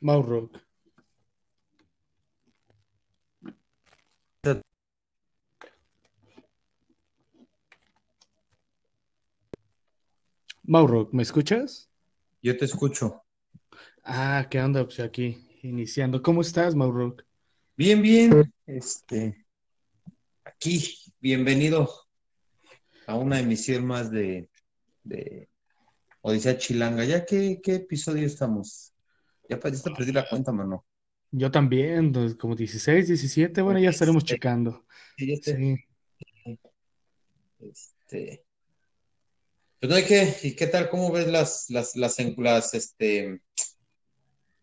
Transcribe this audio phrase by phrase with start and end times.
[0.00, 0.58] Maurock.
[10.62, 11.90] Maurock, ¿me escuchas?
[12.42, 13.22] Yo te escucho.
[14.04, 14.84] Ah, ¿qué onda?
[14.84, 16.22] Pues aquí, iniciando.
[16.22, 17.24] ¿Cómo estás, Maurock?
[17.76, 18.52] Bien, bien.
[18.66, 19.46] Este,
[20.44, 21.88] aquí, bienvenido
[23.06, 24.50] a una emisión más de,
[25.04, 25.48] de
[26.20, 27.04] Odisea Chilanga.
[27.04, 28.92] ¿Ya qué, qué episodio estamos?
[29.48, 30.84] Ya para te perdí la cuenta, mano.
[31.30, 34.86] Yo también, pues, como 16, 17, bueno, ya estaremos checando.
[35.16, 35.86] Sí, este,
[37.60, 38.44] este,
[39.80, 40.88] pues no hay que, ¿y qué tal?
[40.88, 43.40] ¿Cómo ves las, las, las, las este,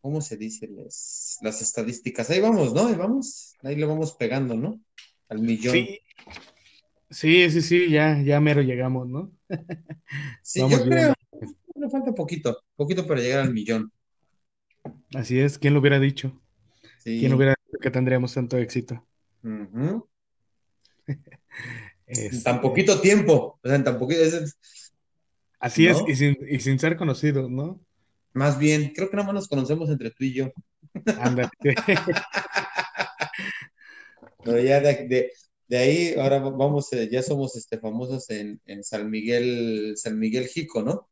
[0.01, 0.67] ¿cómo se dice?
[0.67, 2.29] Las, las estadísticas.
[2.29, 2.87] Ahí vamos, ¿no?
[2.87, 4.81] Ahí vamos, ahí le vamos pegando, ¿no?
[5.29, 5.73] Al millón.
[5.73, 5.99] Sí,
[7.09, 9.31] sí, sí, sí ya, ya mero llegamos, ¿no?
[10.41, 11.13] Sí, yo creo,
[11.75, 13.91] me falta poquito, poquito para llegar al millón.
[15.13, 16.41] Así es, ¿quién lo hubiera dicho?
[17.03, 17.19] Sí.
[17.19, 19.05] ¿Quién hubiera dicho que tendríamos tanto éxito?
[19.43, 20.07] Ujú.
[22.07, 24.91] Este, En tan poquito tiempo, o sea, en tan poquito, es-
[25.59, 27.81] Así es, y sin, y sin ser conocidos, ¿no?
[28.33, 30.51] más bien, creo que nada más nos conocemos entre tú y yo.
[31.19, 31.49] Ándale.
[34.43, 35.31] Pero ya de, de-
[35.67, 40.47] de ahí, ahora vamos, eh, ya somos este, famosos en, en San Miguel, San Miguel
[40.47, 41.09] Jico, ¿no?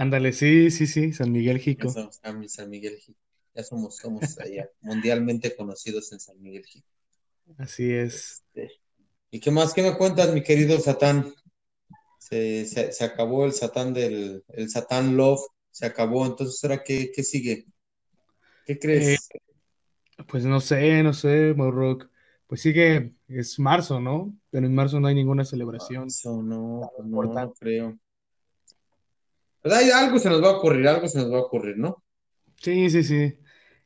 [0.00, 1.94] Ándale, sí, sí, sí, San Miguel Jico.
[2.34, 3.18] mi San Miguel Jico.
[3.54, 6.88] Ya somos, somos allá, mundialmente conocidos en San Miguel Jico.
[7.58, 8.42] Así es.
[8.54, 8.80] Este,
[9.30, 9.74] ¿Y qué más?
[9.74, 11.34] ¿Qué me cuentas, mi querido Satán?
[12.18, 15.40] Se, se- se acabó el Satán del, el Satán Love,
[15.70, 17.66] se acabó, entonces ahora qué, qué sigue?
[18.64, 19.28] ¿Qué crees?
[20.28, 22.08] Pues no sé, no sé, Morrock.
[22.46, 24.36] Pues sigue, es marzo, ¿no?
[24.50, 26.08] Pero en marzo no hay ninguna celebración.
[26.08, 27.98] Eso no, pues no, no creo.
[29.62, 32.02] Pero hay- algo se nos va a ocurrir, algo se nos va a ocurrir, ¿no?
[32.56, 33.38] Sí, sí, sí.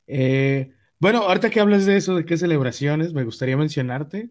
[0.06, 4.31] Eh, bueno, ahorita que hablas de eso, de qué celebraciones, me gustaría mencionarte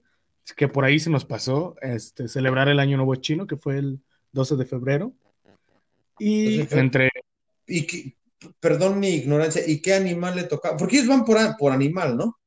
[0.58, 4.02] que por ahí se nos pasó este, celebrar el Año Nuevo Chino, que fue el
[4.32, 5.14] 12 de febrero.
[6.20, 7.10] Y Entonces, entre,
[7.68, 8.18] y qué-
[8.60, 10.78] perdón mi ignorancia, ¿y qué animal le tocaba?
[10.78, 12.38] Porque ellos van por, por animal, ¿no?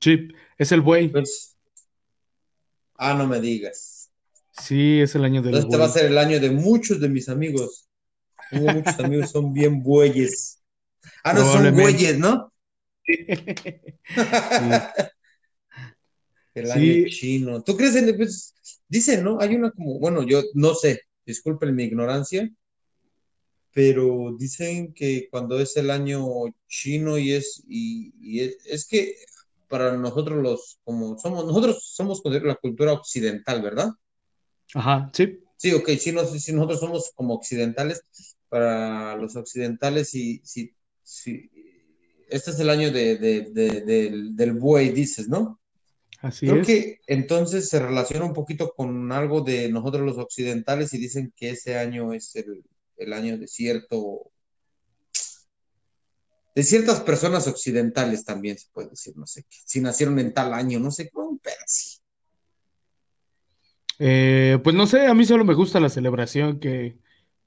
[0.00, 1.08] sí, es el buey.
[1.08, 1.56] Pues,
[2.96, 4.10] ah, no me digas.
[4.52, 5.92] Sí, es el año del Entonces este va a buey.
[5.92, 7.87] ser el año de muchos de mis amigos.
[8.50, 10.60] Tengo muchos amigos son bien bueyes.
[11.24, 12.52] Ah, no, son bueyes, ¿no?
[16.54, 17.62] El año Sí, chino.
[17.62, 18.54] ¿Tú crees en, pues,
[18.88, 19.40] dicen, ¿no?
[19.40, 22.50] Hay una como, bueno, yo no sé, disculpen mi ignorancia,
[23.72, 26.24] pero dicen que cuando es el año
[26.66, 29.14] chino y es, y, y es, es que
[29.68, 33.90] para nosotros los, como somos, nosotros somos la cultura occidental, ¿verdad?
[34.74, 38.02] ajá, sí, Sí, ok, sí, no, sí, nosotros somos como occidentales,
[38.48, 41.50] para los occidentales, y si, si,
[42.28, 45.60] este es el año de, de- de- del, del buey, dices, ¿no?
[46.20, 46.66] así Creo es.
[46.66, 51.50] que entonces se relaciona un poquito con algo de nosotros los occidentales y dicen que
[51.50, 52.64] ese año es el,
[52.96, 54.30] el año de cierto,
[56.54, 60.52] de ciertas personas occidentales también se puede decir, no sé qué, si nacieron en tal
[60.52, 61.98] año, no sé cómo, pero sí.
[64.00, 66.98] Eh, pues no sé, a mí solo me gusta la celebración que,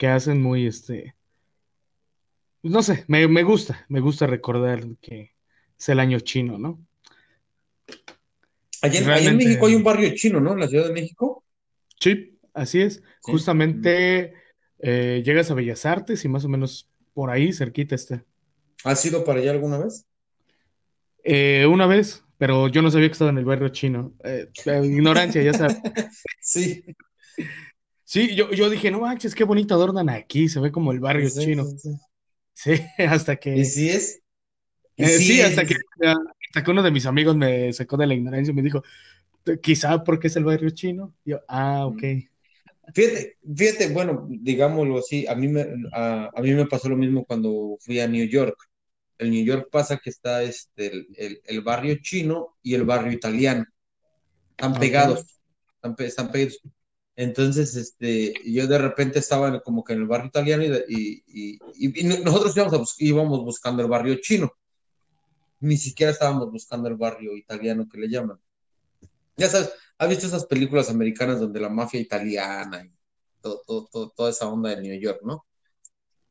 [0.01, 1.15] que hacen muy, este,
[2.63, 5.35] no sé, me, me gusta, me gusta recordar que
[5.77, 6.83] es el año chino, ¿no?
[8.81, 10.53] Allá, en- allá en Realmente, México hay un barrio chino, ¿no?
[10.53, 11.43] En la Ciudad de México.
[11.99, 12.95] sí, así es.
[12.95, 13.03] Sí.
[13.31, 14.33] Justamente
[14.79, 18.25] eh, llegas a Bellas Artes y más o menos por ahí cerquita está.
[18.83, 20.07] ¿Has ido para allá alguna vez?
[21.23, 24.13] Eh, una vez, pero yo no sabía que estaba en el barrio chino.
[24.23, 24.47] Eh,
[24.83, 25.77] ignorancia, ya sabes.
[26.41, 26.83] Sí,
[28.13, 31.29] Sí, yo, yo dije, no manches, qué bonito adornan aquí, se ve como el barrio
[31.29, 31.73] sí, chino.
[31.77, 31.89] sí, sí.
[32.53, 34.21] Sí, hasta ¿Y que, si es?
[34.95, 35.41] ¿Y eh, sí, es?
[35.41, 35.75] hasta que,
[36.47, 38.83] hasta que uno de mis amigos me sacó de la ignorancia y me dijo,
[39.63, 41.15] quizá porque es el barrio chino.
[41.25, 42.03] Y yo, ah, ok.
[42.93, 47.25] Fíjate, fíjate, bueno, digámoslo así, a mí me, a, a mí me pasó lo mismo
[47.25, 48.55] cuando fui a New York.
[49.17, 53.11] En New York pasa que está este, el, el- el barrio chino y el barrio
[53.13, 53.65] italiano.
[54.51, 54.79] Están Ok.
[54.79, 55.25] pegados,
[55.75, 56.61] están, pe- están pegados.
[57.21, 61.59] Entonces, este, yo de repente estaba como que en el barrio italiano y, y- y-
[61.75, 64.51] y- y nosotros íbamos, a bus- íbamos buscando el barrio chino.
[65.59, 68.39] Ni siquiera estábamos buscando el barrio italiano que le llaman.
[69.37, 72.91] Ya sabes, ¿has visto esas películas americanas donde la mafia italiana y
[73.39, 75.45] todo, todo- todo- toda esa onda de New York, ¿no?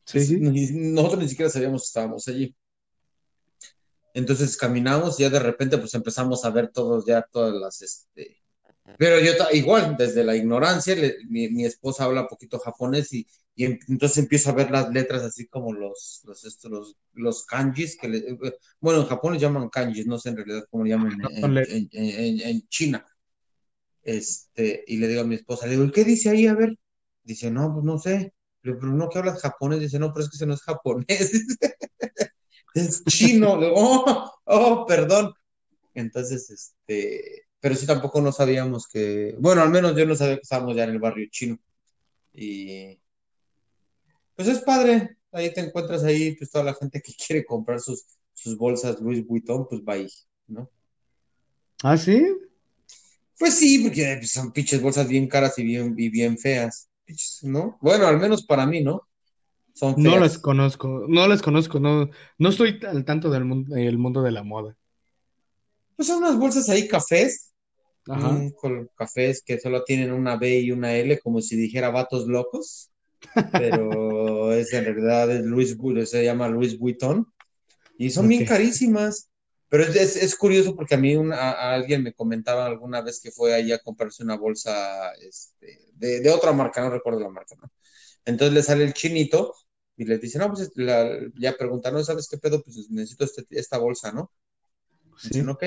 [0.05, 0.39] Sí, sí.
[0.41, 2.57] nosotros ni siquiera sabíamos que estábamos allí.
[4.13, 8.40] Entonces caminamos y ya de repente pues empezamos a ver todos ya todas las, este,
[8.99, 10.97] Pero yo igual, desde la ignorancia,
[11.29, 15.23] mi, mi, esposa habla un poquito japonés y, y entonces empiezo a ver las letras
[15.23, 18.39] así como los, los, estos, los, los kanjis, que le,
[18.81, 21.89] bueno, en Japón les llaman kanjis, no sé en realidad cómo le llaman en, en,
[21.93, 23.07] en, en, China.
[24.03, 26.47] Este, y le digo a mi esposa, le digo, ¿qué dice ahí?
[26.47, 26.77] A ver.
[27.23, 28.33] Dice, no, pues no sé.
[28.63, 29.81] Le digo, pero no que hablas japonés.
[29.81, 31.07] Dice, no, pero es que ese no es japonés.
[32.75, 33.59] es chino.
[33.59, 35.33] Le digo, oh, oh, perdón.
[35.95, 40.43] Entonces, este, pero sí tampoco no sabíamos que, bueno, al menos yo no sabía que
[40.43, 41.59] estábamos ya en el barrio chino.
[42.33, 42.99] Y
[44.35, 48.07] pues es padre, ahí te encuentras ahí, pues toda la gente que quiere comprar sus,
[48.33, 50.09] sus bolsas Louis Vuitton, pues va ahí,
[50.47, 50.71] ¿no?
[51.83, 52.27] ¿Ah, sí?
[53.39, 56.91] Pues sí, porque pues, son pinches bolsas bien caras y bien, y bien feas,
[57.43, 57.79] ¿no?
[57.81, 59.09] Bueno, al menos para mí, ¿no?
[59.73, 60.15] Son feas.
[60.15, 64.23] No las conozco, no las conozco, no, no estoy al tanto del mundo, el mundo
[64.23, 64.77] de la moda.
[65.97, 67.50] Pues son unas bolsas ahí cafés,
[68.09, 68.41] Ajá.
[68.57, 72.91] con cafés que solo tienen una B y una L, como si dijera vatos locos,
[73.53, 77.27] pero es en realidad es Luis, se llama Luis Vuitton,
[77.99, 78.39] y son okay.
[78.39, 79.27] bien carísimas.
[79.69, 83.31] Pero es, es, curioso porque a mí una, a alguien me comentaba alguna vez que
[83.31, 87.55] fue ahí a comprarse una bolsa este, de, de, otra marca, no recuerdo la marca,
[87.55, 87.71] ¿no?
[88.25, 89.55] Entonces le sale el chinito
[89.97, 91.09] y le dice, no, pues la,
[91.39, 92.63] ya pregunta, ¿no sabes qué pedo?
[92.63, 94.33] Pues necesito este, esta bolsa, ¿no?
[95.17, 95.29] Sí.
[95.29, 95.65] Dicen, ok.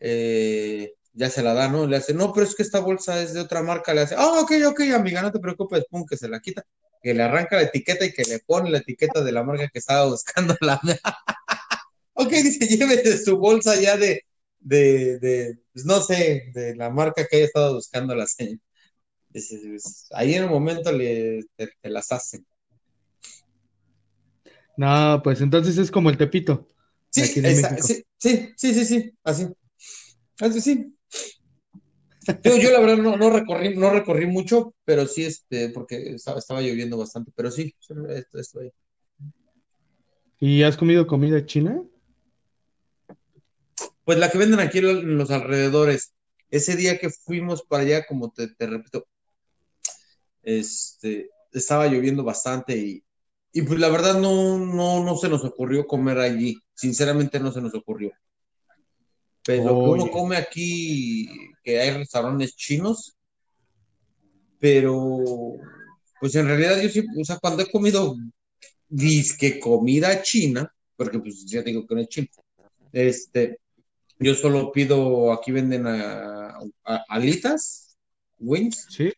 [0.00, 1.86] Eh, ya se la da, ¿no?
[1.86, 4.26] Le hace, no, pero es que esta bolsa es de otra marca, le hace, ah,
[4.26, 6.64] oh, ok, ok, amiga, no te preocupes, pum, que se la quita,
[7.02, 9.78] que le arranca la etiqueta y que le pone la etiqueta de la marca que
[9.78, 10.78] estaba buscando la...
[12.12, 14.24] ok, dice, llévete su bolsa ya de,
[14.60, 18.60] de, de, pues no sé, de la marca que haya estado buscando la señora.
[19.30, 22.46] Dice, pues, ahí en el momento le, te, te las hacen.
[24.76, 26.68] No, pues entonces es como el Tepito.
[27.10, 29.48] Sí, esa, sí, sí, sí, sí, sí, así.
[30.38, 30.95] Así sí.
[32.42, 36.38] Yo, yo la verdad no, no, recorrí, no recorrí mucho, pero sí, este, porque estaba,
[36.38, 38.70] estaba lloviendo bastante, pero sí, esto, esto ahí.
[40.38, 41.82] ¿Y has comido comida china?
[44.04, 46.14] Pues la que venden aquí en los alrededores.
[46.50, 49.08] Ese día que fuimos para allá, como te, te repito,
[50.42, 53.04] este, estaba lloviendo bastante y,
[53.52, 56.56] y pues la verdad no, no, no se nos ocurrió comer allí.
[56.74, 58.12] Sinceramente no se nos ocurrió.
[59.46, 61.28] Pero lo que uno come aquí,
[61.62, 63.16] que hay restaurantes chinos,
[64.58, 65.54] pero
[66.20, 68.16] pues en realidad yo sí, o sea, cuando he comido
[68.88, 72.28] disque comida china, porque pues ya digo que no es chino,
[72.92, 73.60] este,
[74.18, 77.96] yo solo pido, aquí venden a, a, alitas,
[78.38, 79.12] wings, ¿Sí?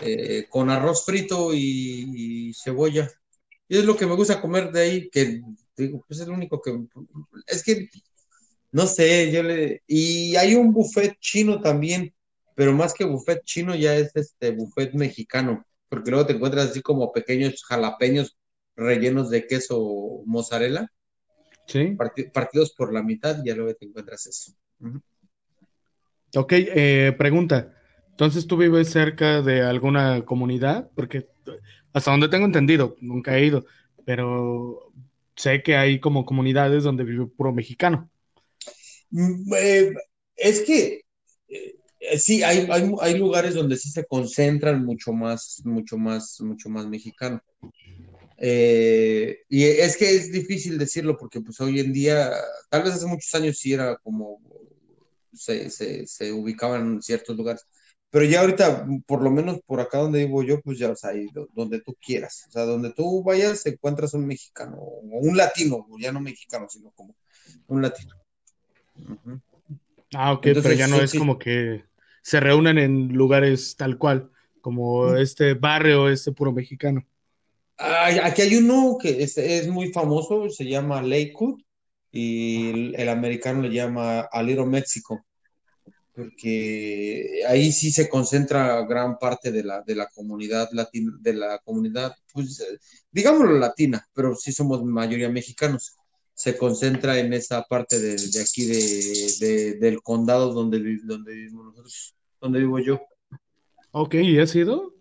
[0.00, 3.08] eh, con arroz frito y, y, cebolla.
[3.68, 5.40] Y es lo que me gusta comer de ahí, que
[5.76, 6.76] digo, pues es lo único que,
[7.46, 7.88] es que
[8.76, 9.82] no sé, yo le.
[9.86, 12.12] Y hay un buffet chino también,
[12.54, 16.82] pero más que buffet chino ya es este buffet mexicano, porque luego te encuentras así
[16.82, 18.36] como pequeños jalapeños
[18.76, 20.92] rellenos de queso mozzarella.
[21.66, 21.94] Sí.
[21.96, 24.52] Part partidos por la mitad, y ya luego te encuentras eso.
[24.80, 25.02] Uh -huh.
[26.34, 27.72] Ok, eh, pregunta.
[28.10, 30.90] Entonces, ¿tú vives cerca de alguna comunidad?
[30.94, 31.28] Porque
[31.94, 33.64] hasta donde tengo entendido, nunca he ido,
[34.04, 34.92] pero
[35.34, 38.10] sé que hay como comunidades donde vive puro mexicano.
[39.12, 39.92] Eh,
[40.36, 41.02] es que
[41.48, 46.68] eh, sí, hay, hay, hay, lugares donde sí se concentran mucho más, mucho más, mucho
[46.68, 47.42] más mexicano.
[48.38, 52.32] Eh, y es que es difícil decirlo porque pues hoy en día,
[52.68, 54.40] tal vez hace muchos años sí era como
[55.32, 57.64] se, se, se ubicaban en ciertos lugares.
[58.10, 61.10] Pero ya ahorita, por lo menos por acá donde vivo yo, pues ya, o sea,
[61.54, 62.44] donde tú quieras.
[62.48, 66.92] O sea, donde tú vayas, encuentras un mexicano, o un latino, ya no mexicano, sino
[66.92, 67.14] como
[67.68, 68.14] un latino.
[70.14, 71.18] Ah, ok, Entonces, pero ya no sí, es sí.
[71.18, 71.84] como que
[72.22, 77.06] se reúnen en lugares tal cual, como este barrio, este puro mexicano.
[77.78, 81.60] Aquí hay uno que es, es, muy famoso, se llama Lakewood,
[82.10, 85.26] y el, el, americano le llama A Little México,
[86.14, 91.58] porque ahí sí se concentra gran parte de la, de la comunidad latina, de la
[91.58, 92.64] comunidad, pues
[93.10, 95.94] digámoslo latina, pero sí somos mayoría mexicanos
[96.36, 101.64] se concentra en esa parte de, de aquí de, de, del condado donde, donde vivimos
[101.64, 103.00] nosotros, donde vivo yo.
[103.92, 104.94] Ok, ¿y has ido?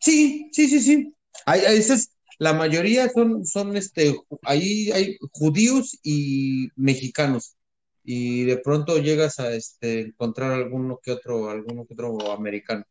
[0.00, 1.14] Sí, sí, sí, sí.
[1.46, 7.56] Hay, hay, es, la mayoría son, son este, ahí hay judíos y mexicanos.
[8.04, 12.84] Y de pronto llegas a este, encontrar alguno que otro, alguno que otro americano.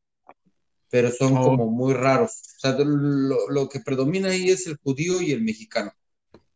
[0.90, 1.44] Pero son oh.
[1.44, 2.32] como muy raros.
[2.32, 5.92] O sea, lo, lo que predomina ahí es el judío y el mexicano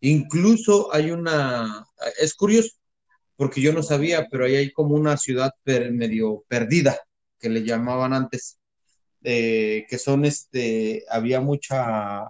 [0.06, 1.88] Incluso hay una,
[2.20, 2.72] es curioso,
[3.38, 7.00] porque yo no sabía, pero ahí hay como una ciudad per- medio perdida,
[7.40, 8.58] que le llamaban antes,
[9.24, 12.30] eh, que son este, había mucha,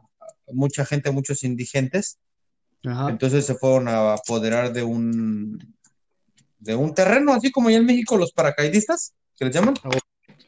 [0.51, 2.20] mucha gente, muchos indigentes,
[2.86, 3.10] Ajá.
[3.10, 5.75] entonces se fueron a apoderar de un,
[6.60, 9.74] de un terreno, así como allá en México los paracaidistas, que les llaman.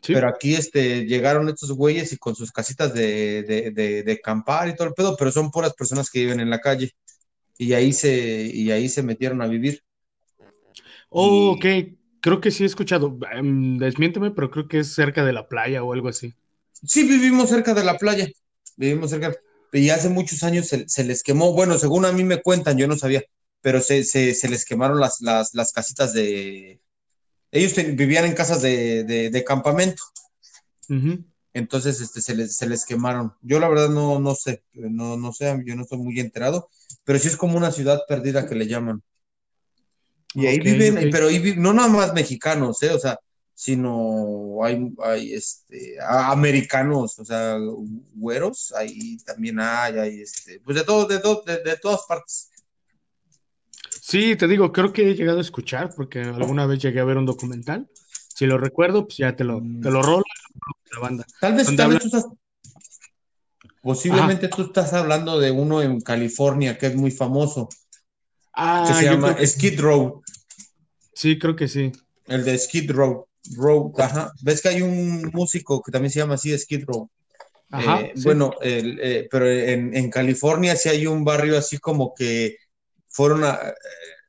[0.01, 0.13] Sí.
[0.13, 4.70] Pero aquí este, llegaron estos güeyes y con sus casitas de, de, de, de acampar
[4.70, 6.91] y todo el pedo, pero son puras personas que viven en la calle.
[7.57, 9.81] Y ahí se, y ahí se metieron a vivir.
[11.09, 11.97] Oh, Y- ok.
[12.21, 13.17] Creo que sí he escuchado.
[13.33, 16.33] Em, desmiénteme, pero creo que es cerca de la playa o algo así.
[16.83, 18.27] Sí, vivimos cerca de la playa.
[18.77, 19.33] Vivimos cerca.
[19.71, 21.53] Y hace muchos años se, se les quemó.
[21.53, 23.24] Bueno, según a mí me cuentan, yo no sabía,
[23.62, 26.81] pero se, se, se les quemaron las, las, las casitas de.
[27.51, 30.03] Ellos ten- vivían en casas de, de, de campamento.
[31.53, 33.33] Entonces, este, se les, se les quemaron.
[33.41, 36.69] Yo la verdad no, no sé, no, no sé, yo no estoy muy enterado,
[37.05, 39.01] pero sí es como una ciudad perdida que le llaman.
[40.33, 42.91] Y ahí viven, pero ahí no nada más mexicanos, ¿eh?
[42.91, 43.17] O sea,
[43.53, 47.57] sino hay, hay este, americanos, o sea,
[48.13, 52.50] güeros, ahí también hay, hay este, pues de todo, de, todo- de, de todas partes.
[54.01, 57.17] Sí, te digo, creo que he llegado a escuchar porque alguna vez llegué a ver
[57.17, 57.88] un documental.
[58.35, 60.24] Si lo recuerdo, pues ya te lo, te lo rolo
[60.91, 61.25] la banda.
[61.39, 62.25] Tal vez, tal vez tú estás,
[63.86, 67.70] posiblemente tú estás hablando de uno en California que es muy famoso,
[68.84, 70.22] que Ah, se yo llama que Skid Row.
[71.13, 71.92] sí, creo que sí.
[72.25, 73.27] El de Skid Row.
[73.56, 74.32] Row, ajá.
[74.42, 77.10] ¿Ves que hay un músico que también se llama así, Skid Row?
[77.72, 78.24] Ajá, Eh, sí.
[78.24, 82.58] Bueno, el, eh, pero en, en California sí hay un barrio así como que
[83.10, 83.74] fueron a, eh,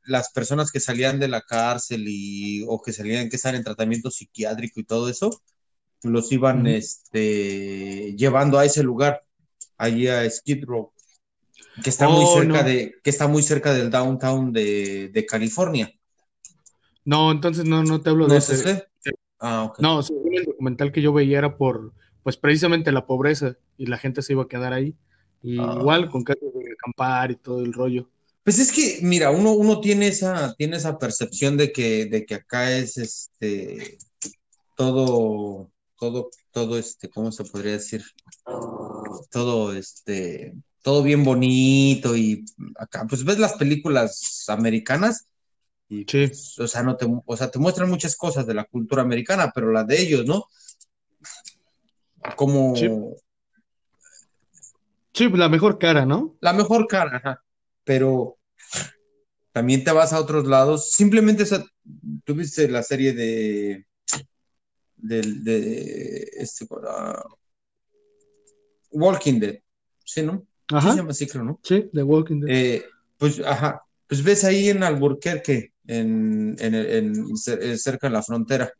[0.05, 4.11] las personas que salían de la cárcel y, o que salían, que están en tratamiento
[4.11, 5.41] psiquiátrico y todo eso,
[6.03, 9.23] los iban este, llevando a ese lugar,
[9.77, 10.91] allí a Skid Row,
[11.83, 12.67] que está muy Oh, cerca no.
[12.67, 15.91] de, que está muy cerca del downtown de, de California.
[17.05, 18.85] No, entonces no, no te hablo ¿No de es ese.
[19.39, 19.79] Ah, ok.
[19.79, 21.93] No, el documental que yo veía era por,
[22.23, 24.95] pues precisamente la pobreza y la gente se iba a quedar ahí.
[25.43, 25.77] Y Ah.
[25.79, 28.09] igual con casas de acampar y todo el rollo.
[28.43, 32.35] Pues es que, mira, uno, uno tiene esa, tiene esa percepción de que, de que
[32.35, 33.97] acá es este
[34.75, 35.69] todo,
[35.99, 38.03] todo, todo este, ¿cómo se podría decir?
[39.29, 42.43] Todo este, todo bien bonito y
[42.79, 45.27] acá, pues ves las películas americanas
[45.87, 46.25] y, Sí.
[46.25, 49.51] pues, o sea, no te, o sea, te muestran muchas cosas de la cultura americana,
[49.53, 50.45] pero la de ellos, ¿no?
[52.35, 52.89] Como Sí.
[55.13, 56.37] Sí, la mejor cara, ¿no?
[56.41, 57.43] la mejor cara, ajá.
[57.83, 58.39] Pero
[59.51, 60.89] también te vas a otros lados.
[60.89, 61.63] Simplemente, o sea,
[62.23, 63.85] tú viste la serie de,
[64.97, 67.23] del- de, este, ah,
[68.91, 69.59] Walking Dead,
[70.03, 70.45] ¿sí, no?
[70.69, 70.91] Ajá.
[70.91, 71.59] se llama así, creo, ¿no?
[71.63, 72.55] Sí, The Walking Dead.
[72.55, 72.85] Eh,
[73.17, 78.23] pues, ajá, pues ves ahí en Alburquerque, en, en, en- cer- eh, cerca de la
[78.23, 78.71] frontera,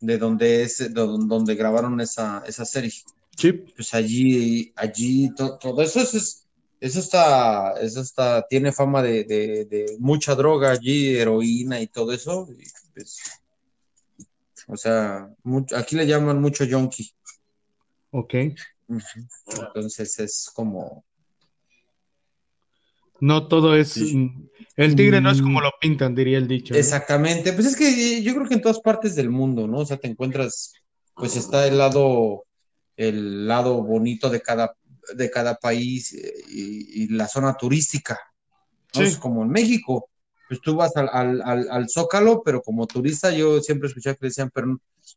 [0.00, 2.92] de donde es, de don- donde grabaron esa, esa serie.
[3.36, 3.52] Sí.
[3.52, 6.46] Pues allí, allí, to- todo eso es,
[6.78, 12.12] eso está, eso está, tiene fama de, de- de mucha droga allí, heroína y todo
[12.12, 12.48] eso.
[12.58, 13.18] y, pues,
[14.70, 17.10] o sea, mucho- aquí le llaman mucho yonki.
[18.12, 18.34] Ok.
[18.88, 21.04] Entonces es como,
[23.22, 23.90] No todo es.
[23.92, 24.30] Sí.
[24.76, 25.62] El tigre no es como Mm.
[25.62, 26.72] lo pintan, diría el dicho.
[26.72, 26.80] ¿no?
[26.80, 29.78] exactamente, pues es que yo creo que en todas partes del mundo, ¿no?
[29.80, 30.72] O sea, te encuentras,
[31.14, 32.46] pues está el lado,
[32.96, 34.74] el lado bonito de cada,
[35.14, 38.18] de cada país eh, y, y la zona turística.
[38.94, 39.02] ¿no?
[39.02, 39.06] Sí.
[39.08, 40.08] Es como en México,
[40.50, 44.26] pues tú vas al, al, al, al Zócalo, pero como turista yo siempre escuché que
[44.26, 44.76] decían, pero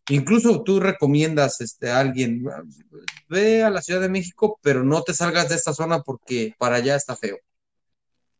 [0.10, 2.46] incluso tú recomiendas este, a alguien,
[3.30, 6.76] ve a la Ciudad de México, pero no te salgas de esta zona porque para
[6.76, 7.38] allá está feo,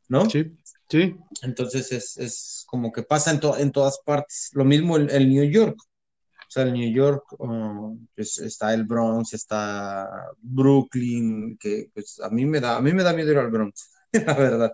[0.08, 0.30] ¿no?
[0.30, 0.56] Sí,
[0.88, 1.16] sí.
[1.42, 4.52] Entonces es, es como que pasa en, to- en todas partes.
[4.54, 5.78] Lo mismo el, el New York.
[5.80, 10.08] O sea, el New York, uh, pues está el Bronx, está
[10.40, 13.90] Brooklyn, que pues a mí me da, a mí me da miedo ir al Bronx,
[14.12, 14.72] la verdad.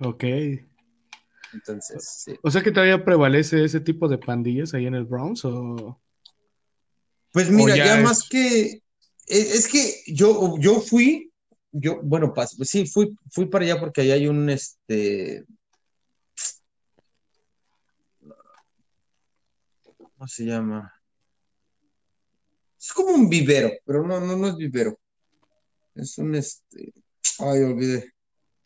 [0.00, 0.24] Ok.
[1.52, 2.34] Entonces, sí.
[2.42, 6.00] O sea que todavía prevalece ese tipo de pandillas ahí en el Bronx o.
[7.32, 8.82] Pues mira, O ya ya es- más que,
[9.26, 11.32] es, es que yo, yo fui,
[11.70, 15.44] yo, bueno, pas- sí, fui, fui para allá porque allá hay un, este,
[19.96, 20.92] ¿cómo se llama?
[22.78, 24.98] Es como un vivero, pero no, no, no es vivero.
[25.94, 26.92] Es un, este,
[27.38, 28.12] ay, olvidé.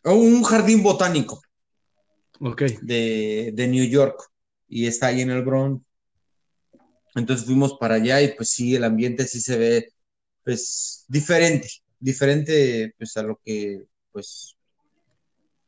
[0.05, 1.40] Oh, un jardín botánico
[2.40, 2.62] Ok.
[2.83, 4.21] de, de New York
[4.69, 5.85] y está ahí en el Bronx.
[7.14, 9.93] Entonces fuimos para allá y pues sí, el ambiente sí se ve
[10.45, 14.57] pues diferente, diferente pues a lo que pues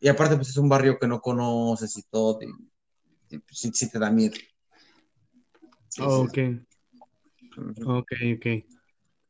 [0.00, 3.98] y aparte pues es un barrio que no conoces y todo y, sí, sí te
[3.98, 4.34] da miedo.
[5.88, 6.02] Sí, sí.
[6.02, 6.38] Ok,
[7.86, 8.46] ok, ok.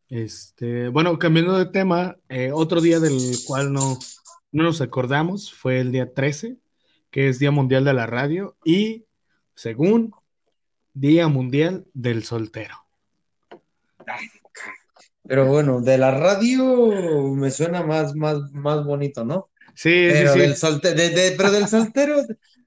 [0.09, 3.99] Este, bueno, cambiando de tema, eh, otro día del cual no,
[4.53, 6.57] no nos acordamos fue el día 13,
[7.11, 9.05] que es Día Mundial de la Radio y,
[9.55, 10.13] según,
[10.95, 12.77] Día Mundial del Soltero.
[15.27, 19.51] Pero bueno, de la radio me suena más, más, más bonito, ¿no?
[19.75, 22.17] Sí, Pero sí, del solte- de- de- pero del soltero,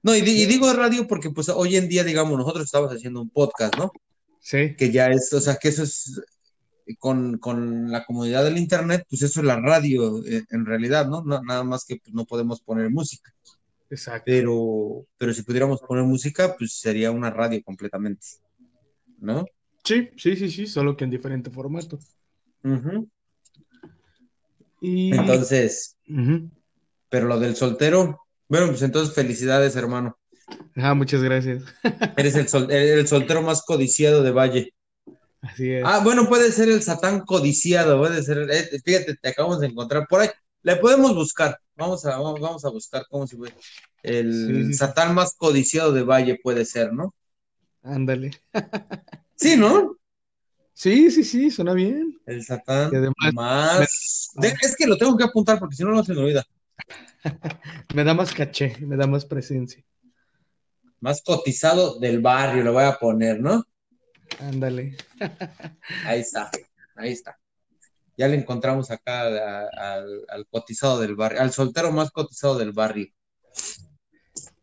[0.02, 3.76] no, y digo radio porque pues hoy en día, digamos, nosotros estamos haciendo un podcast,
[3.76, 3.92] ¿no?
[4.40, 6.20] sí, Que ya es, o sea, que eso es
[6.98, 11.22] con, con la comodidad del internet, pues eso es la radio eh, en realidad, ¿no?
[11.22, 13.32] No- Nada más que pues, no podemos poner música,
[13.92, 14.24] exacto.
[14.26, 18.26] pero, pero si pudiéramos poner música, pues sería una radio completamente,
[19.18, 19.44] ¿no?
[19.84, 21.98] Sí, sí, sí, sí, solo que en diferente formato.
[24.80, 25.96] Y, Entonces,
[27.08, 30.18] pero lo del soltero, bueno, pues entonces felicidades, hermano.
[30.76, 31.62] Ah, muchas gracias.
[32.16, 34.74] Eres el, sol- el soltero más codiciado de Valle.
[35.42, 35.82] Así es.
[35.84, 40.06] Ah, bueno, puede ser el Satán codiciado, puede ser, eh, fíjate, te acabamos de encontrar
[40.08, 40.28] por ahí.
[40.62, 43.52] Le podemos buscar, vamos a, vamos, a buscar cómo se fue.
[44.02, 44.74] El Sí, sí, sí.
[44.74, 47.14] Satán más codiciado de Valle puede ser, ¿no?
[47.82, 48.30] Ándale.
[49.34, 49.96] Sí, ¿no?
[50.72, 52.16] Sí, sí, sí, suena bien.
[52.26, 54.30] El Satán además- más...
[54.34, 56.44] de- es que lo tengo que apuntar porque si no, no se me olvida.
[57.94, 59.84] Me da más caché, me da más presencia.
[61.00, 63.64] Más cotizado del barrio, lo voy a poner, ¿no?
[64.38, 64.96] Ándale.
[66.04, 66.50] Ahí está,
[66.94, 67.36] ahí está.
[68.16, 72.72] Ya le encontramos acá a- al, al cotizado del barrio, al soltero más cotizado del
[72.72, 73.08] barrio.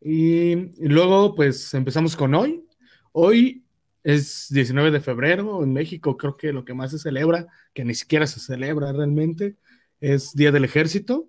[0.01, 2.65] Y, y luego, pues empezamos con hoy.
[3.11, 3.63] Hoy
[4.03, 5.63] es 19 de febrero.
[5.63, 9.55] En México creo que lo que más se celebra, que ni siquiera se celebra realmente,
[9.99, 11.27] es Día del Ejército.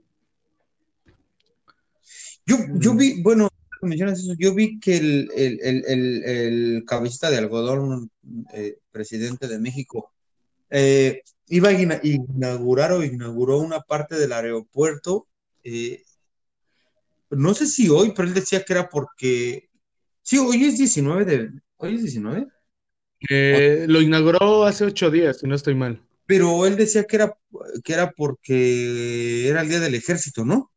[2.47, 2.97] Yo, yo Mm.
[2.97, 3.49] vi, bueno,
[3.83, 8.11] mencionas eso, yo vi que el, el, el, el, el cabecita de algodón,
[8.55, 10.13] eh, presidente de México,
[10.71, 15.29] eh, iba a ina- inaugurar o inauguró una parte del aeropuerto,
[15.65, 16.03] eh,
[17.31, 19.71] no sé si hoy, pero él decía que era porque,
[20.23, 22.49] sí, hoy es 19 de, hoy es 19,
[23.31, 26.03] Eh, lo inauguró hace ocho días, si no estoy mal.
[26.27, 27.37] pero él decía que era,
[27.85, 30.71] que era porque era el día del ejército, ¿no?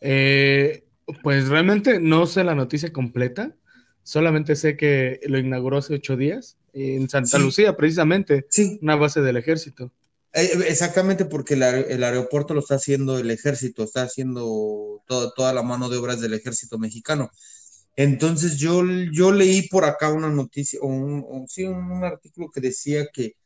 [0.00, 0.84] Eh,
[1.22, 3.54] pues realmente no sé la noticia completa,
[4.02, 7.42] solamente sé que lo inauguró hace ocho días en Santa Sí.
[7.42, 9.90] Lucía, precisamente, Sí, una base del ejército.
[10.32, 15.32] Eh, Exactamente, porque el, aer- el aeropuerto lo está haciendo el ejército, está haciendo todo-
[15.32, 17.30] toda la mano de obras del ejército mexicano.
[17.96, 23.06] Entonces yo, yo leí por acá una noticia, o un, sí, un artículo que decía
[23.10, 23.36] que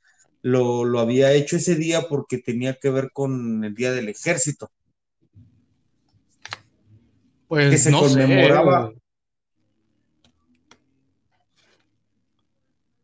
[0.43, 4.73] lo, lo había hecho ese día porque tenía que ver con el Día del Ejército.
[7.47, 8.27] Pues Que se no sé.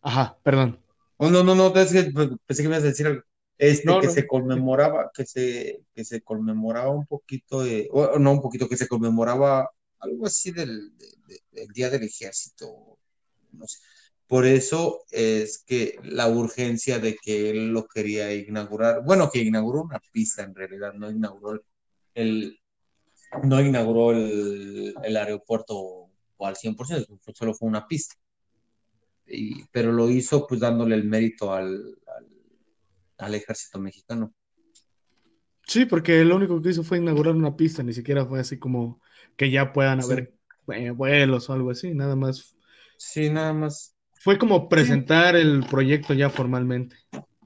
[0.06, 0.80] Ajá, perdón.
[1.16, 2.04] Oh, no, no, no, es que
[2.46, 3.22] pensé que me ibas a decir algo.
[3.58, 4.12] Este, No, que no.
[4.12, 8.76] se conmemoraba, que se, que se conmemoraba un poquito, de- o no un poquito, que
[8.76, 12.98] se conmemoraba algo así del, de- de- del Día del Ejército,
[13.52, 13.78] no sé.
[14.28, 19.82] Por eso es que la urgencia de que él lo quería inaugurar, bueno, que inauguró
[19.82, 21.60] una pista en realidad, no inauguró
[22.14, 22.60] el,
[23.42, 28.14] no inauguró el, el aeropuerto al 100%, solo fue una pista.
[29.26, 32.26] Y- pero lo hizo pues dándole el mérito al, al,
[33.18, 34.32] al ejército mexicano.
[35.66, 39.00] Sí, porque lo único que hizo fue inaugurar una pista, ni siquiera fue así como
[39.36, 40.12] que ya puedan Sí.
[40.12, 40.34] haber
[40.72, 42.56] eh, vuelos o algo así, nada más.
[42.98, 43.94] Sí, nada más.
[44.20, 46.96] Fue como presentar el proyecto ya formalmente.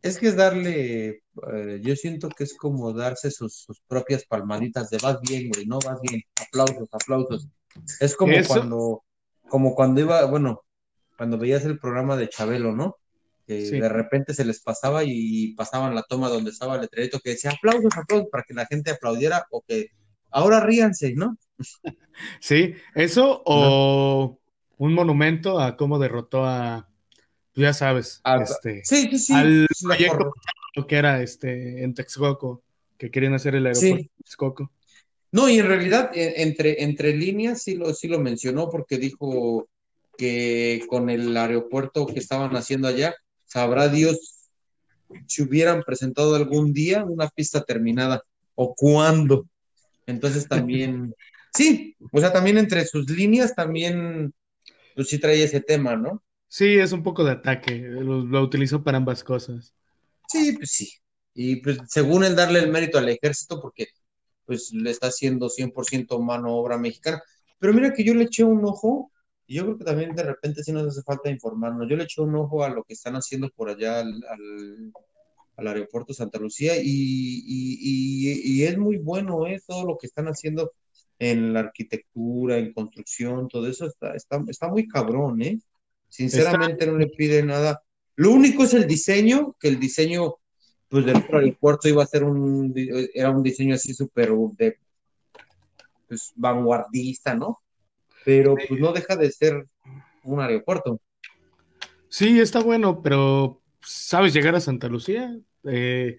[0.02, 1.08] Es que es darle,
[1.52, 5.66] eh, yo siento que es como darse sus, sus propias palmaditas de vas bien, güey,
[5.66, 7.48] no vas bien, aplausos, aplausos.
[8.00, 8.48] Es como Eso.
[8.48, 9.04] cuando,
[9.48, 10.62] como cuando iba, bueno,
[11.20, 12.96] cuando veías el programa de Chabelo, ¿no?
[13.46, 13.78] Que Sí.
[13.78, 17.50] de repente se les pasaba y pasaban la toma donde estaba el letrerito que decía
[17.50, 19.88] aplausos, aplausos, para que la gente aplaudiera o que
[20.30, 21.36] ahora ríanse, ¿no?
[22.40, 24.38] Sí, eso o
[24.78, 26.88] un monumento a cómo derrotó a,
[27.52, 29.34] pues ya sabes, este, Sí, sí, sí.
[29.34, 30.32] al proyecto
[30.88, 32.62] que era este en Texcoco,
[32.96, 34.02] que querían hacer el aeropuerto Sí.
[34.04, 34.72] de Texcoco.
[35.32, 39.68] No, y en realidad, eh, entre, entre líneas sí lo, sí lo mencionó porque dijo
[40.20, 43.14] que con el aeropuerto que estaban haciendo allá,
[43.46, 44.50] sabrá Dios
[45.26, 48.22] si hubieran presentado algún día una pista terminada
[48.54, 49.46] o cuándo.
[50.06, 51.14] Entonces también,
[51.54, 54.34] sí, o sea, también entre sus líneas también,
[54.94, 56.22] pues sí trae ese tema, ¿no?
[56.48, 59.72] Sí, es un poco de ataque, lo, lo utilizó para ambas cosas.
[60.28, 60.92] Sí, pues sí.
[61.32, 63.86] Y pues según él darle el mérito al ejército porque
[64.44, 67.22] pues le está haciendo 100% mano obra mexicana.
[67.58, 69.10] Pero mira que yo le eché un ojo
[69.50, 71.88] Y yo creo que también de repente sí nos hace falta informarnos.
[71.90, 74.92] Yo le eché un ojo a lo que están haciendo por allá al, al,
[75.56, 79.60] al aeropuerto Santa Lucía y, y, y, y es muy bueno ¿eh?
[79.66, 80.70] todo lo que están haciendo
[81.18, 85.58] en la arquitectura, en construcción, todo eso está, está, está muy cabrón, ¿eh?
[86.08, 87.82] Sinceramente no le pide nada.
[88.14, 90.36] Lo único es el diseño, que el diseño
[90.88, 92.72] pues del aeropuerto iba a ser un,
[93.12, 94.78] era un diseño así súper de
[96.06, 97.58] pues, vanguardista, ¿no?
[98.24, 99.66] Pero pues no deja de ser
[100.22, 101.00] un aeropuerto.
[102.08, 105.36] Sí, está bueno, pero ¿sabes llegar a Santa Lucía?
[105.64, 106.18] Eh,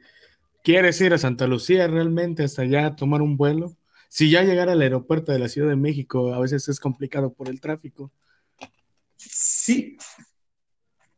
[0.64, 3.76] ¿Quieres ir a Santa Lucía realmente hasta allá tomar un vuelo?
[4.10, 7.50] Si ya llegar al aeropuerto de la Ciudad de México a veces es complicado por
[7.50, 8.12] el tráfico.
[9.16, 9.98] Sí.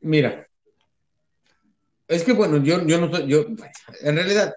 [0.02, 0.48] Mira,
[2.08, 3.46] es que bueno, yo, yo no soy, yo,
[4.02, 4.56] en realidad,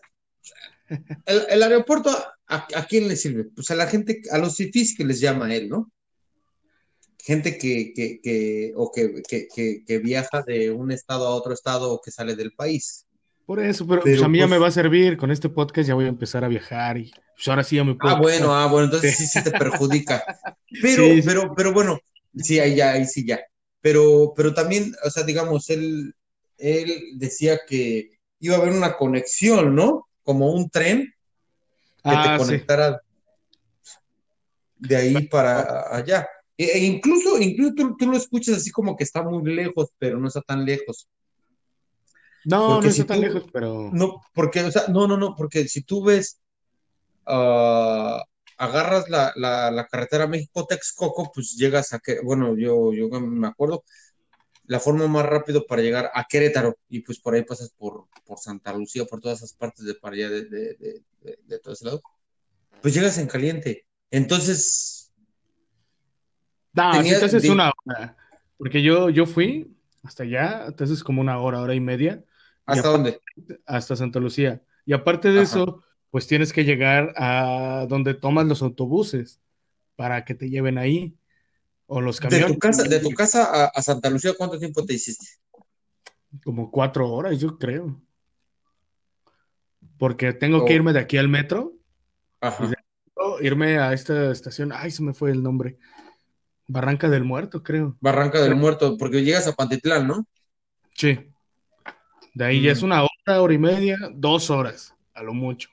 [1.27, 2.11] el, el aeropuerto,
[2.47, 3.45] ¿a, ¿a, quién le sirve?
[3.45, 5.91] Pues a la gente, a los fifís que les llama él, ¿no?
[7.27, 11.93] Gente que, que, que o que, que, que, viaja de un estado a otro estado
[11.93, 13.05] o que sale del país.
[13.45, 15.49] Por eso, pero, pero pues a mí pues, ya me va a servir, con este
[15.49, 18.15] podcast ya voy a empezar a viajar y pues ahora sí ya me puedo.
[18.15, 20.23] Ah, bueno, ah, bueno, entonces sí, sí te perjudica.
[20.81, 21.99] Pero, sí, pero, pero bueno,
[22.37, 23.41] sí, ahí ya, ahí sí ya.
[23.81, 26.15] Pero, pero también, o sea, digamos, él,
[26.59, 30.07] él decía que iba a haber una conexión, ¿no?
[30.23, 31.13] Como un tren
[32.05, 33.01] que ah, te conectara
[33.83, 33.95] sí.
[34.77, 36.29] de ahí para allá.
[36.59, 40.19] E, e incluso, incluso tú, tú, lo escuchas así como que está muy lejos, pero
[40.19, 41.09] no está tan lejos.
[42.45, 43.91] No, porque no está tan lejos, pero.
[43.93, 46.41] No, porque, o sea, no, no, no, porque si tú ves,
[47.27, 48.21] uh,
[48.57, 53.85] agarras la, la, la carretera México-Texcoco, pues llegas a que, bueno, yo, yo me acuerdo,
[54.65, 58.39] la forma más rápido para llegar a Querétaro y pues por ahí pasas por, por
[58.39, 60.77] Santa Lucía, por todas esas partes de para allá de, de,
[61.21, 62.03] de, de todo ese lado,
[62.81, 63.87] pues llegas en caliente.
[64.11, 64.96] Entonces...
[66.77, 68.17] No, tenía, entonces es una hora,
[68.59, 72.23] porque yo, yo fui hasta allá, entonces como una hora, hora y media.
[72.67, 73.21] ¿Hasta y dónde?
[73.65, 74.63] Hasta Santa Lucía.
[74.85, 75.43] Y aparte de Ajá.
[75.43, 79.41] eso, pues tienes que llegar a donde tomas los autobuses
[79.97, 81.17] para que te lleven ahí.
[81.89, 82.49] O los camiones.
[82.49, 85.27] De tu casa, de tu casa a, a, Santa Lucía, ¿cuánto tiempo te hiciste?
[86.45, 88.01] Como cuatro horas, yo creo.
[89.97, 90.65] Porque tengo oh.
[90.65, 91.75] que irme de aquí al metro.
[92.41, 92.65] Ajá.
[92.65, 92.77] Y de,
[93.47, 94.73] irme a esta estación.
[94.73, 95.79] Ay, se me fue el nombre.
[96.69, 97.97] Barranca del Muerto, creo.
[98.01, 100.27] Barranca del Muerto, porque llegas a Pantitlán, ¿no?
[100.95, 101.19] Sí.
[102.35, 102.63] De ahí mm.
[102.63, 105.69] ya es una hora, hora y media, dos horas, a lo mucho.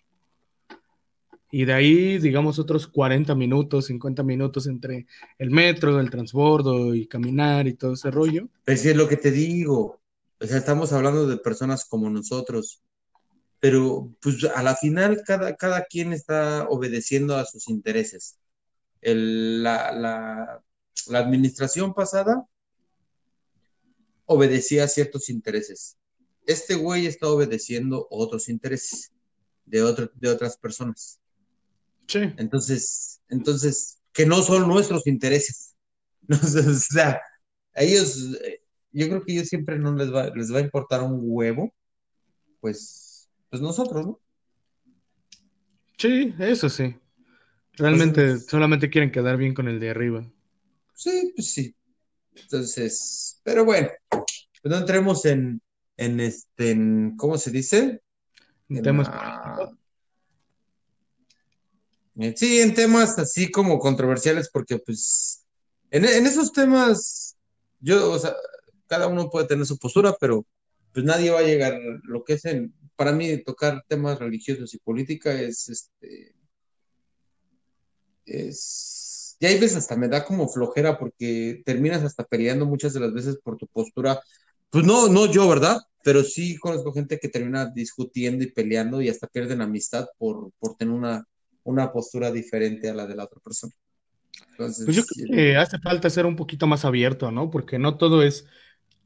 [1.51, 5.05] Y de ahí, digamos, otros 40 minutos, 50 minutos entre
[5.37, 8.47] el metro, el transbordo y caminar y todo ese rollo.
[8.65, 10.01] Pues es lo que te digo.
[10.39, 12.81] O sea, estamos hablando de personas como nosotros.
[13.59, 18.39] Pero, pues, a la final, cada, cada quien está obedeciendo a sus intereses.
[18.99, 20.63] El, la, la,
[21.07, 22.47] la administración pasada
[24.25, 25.97] obedecía a ciertos intereses.
[26.45, 29.11] Este güey está obedeciendo otros intereses
[29.65, 31.19] de, otro, de otras personas.
[32.07, 32.19] Sí.
[32.37, 35.75] Entonces, entonces, que no son nuestros intereses.
[36.29, 37.21] o sea,
[37.73, 38.37] a ellos,
[38.91, 41.73] yo creo que ellos siempre no les va, les va a importar un huevo,
[42.59, 44.19] pues, pues nosotros, ¿no?
[45.97, 46.95] Sí, eso sí.
[47.73, 50.29] Realmente pues, solamente quieren quedar bien con el de arriba.
[50.93, 51.75] Sí, pues sí.
[52.35, 54.25] Entonces, pero bueno, pues
[54.63, 55.61] no entremos en,
[55.97, 58.01] en este, en, ¿cómo se dice?
[58.69, 59.77] En temas políticos.
[62.35, 65.45] Sí, en temas así como controversiales, porque pues
[65.89, 67.37] en, en, esos temas,
[67.79, 68.35] yo, o sea,
[68.87, 70.45] cada uno puede tener su postura, pero
[70.91, 74.79] pues nadie va a llegar, lo que es en, para mí tocar temas religiosos y
[74.79, 76.35] política es, este,
[78.25, 79.02] es,
[79.43, 83.13] ya hay veces hasta me da como flojera porque terminas hasta peleando muchas de las
[83.13, 84.21] veces por tu postura,
[84.69, 85.81] pues no, no yo, ¿verdad?
[86.03, 90.75] Pero sí conozco gente que termina discutiendo y peleando y hasta pierden amistad por, por
[90.75, 91.27] tener una
[91.63, 93.73] una postura diferente a la de la otra persona.
[94.51, 97.49] Entonces, pues yo creo que hace falta ser un poquito más abierto, ¿no?
[97.49, 98.45] Porque no todo es,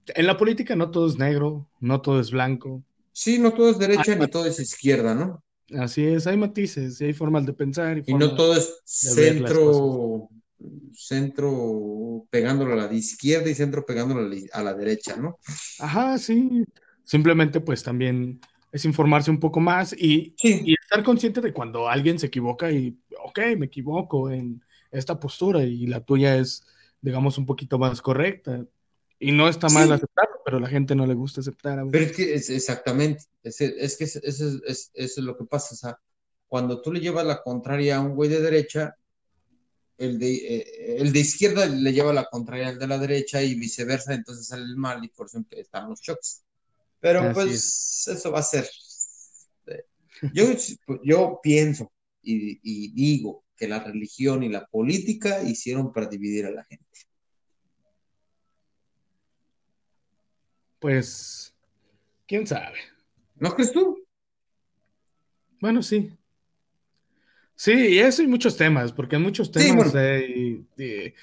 [0.08, 2.84] en la política no todo es negro, no todo es blanco.
[3.12, 5.44] Sí, no todo es derecha hay ni todo es izquierda, ¿no?
[5.76, 7.98] Así es, hay matices, hay formas de pensar.
[7.98, 10.30] Y, y no todo es centro,
[10.94, 15.40] centro pegándolo a la izquierda y centro pegándolo a la, derecha, ¿no?
[15.80, 16.64] Ajá, sí.
[17.04, 18.40] Simplemente pues también
[18.72, 20.62] es informarse un poco más y, sí.
[20.66, 25.64] y, estar consciente de cuando alguien se equivoca y, ok, me equivoco en esta postura
[25.64, 26.66] y la tuya es,
[27.02, 28.66] digamos, un poquito más correcta.
[29.20, 29.94] Y no está mal sí.
[29.94, 31.84] aceptarlo, pero a la gente no le gusta aceptar.
[31.92, 35.74] Pero es que es exactamente, es, es que eso es, es, es, lo que pasa.
[35.74, 36.00] O sea,
[36.48, 38.96] cuando tú le llevas la contraria a un güey de derecha,
[39.98, 43.56] el de, eh, el de izquierda le lleva la contraria al de la derecha y
[43.56, 46.44] viceversa, entonces sale el mal y por eso están los choques.
[47.00, 48.70] Pero Así pues eso va a ser.
[49.66, 49.86] eh,
[50.34, 50.46] Yo,
[51.04, 56.52] yo pienso y, y digo que la religión y la política hicieron para dividir a
[56.52, 56.86] la gente.
[60.80, 61.56] Pues,
[62.28, 62.80] quién sabe.
[63.36, 63.98] ¿No crees tú?
[65.60, 66.18] Bueno, sí.
[67.56, 69.94] Sí, y eso y muchos temas, porque en muchos Sí, temas bueno.
[69.96, 71.16] hay eh,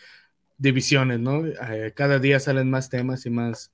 [0.59, 1.47] divisiones, ¿no?
[1.47, 3.73] Eh, cada día salen más temas y más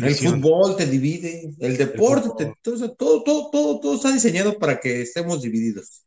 [0.00, 0.42] El divisiones.
[0.42, 4.78] fútbol te divide, el El deporte, te- todo, todo, todo, todo, todo está diseñado para
[4.80, 6.04] que estemos divididos.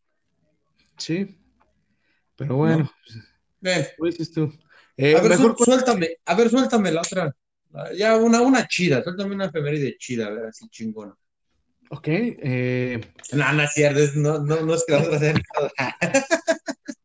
[0.98, 1.38] Sí,
[2.36, 2.92] pero bueno,
[3.64, 4.54] Eh, ¿qué dices tú?
[4.98, 7.36] Eh, a ver, mejor suéltame, a ver, suéltame la otra.
[7.98, 11.16] Ya una, una chida, suéltame una efeméride chida, a ver, así chingona.
[11.90, 13.02] Ok, eh,
[13.34, 15.98] No, no es cierto, no, no, no es que la otra sea nada.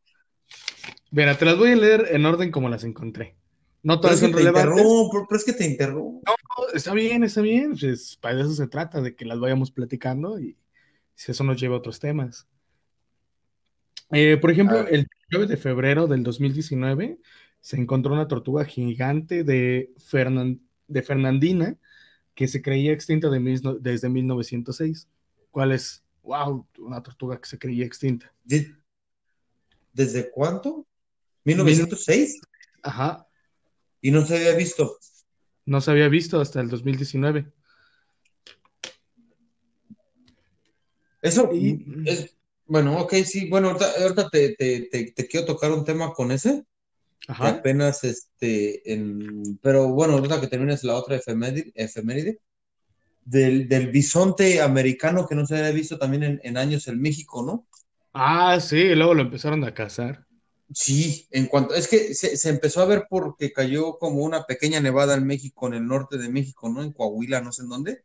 [1.11, 3.37] mira, te las voy a leer en orden como las encontré.
[3.83, 4.73] No Pero todas son te relevantes.
[4.73, 6.23] interrumpo, pero es que te interrumpo.
[6.75, 7.77] Está bien, está bien.
[7.79, 10.57] Pues, para eso se trata, de que las vayamos platicando y
[11.15, 12.47] si eso nos lleva a otros temas.
[14.13, 17.19] Eh, por ejemplo, el 9 de febrero del 2019
[17.61, 21.77] se encontró una tortuga gigante de, Fernan- de Fernandina
[22.35, 25.09] que se creía extinta de mil desde 1906.
[25.51, 26.03] ¿Cuál es?
[26.23, 26.67] ¡Wow!
[26.79, 28.33] Una tortuga que se creía extinta.
[28.45, 28.75] ¿de-
[29.93, 30.87] ¿desde cuánto?
[31.45, 32.41] Mil- ¿1906?
[32.83, 33.27] Ajá,
[34.01, 34.97] Y no se había visto.
[35.67, 37.53] no se había visto hasta el 2019.
[41.23, 42.35] Eso Y, es,
[42.67, 46.31] bueno, ok, sí, bueno, ahorita, ahorita te, te, te, te quiero tocar un tema con
[46.33, 46.65] ese,
[47.29, 52.41] ajá, apenas, este, en, pero bueno, ahorita que termines la otra efeméride, efeméride
[53.25, 57.45] del, del bisonte americano que no se había visto también en, en años en México,
[57.45, 57.67] ¿no?
[58.15, 60.27] ah, sí, y luego lo empezaron a cazar.
[60.73, 64.79] Sí, en cuanto, es que se, se empezó a ver porque cayó como una pequeña
[64.81, 66.83] nevada en México, en el norte de México, ¿no?
[66.83, 68.05] En Coahuila, no sé en dónde,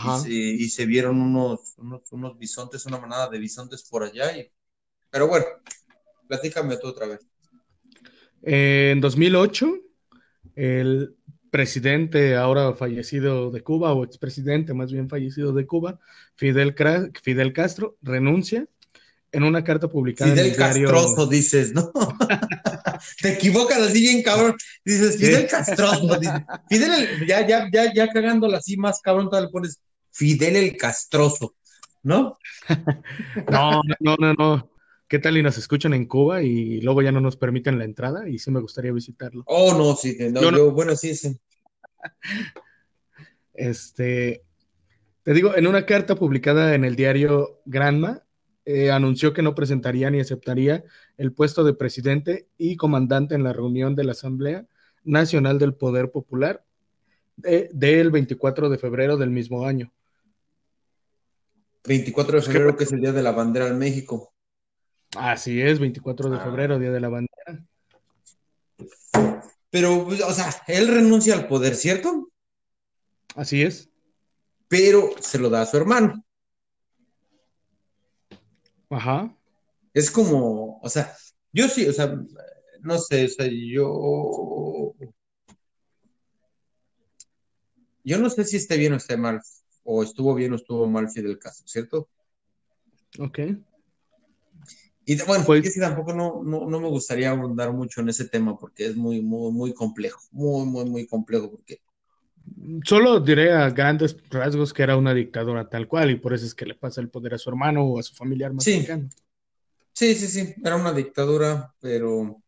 [0.00, 0.16] y Ajá.
[0.16, 4.50] se, y se vieron unos, unos, unos bisontes, una manada de bisontes por allá, y,
[5.10, 5.46] pero bueno,
[6.28, 7.20] platícame tú otra vez.
[8.42, 9.74] En 2008,
[10.56, 11.14] el
[11.50, 15.98] presidente ahora fallecido de Cuba, o expresidente más bien fallecido de Cuba,
[16.34, 16.74] Fidel,
[17.22, 18.66] Fidel Castro, renuncia
[19.30, 20.88] en una carta publicada en Fidel el diario.
[20.90, 21.90] Castroso, dices, ¿no?
[23.22, 24.54] Te equivocas así bien, cabrón.
[24.84, 25.26] Dices, Sí.
[25.26, 26.18] Fidel Castroso.
[26.18, 26.34] dices.
[26.68, 30.76] Fidel, el- ya, ya, ya, ya cagándola así más, cabrón, todavía le pones Fidel el
[30.76, 31.54] Castroso,
[32.02, 32.38] ¿no?
[33.50, 34.71] No, no, no, no.
[35.12, 38.26] ¿Qué tal y nos escuchan en Cuba y luego ya no nos permiten la entrada?
[38.30, 39.44] Y sí me gustaría visitarlo.
[39.46, 41.38] Oh, no, sí, que no, Yo no- yo, bueno, sí, sí.
[43.52, 44.42] Este,
[45.22, 48.22] te digo, en una carta publicada en el diario Granma,
[48.64, 50.82] eh, anunció que no presentaría ni aceptaría
[51.18, 54.64] el puesto de presidente y comandante en la reunión de la Asamblea
[55.04, 56.64] Nacional del Poder Popular
[57.36, 59.92] de- del 24 de febrero del mismo año.
[61.84, 64.32] 24 de febrero, que es el Día de la Bandera en México.
[65.16, 66.44] Así es, 24 de Ah.
[66.44, 67.64] febrero, Día de la Bandera.
[69.70, 72.30] Pero, pues, o sea, él renuncia al poder, ¿cierto?
[73.34, 73.88] Así es.
[74.68, 76.24] Pero se lo da a su hermano.
[78.90, 79.34] Ajá.
[79.94, 81.14] Es como, o sea,
[81.52, 82.14] yo sí, o sea,
[82.80, 84.94] no sé, o sea, yo,
[88.04, 89.40] yo no sé si esté bien o esté mal,
[89.84, 92.08] o estuvo bien o estuvo mal Fidel Castro, ¿cierto?
[93.18, 93.38] Ok.
[95.04, 98.28] Y bueno, Pues- es que tampoco no, no, no me gustaría abundar mucho en ese
[98.28, 101.80] tema porque es muy, muy, muy complejo, muy, muy, muy complejo, porque
[102.84, 106.54] Solo diré a grandes rasgos que era una dictadura tal cual y por eso es
[106.54, 108.78] que le pasa el poder a su hermano o a su familiar más Sí.
[108.78, 109.08] cercano.
[109.92, 112.42] sí, sí, sí, era una dictadura, pero,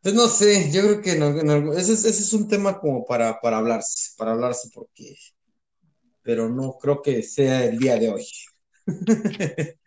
[0.00, 2.48] pues no sé, yo creo que en algún- en algún- ese, es- ese es un
[2.48, 5.14] tema como para, para hablarse, para hablarse porque,
[6.22, 8.26] pero no creo que sea el día de hoy.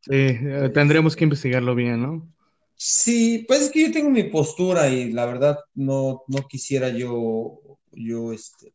[0.00, 2.34] Sí, eh, tendremos que investigarlo bien, ¿no?
[2.76, 7.60] Sí, pues es que yo tengo mi postura y la verdad no, no quisiera yo,
[7.90, 8.72] yo, este,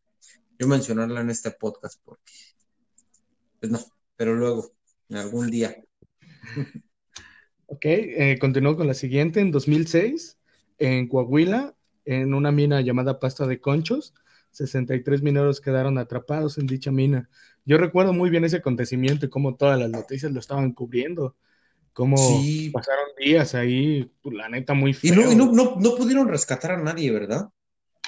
[0.60, 2.34] yo mencionarla en este podcast porque,
[3.60, 3.80] pues no,
[4.18, 4.74] pero luego,
[5.10, 5.76] en algún día.
[7.68, 9.40] Ok, eh, continúo con la siguiente.
[9.40, 10.38] En 2006,
[10.78, 11.74] en Coahuila,
[12.06, 14.14] en una mina llamada Pasta de Conchos,
[14.52, 17.30] 63 mineros quedaron atrapados en dicha mina.
[17.66, 21.36] Yo recuerdo muy bien ese acontecimiento y cómo todas las noticias lo estaban cubriendo,
[21.94, 25.16] cómo Sí, pasaron días ahí, pues, la neta, muy y feo.
[25.16, 27.50] no, y no, no, no pudieron rescatar a nadie, ¿verdad?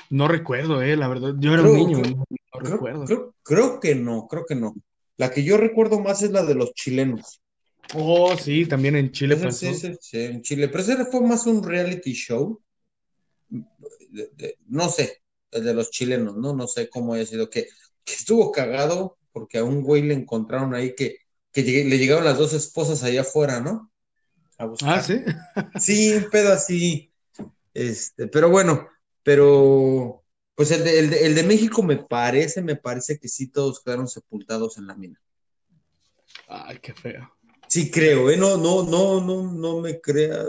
[0.10, 3.06] No recuerdo, eh, la verdad, yo era un niño, creo, no, no creo, recuerdo.
[3.06, 4.76] creo, creo que no, creo que no.
[5.18, 7.42] La que yo recuerdo más es la de los chilenos.
[7.96, 9.72] Oh, sí, también en Chile Ese pasó.
[9.72, 12.62] sí, sí, sí, en Chile, pero ese fue más un reality show,
[14.10, 16.54] de- de- no sé, el de los chilenos, ¿no?
[16.54, 17.68] No sé cómo haya sido, que,
[18.04, 21.18] que estuvo cagado porque a un güey le encontraron ahí que,
[21.52, 23.92] que le llegaron las dos esposas allá afuera, ¿no?
[24.58, 25.22] A Ah, sí.
[25.78, 27.12] Sí, un pedo así,
[27.74, 28.88] este, pero bueno,
[29.24, 30.24] pero
[30.56, 33.84] pues el de, el de, el de México me parece, me parece que sí todos
[33.84, 35.22] quedaron sepultados en la mina.
[36.48, 37.30] Ay, qué feo.
[37.68, 38.38] Sí creo, ¿eh?
[38.38, 40.46] No, no, no, no, no me crea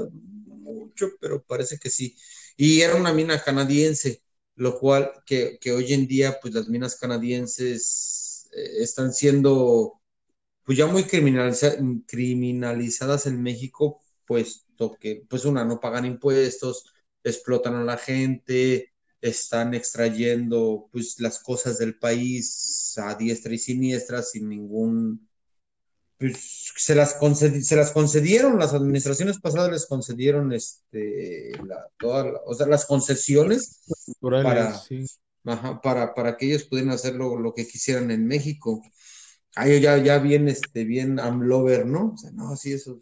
[0.47, 2.17] mucho, pero parece que sí.
[2.57, 4.23] Y era una mina canadiense,
[4.55, 8.26] lo cual que, que hoy en día, pues las minas canadienses
[8.57, 10.01] están siendo,
[10.65, 16.93] pues ya muy criminaliza- criminalizadas en México, puesto que, pues una, no pagan impuestos,
[17.25, 24.23] explotan a la gente, están extrayendo, pues las cosas del país a diestra y siniestra
[24.23, 25.29] sin ningún
[26.19, 32.25] pues se las, concedi- se las concedieron, las administraciones pasadas les concedieron este, la, toda
[32.25, 33.83] la- o sea, las concesiones
[34.41, 35.05] para, sí.
[35.47, 38.83] Ajá, para, para que ellos pudieran hacer lo, lo que quisieran en México.
[39.57, 42.13] Ahí ya, ya bien, este, bien amlover, ¿no?
[42.15, 43.01] O sea, no, sí, eso.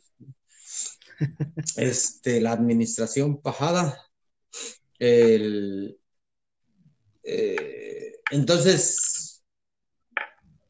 [1.76, 3.96] Este, la administración pasada.
[4.98, 5.98] El,
[7.22, 9.42] eh, entonces,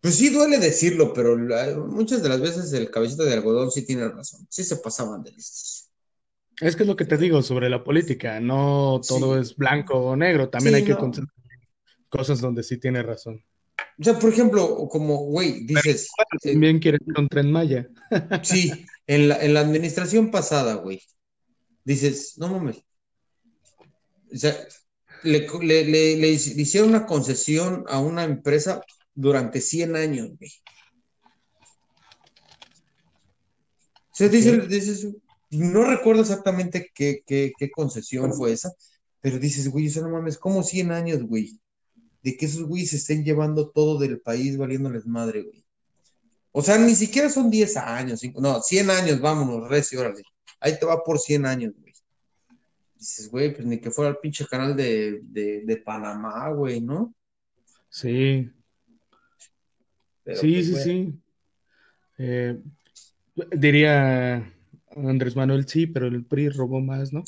[0.01, 3.85] pues sí duele decirlo, pero la- muchas de las veces el cabecita de algodón sí
[3.87, 4.47] tiene razón.
[4.51, 5.91] Sí se pasaban de listos.
[6.61, 8.41] Es que es lo que te digo sobre la política.
[8.41, 10.49] No todo Sí, es blanco o negro.
[10.51, 11.23] También sí, hay que no.
[12.17, 13.45] Cosas donde sí tiene razón.
[13.99, 16.09] O sea, por ejemplo, como, güey, dices,
[16.45, 17.89] eh, También quiere ir un tren Maya.
[18.43, 21.03] sí, en la, en la administración pasada, güey,
[21.85, 22.79] dices, no mames.
[24.33, 24.55] O sea,
[25.23, 28.83] le, le- le- le hicieron una concesión a una empresa
[29.15, 30.51] durante 100 años, güey.
[34.11, 34.65] O sea, dice- Ok.
[34.67, 35.09] dices,
[35.51, 38.73] no recuerdo exactamente qué, qué, qué concesión fue esa,
[39.21, 41.59] pero dices, güey, eso no mames, ¿cómo 100 años, güey?
[42.25, 45.65] De que esos güeyes se estén llevando todo del país valiéndoles madre, güey.
[46.51, 50.23] O sea, ni siquiera son 10 años, cinco- no, 100 años, vámonos, recio, órale.
[50.61, 51.93] Ahí te va por 100 años, güey.
[52.97, 57.15] Dices, güey, pues ni que fuera el pinche canal de, de, de Panamá, güey, ¿no?
[57.91, 58.51] Sí,
[60.23, 61.21] Pero sí, pues sí, sí.
[62.19, 62.59] Eh,
[63.57, 64.51] diría
[64.97, 67.23] Andrés Manuel, sí, pero el PRI robó más, ¿no?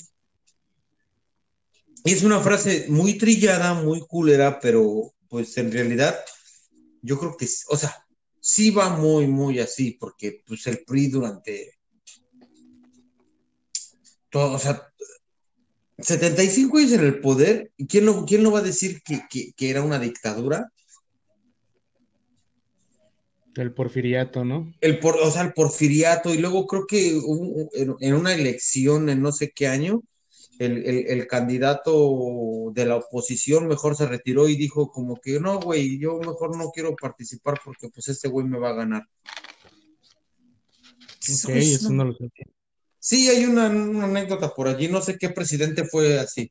[2.07, 6.17] Y es una frase muy trillada, muy culera, pero pues en realidad
[7.03, 8.07] yo creo que, o sea,
[8.41, 11.73] sí va muy, muy así, porque pues el PRI durante
[14.31, 14.87] todo, o sea,
[15.99, 19.53] 75 años en el poder, ¿y quién no, quién no va a decir que, que,
[19.55, 20.71] que era una dictadura?
[23.57, 24.73] El porfiriato, ¿no?
[24.81, 29.09] El por, o sea, el porfiriato, y luego creo que hubo- en, en una elección
[29.09, 30.03] en no sé qué año,
[30.59, 35.61] el, el, el candidato de la oposición mejor se retiró y dijo como que no,
[35.61, 39.09] güey, yo mejor no quiero participar porque pues este güey me va a ganar.
[41.45, 42.31] Ok, eso no lo sé.
[42.99, 46.51] Sí, hay una, una anécdota por allí, no sé qué presidente fue así.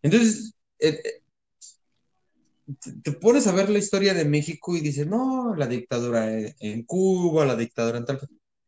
[0.00, 1.00] Entonces, eh,
[3.02, 6.84] te, pones a ver la historia de México y dices, no, la dictadura en, en
[6.84, 8.20] Cuba, la dictadura en tal,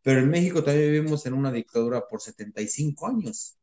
[0.02, 3.56] pero en México también vivimos en una dictadura por 75 años.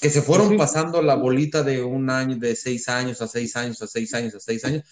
[0.00, 3.56] Que se fueron sí, pasando la bolita de un año, de seis años a seis
[3.56, 4.82] años, a seis años, a seis años.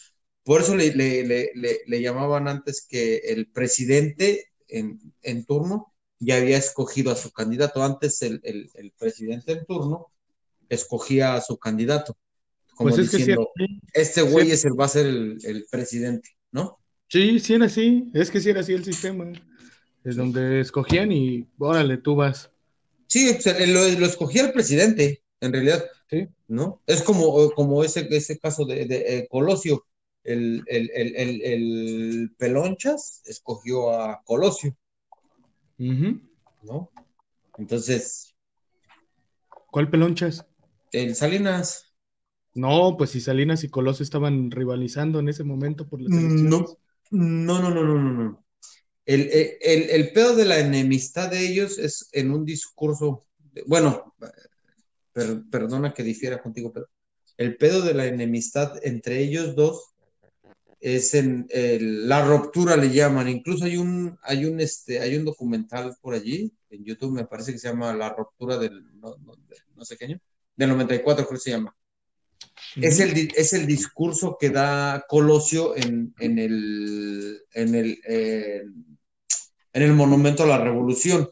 [0.44, 6.36] Por eso le, le, le, le, llamaban antes que el presidente en, en, turno ya
[6.36, 7.82] había escogido a su candidato.
[7.82, 10.08] Antes el, el, el presidente en turno
[10.68, 12.16] escogía a su candidato,
[12.74, 15.66] como pues es que diciendo, sí, este güey es el, va a ser el, el
[15.70, 16.78] presidente, ¿no?
[17.08, 19.30] sí, sí era así, es que sí era así el sistema,
[20.04, 22.51] es donde escogían y órale, tú vas.
[23.12, 26.28] Sí, o sea, lo, lo, escogía el presidente, en realidad, ¿Sí?
[26.48, 26.80] ¿no?
[26.86, 29.84] Es como, como ese, ese caso de, de eh, Colosio,
[30.24, 34.74] el, el, el, el, Pelonchas escogió a Colosio,
[35.78, 36.20] Uh -huh.
[36.62, 36.90] ¿no?
[37.58, 38.34] Entonces.
[39.70, 40.46] ¿Cuál pelonchas?
[40.90, 41.92] El Salinas.
[42.54, 46.50] No, pues si Salinas y Colosio estaban rivalizando en ese momento por las elecciones.
[46.50, 46.78] No,
[47.10, 48.44] no, no, no, no, no.
[49.04, 49.28] El,
[49.60, 53.26] el, el, pedo de la enemistad de ellos es en un discurso,
[53.66, 54.14] bueno,
[55.12, 56.88] per, perdona que difiera contigo, pero
[57.36, 59.92] el pedo de la enemistad entre ellos dos
[60.82, 63.28] es en el, la ruptura le llaman.
[63.28, 67.52] Incluso hay un, hay un, este, hay un documental por allí en YouTube, me parece
[67.52, 70.20] que se llama La ruptura del, no, no, de, no sé qué año,
[70.56, 71.74] del 94 creo que se llama.
[72.76, 78.62] Es, el, es el discurso que da Colosio en, en el, en el, eh,
[79.72, 81.28] en el Monumento a la Revolución.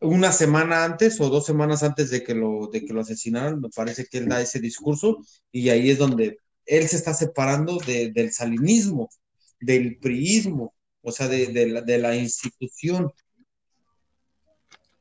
[0.00, 3.68] Una semana antes o dos semanas antes de que lo, de que lo asesinaran, me
[3.68, 5.18] parece que él da ese discurso
[5.52, 9.10] y ahí es donde él se está separando de, del salinismo,
[9.60, 13.12] del priismo, o sea, de, de, la, de la institución,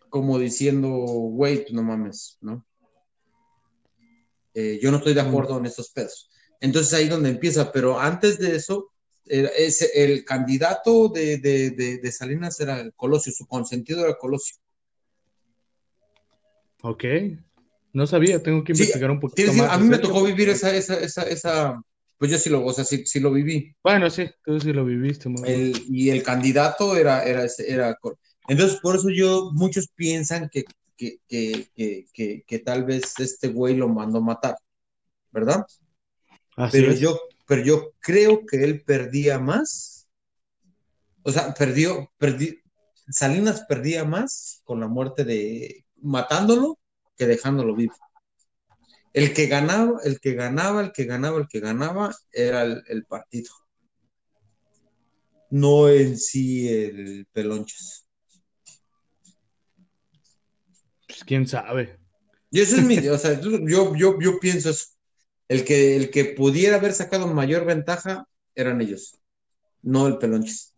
[0.10, 2.66] como diciendo, güey, no mames, ¿no?
[4.54, 6.30] Eh, yo no estoy de acuerdo en estos pedos.
[6.60, 8.89] Entonces ahí donde empieza, pero antes de eso,
[9.30, 14.18] el, ese, el candidato de, de, de, de, Salinas era el Colosio, su consentido era
[14.18, 14.58] Colosio.
[16.82, 17.04] Ok,
[17.94, 19.72] no sabía, tengo que investigar sí, un poquito más.
[19.72, 21.82] A mí me tocó vivir esa, esa, esa, esa,
[22.18, 23.76] pues yo sí lo, o sea, sí, sí lo viví.
[23.84, 25.30] Bueno, sí, tú sí lo viviste.
[25.46, 27.98] El, y el candidato era, era, era,
[28.48, 30.66] entonces por eso yo, muchos piensan que,
[30.98, 34.56] que, que, que, que, que tal vez este güey lo mandó matar,
[35.32, 35.66] ¿verdad?
[36.56, 37.00] Así pero es.
[37.00, 37.20] yo,
[37.50, 40.08] pero yo creo que él perdía más.
[41.24, 42.62] O sea, perdió, perdi,
[43.10, 46.78] Salinas perdía más con la muerte de matándolo
[47.18, 47.96] que dejándolo vivo.
[49.14, 53.06] El que ganaba, el que ganaba, el que ganaba, el que ganaba era el, el
[53.06, 53.52] partido.
[55.50, 58.06] No en sí el pelonchas.
[61.08, 61.98] Pues quién sabe.
[62.52, 64.99] Y eso es mi, o sea, yo, yo, yo pienso eso.
[65.50, 69.20] El que, el que pudiera haber sacado mayor ventaja eran ellos,
[69.82, 70.76] no el pelonchas.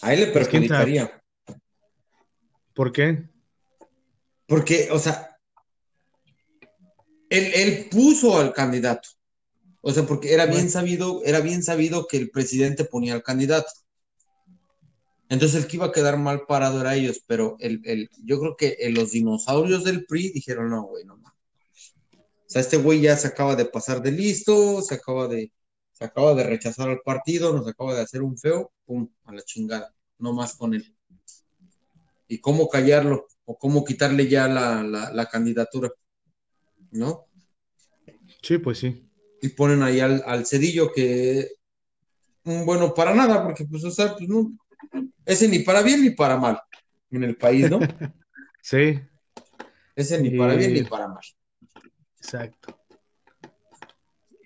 [0.00, 1.22] A él le perjudicaría.
[2.72, 3.28] ¿Por qué?
[4.46, 5.36] Porque, o sea,
[7.28, 9.10] él, él, puso al candidato.
[9.82, 13.70] O sea, porque era bien sabido, era bien sabido que el presidente ponía al candidato.
[15.28, 18.56] Entonces el que iba a quedar mal parado era ellos, pero el, el, yo creo
[18.56, 21.19] que los dinosaurios del PRI dijeron, no, güey, no
[22.50, 25.52] sea, este güey ya se acaba de pasar de listo, se acaba de,
[25.92, 29.42] se acaba de rechazar al partido, nos acaba de hacer un feo, pum, a la
[29.42, 30.94] chingada, no más con él.
[32.26, 33.26] ¿Y cómo callarlo?
[33.44, 35.90] ¿O cómo quitarle ya la, la, la candidatura?
[36.90, 37.26] ¿No?
[38.42, 39.08] Sí, pues sí.
[39.42, 41.52] Y ponen ahí al, al cedillo que,
[42.44, 44.52] bueno, para nada, porque pues, o sea, pues no,
[45.24, 46.60] ese ni para bien ni para mal
[47.10, 47.78] en el país, ¿no?
[48.62, 49.00] sí.
[49.94, 51.22] Ese ni para bien ni para mal.
[52.20, 52.78] Exacto.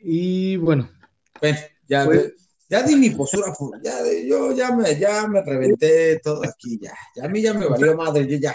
[0.03, 0.89] Y bueno.
[1.41, 1.59] Bueno,
[1.89, 2.33] ya, pues,
[2.69, 3.53] ya di mi postura,
[3.83, 6.95] ya, yo ya me, ya me reventé todo aquí, ya.
[7.17, 7.25] ya.
[7.25, 8.55] A mí ya me valió madre, yo ya.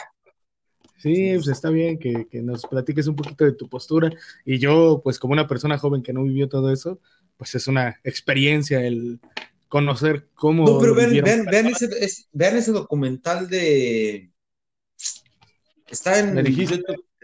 [0.98, 4.12] Sí, pues está bien que, que, nos platiques un poquito de tu postura.
[4.46, 7.00] Y yo, pues como una persona joven que no vivió todo eso,
[7.38, 9.20] pues es una experiencia el
[9.70, 10.66] conocer cómo...
[10.66, 14.32] No, pero vean, vean, vean, ese, es, vean ese documental de...
[15.88, 16.36] Está en...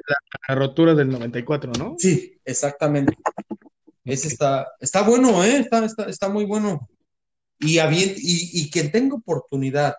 [0.08, 1.96] la, rotura del 94, ¿no?
[1.98, 3.14] Sí, exactamente.
[4.04, 5.58] Ese está, está bueno, ¿eh?
[5.58, 6.88] Está, está, está muy bueno.
[7.60, 9.96] Y, y, y quien tenga oportunidad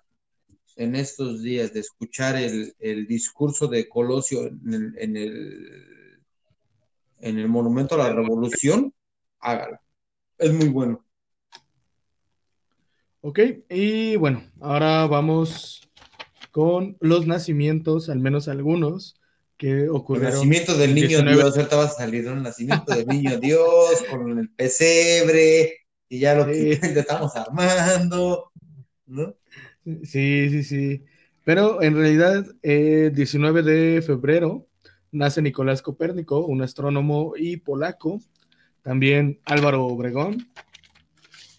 [0.77, 6.23] en estos días de escuchar el, el discurso de Colosio en el, en el,
[7.21, 8.93] en el Monumento a la Revolución,
[9.41, 9.79] hágalo.
[10.39, 11.03] Es muy bueno.
[13.23, 13.41] Ok,
[13.71, 15.89] y bueno, ahora vamos
[16.53, 19.16] con los nacimientos, al menos algunos,
[19.57, 20.33] que ocurrieron.
[20.33, 21.37] El nacimiento del niño 19...
[21.37, 26.35] Dios, ahorita va a salir un nacimiento del niño Dios con el pesebre, y ya
[26.35, 26.79] lo sí.
[26.79, 28.53] que estamos armando,
[29.07, 29.35] ¿no?
[30.05, 31.05] Sí, sí, sí.
[31.45, 34.67] Pero en realidad, eh, 19 de febrero
[35.13, 38.21] nace Nicolás Copérnico, un astrónomo y polaco.
[38.83, 40.49] También Álvaro Obregón,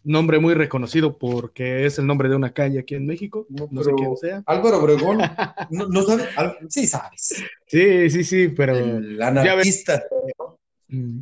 [0.08, 3.46] nombre muy reconocido porque es el nombre de una calle aquí en México.
[3.50, 4.44] No, no sé quién sea.
[4.46, 5.20] Álvaro Obregón,
[5.70, 6.28] no, no sabes,
[6.70, 7.44] sí sabes.
[7.68, 8.76] Sí, sí, sí, pero.
[8.76, 10.04] El anarquista.
[10.88, 11.22] Mm.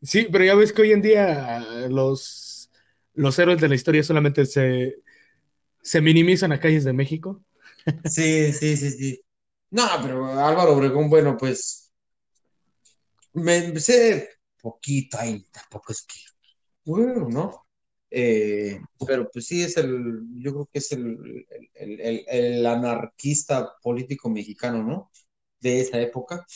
[0.00, 2.70] Sí, pero ya ves que hoy en día los,
[3.14, 5.02] los héroes de la historia solamente se,
[5.82, 7.42] se minimizan a calles de México.
[8.04, 9.20] Sí, sí, sí, sí.
[9.70, 11.92] No, pero Álvaro Obregón, bueno, pues
[13.34, 14.28] me sé
[14.60, 16.20] poquito ahí, tampoco es que,
[16.84, 17.67] bueno, ¿no?
[18.10, 23.74] Eh, pero pues sí es el, yo creo que es el, el, el, el, anarquista
[23.82, 25.10] político mexicano, ¿no?
[25.60, 26.46] De esa época.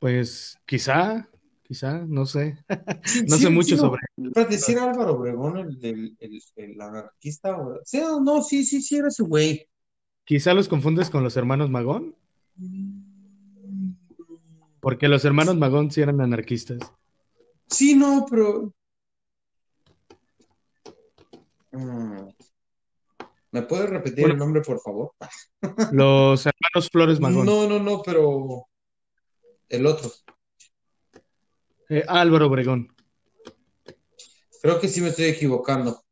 [0.00, 1.28] Pues quizá,
[1.62, 2.58] quizá, no sé,
[3.28, 4.02] no sé mucho sí, sobre.
[4.34, 9.68] Para decir Álvaro Obregón, el, el, anarquista, sí, no, sí, sí, sí, era ese güey.
[10.24, 12.16] Quizá los confundes con los hermanos Magón.
[14.80, 16.80] Porque los hermanos Magón sí eran anarquistas.
[17.68, 18.74] Sí, no, pero.
[23.50, 25.12] ¿Me puedes repetir bueno, el nombre, por favor?
[25.92, 27.46] Los hermanos Flores Magón.
[27.46, 28.66] No, no, no, pero
[29.68, 30.10] el otro.
[31.88, 32.88] Eh, Álvaro Obregón.
[34.62, 36.02] Creo que sí me estoy equivocando.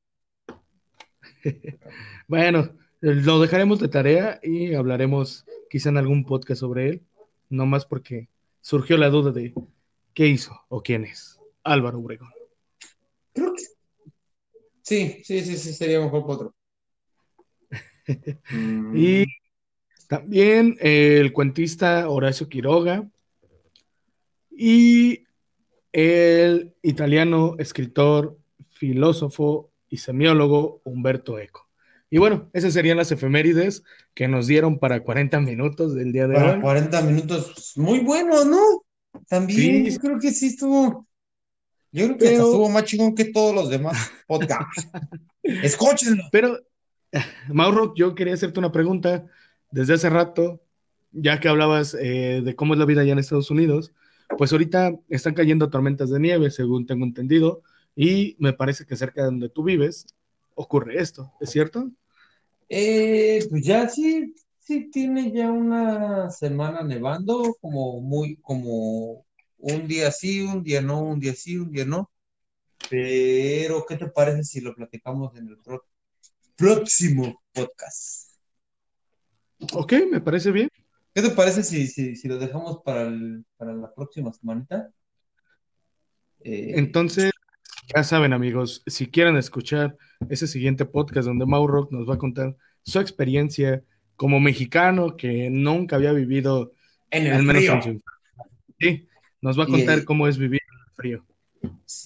[2.28, 7.02] Bueno, lo dejaremos de tarea y hablaremos quizá en algún podcast sobre él,
[7.50, 8.28] no más porque
[8.60, 9.52] surgió la duda de
[10.14, 12.30] qué hizo o quién es Álvaro Obregón.
[13.34, 13.64] Creo que
[14.92, 16.54] sí, sí, sí, sí, sería mejor que otro.
[18.50, 19.24] Mm, Y
[20.08, 23.08] también el cuentista Horacio Quiroga
[24.50, 25.24] y
[25.92, 28.36] el italiano escritor,
[28.70, 31.68] filósofo y semiólogo Humberto Eco.
[32.10, 33.84] Y bueno, esas serían las efemérides
[34.14, 36.60] que nos dieron para 40 minutos del día de para hoy.
[36.60, 38.60] 40 minutos, muy bueno, ¿no?
[39.28, 39.92] También, Sí.
[39.92, 41.06] yo creo que sí estuvo.
[41.92, 44.88] Yo creo que Pero- estuvo más chingón que todos los demás podcasts.
[45.42, 46.24] Escúchenlo.
[46.32, 46.58] Pero,
[47.48, 49.26] Mauro, yo quería hacerte una pregunta
[49.70, 50.60] desde hace rato,
[51.12, 53.92] ya que hablabas eh, de cómo es la vida allá en Estados Unidos,
[54.38, 57.62] pues ahorita están cayendo tormentas de nieve, según tengo entendido,
[57.94, 60.06] y me parece que cerca de donde tú vives
[60.54, 61.90] ocurre esto, ¿es cierto?
[62.68, 69.26] Eh, pues ya sí, sí tiene ya una semana nevando, como muy, como
[69.62, 72.10] un día sí, un día no, un día sí, un día no.
[72.90, 75.86] Pero, ¿qué te parece si lo platicamos en el pro-
[76.56, 78.32] próximo podcast?
[79.72, 80.68] Ok, me parece bien.
[81.14, 84.90] ¿Qué te parece si, si, si lo dejamos para, el- para la próxima semanita?
[86.40, 87.30] Eh, Entonces,
[87.94, 89.96] ya saben, amigos, si quieren escuchar
[90.28, 93.84] ese siguiente podcast donde Mauro nos va a contar su experiencia
[94.16, 96.72] como mexicano que nunca había vivido,
[97.10, 97.74] en el al menos frío.
[97.74, 98.02] en su.
[98.80, 99.08] Sí,
[99.42, 101.26] nos va a Y- contar cómo es vivir en el frío.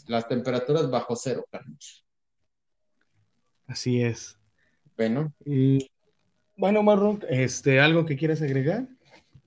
[0.08, 2.04] Las temperaturas bajo cero, Carlos.
[3.66, 4.36] Así es.
[4.96, 5.90] Bueno, Y
[6.56, 8.88] bueno, Mauro, este, ¿algo que quieras agregar?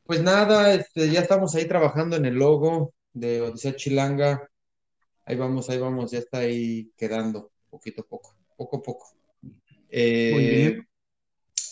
[0.05, 4.49] pues nada, este, ya estamos ahí trabajando en el logo de Odisea Chilanga.
[5.25, 9.15] Ahí vamos, ahí vamos, ya está ahí quedando, poquito a poco, poco a poco.
[9.89, 10.87] Eh, Muy bien.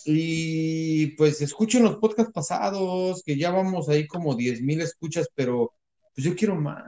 [0.04, 5.74] Y pues escuchen los podcasts pasados, que ya vamos ahí como 10 mil escuchas, pero
[6.18, 6.82] pues yo quiero más.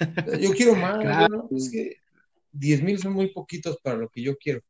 [0.40, 1.48] Yo quiero más, Claro.
[1.50, 1.56] ¿no?
[1.56, 1.98] Es que
[2.52, 4.62] 10 mil son muy poquitos para lo que yo quiero.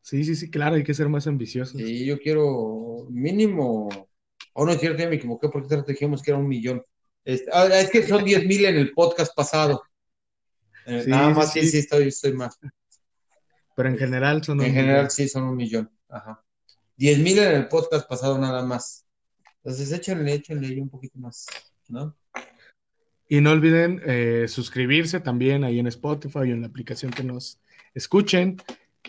[0.00, 1.80] Sí, sí, sí, claro, hay que ser más ambiciosos.
[1.80, 3.88] Sí, yo quiero mínimo.
[4.54, 6.82] Oh, no es cierto, ya me equivoqué porque te dijimos que era un millón.
[7.24, 9.80] Este, ah, es que son 10 mil en el podcast pasado.
[10.86, 11.68] Eh, Sí, nada más, sí, sí.
[11.68, 12.50] sí, estoy, estoy mal.
[13.76, 15.10] Pero en general son En un general, millón.
[15.12, 15.90] sí, son un millón.
[16.08, 16.44] Ajá.
[16.96, 19.06] 10 mil en el podcast pasado, nada más.
[19.62, 21.46] Entonces, échenle, échenle un poquito más,
[21.88, 22.16] ¿no?
[23.28, 27.58] Y no olviden eh, suscribirse también ahí en Spotify o en la aplicación que nos
[27.94, 28.56] escuchen.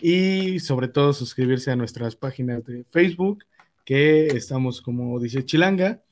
[0.00, 3.44] Y sobre todo suscribirse a nuestras páginas de Facebook,
[3.84, 6.02] que estamos como dice Chilanga.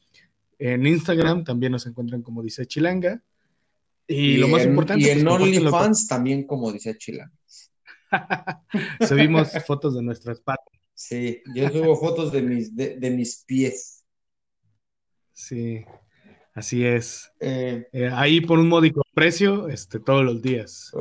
[0.59, 3.23] En Instagram también nos encuentran como dice Chilanga.
[4.07, 7.33] Y, lo más en, importante, y en OnlyFans también, como dice Chila.
[9.09, 10.67] subimos fotos de nuestras patas.
[10.95, 14.05] Sí, yo subo fotos de mis, de, de mis pies.
[15.33, 15.85] Sí,
[16.55, 17.33] así es.
[17.41, 20.93] Eh, Eh, ahí por un módico precio, este, todos los días.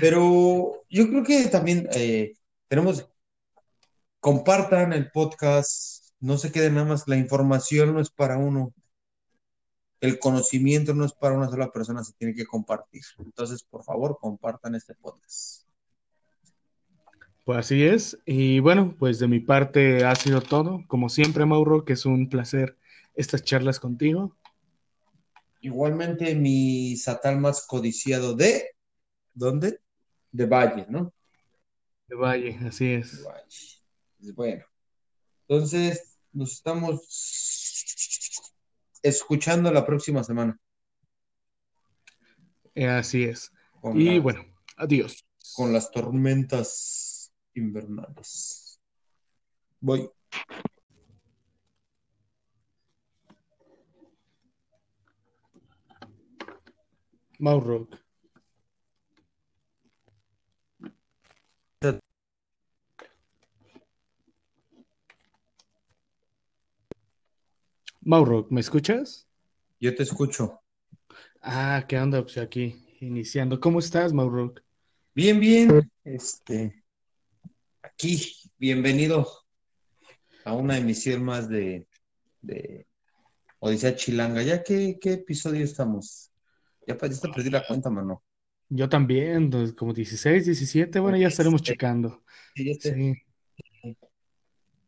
[0.00, 2.34] Pero yo creo que también eh,
[2.68, 3.08] tenemos,
[4.20, 8.72] compartan el podcast, no se queden nada más, la información no es para uno,
[10.00, 13.02] el conocimiento no es para una sola persona, se tiene que compartir.
[13.18, 15.66] Entonces, por favor, compartan este podcast.
[17.44, 18.18] Pues así es.
[18.26, 20.84] Y bueno, pues de mi parte ha sido todo.
[20.86, 22.78] Como siempre, Mauro, que es un placer
[23.14, 24.36] estas charlas contigo.
[25.60, 28.70] Igualmente, mi satal más codiciado de,
[29.34, 29.80] ¿dónde?
[30.32, 31.12] De Valle, ¿no?
[32.08, 33.24] De Valle, así De es.
[33.24, 33.44] Valle.
[34.18, 34.64] Pues Bueno,
[35.46, 37.00] entonces nos estamos
[39.02, 40.58] escuchando la próxima semana.
[42.74, 43.52] Eh, así es.
[43.80, 44.44] con Y bueno,
[44.76, 45.26] adiós.
[45.54, 48.80] con las tormentas invernales.
[49.80, 50.10] Voy.
[57.40, 57.88] Mauro.
[68.02, 69.26] Mauro, ¿me escuchas?
[69.80, 70.60] Yo te escucho.
[71.40, 72.22] Ah, ¿qué onda?
[72.22, 73.58] Pues aquí, iniciando.
[73.58, 74.52] ¿Cómo estás, Mauro?
[75.14, 75.90] Bien, bien.
[76.04, 76.84] Este,
[77.82, 79.26] aquí, bienvenido
[80.44, 81.86] a una emisión más de,
[82.42, 82.86] de
[83.60, 84.42] Odisea Chilanga.
[84.42, 86.29] ¿Ya qué, qué episodio estamos?
[86.86, 88.22] Ya, hasta perdí la cuenta, mano.
[88.68, 92.22] Yo también, pues, como 16, 17, bueno, ya estaremos checando.
[92.54, 92.94] Sí, ya sé.
[92.94, 93.96] Sí.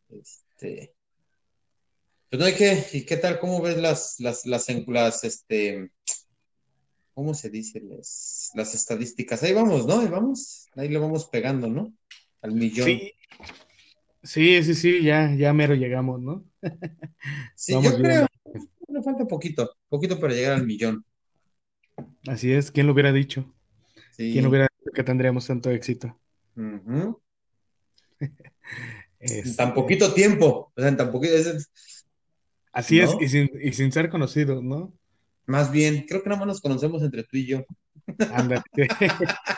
[0.09, 0.95] Este,
[2.33, 3.39] pues no hay que, ¿y qué tal?
[3.39, 5.91] ¿Cómo ves las, las, las, este,
[7.13, 7.81] ¿cómo se dice?
[7.81, 9.43] Las, las estadísticas.
[9.43, 10.01] Ahí vamos, ¿no?
[10.01, 11.93] Ahí vamos, ahí le vamos pegando, ¿no?
[12.41, 12.87] Al millón.
[12.87, 13.13] Sí,
[14.23, 16.45] sí, sí, sí, ya, ya mero llegamos, ¿no?
[17.55, 18.27] Sí, Vamos yo viendo.
[18.45, 21.05] creo, me falta poquito, poquito para llegar al millón.
[22.29, 23.45] Así es, ¿quién lo hubiera dicho?
[24.17, 26.19] ¿Quién hubiera dicho que tendríamos tanto éxito?
[29.21, 31.71] En tan Este, poquito tiempo, o sea, en tan poquito, es-
[32.73, 34.93] así es, y sin, y sin ser conocidos, ¿no?
[35.47, 37.65] Más bien, creo que nada más nos conocemos entre tú y yo.
[38.33, 38.63] Ándale.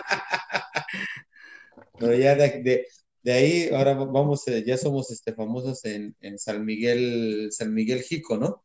[1.98, 2.86] Pero ya de, de-
[3.22, 8.02] de ahí, ahora vamos, eh, ya somos este, famosos en, en San Miguel, San Miguel
[8.02, 8.64] Jico, ¿no?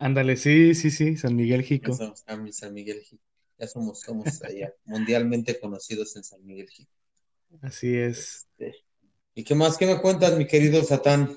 [0.00, 1.92] Ándale, sí, sí, sí, San Miguel Ya Jico.
[1.92, 3.24] somos ah, San Miguel Jico.
[3.58, 6.92] Ya somos, somos allá, mundialmente conocidos en San Miguel Jico.
[7.62, 8.42] Así es.
[8.58, 8.74] Este,
[9.34, 9.76] ¿y qué más?
[9.78, 11.36] ¿Qué me cuentas, mi querido Satán?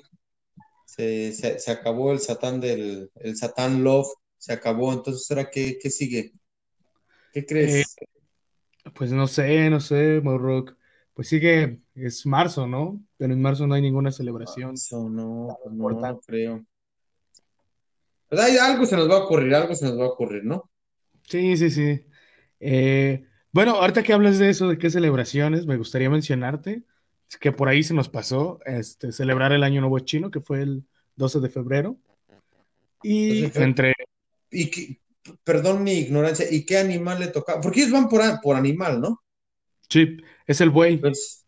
[0.85, 4.07] Se, se, se acabó el Satán del, el Satán Love,
[4.37, 6.33] se acabó, entonces ahora qué, qué sigue?
[7.31, 8.01] ¿Qué Eh, crees?
[8.95, 10.77] pues no sé, no sé, Morrock.
[11.13, 13.03] Pues sigue, es marzo, ¿no?
[13.17, 16.65] Pero en marzo no hay ninguna celebración Eso no, no, no creo.
[18.31, 20.71] Pero hay algo se nos va a ocurrir, algo se nos va a ocurrir, ¿no?
[21.27, 22.05] Sí, sí, sí.
[22.61, 26.83] Eh, bueno, ahorita que hablas de eso, de qué celebraciones, me gustaría mencionarte
[27.41, 30.85] que por ahí se nos pasó este, celebrar el Año Nuevo Chino, que fue el
[31.17, 31.97] 12 de febrero.
[33.03, 33.93] Y Entonces, entre,
[34.49, 35.01] y qué-
[35.43, 37.59] perdón mi ignorancia, ¿y qué animal le toca?
[37.59, 39.21] Porque ellos van por, por animal, ¿no?
[39.89, 40.17] sí,
[40.47, 40.97] es el buey.
[40.97, 41.45] Pues,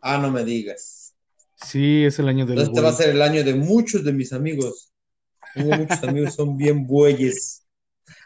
[0.00, 1.14] ah, no me digas.
[1.56, 4.12] Sí, es el año del Entonces este va a ser el año de muchos de
[4.12, 4.92] mis amigos.
[5.56, 7.64] Tengo muchos amigos, son bien bueyes.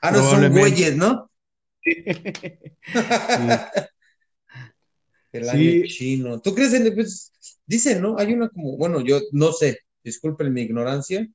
[0.02, 1.30] Ah, no, son güeyes, ¿no?
[2.92, 3.40] Sí,
[5.32, 6.40] El año sí, chino.
[6.40, 7.32] ¿Tú crees en, pues,
[7.66, 8.18] dicen, ¿no?
[8.18, 11.26] Hay una como, bueno, yo no sé, disculpen mi ignorancia,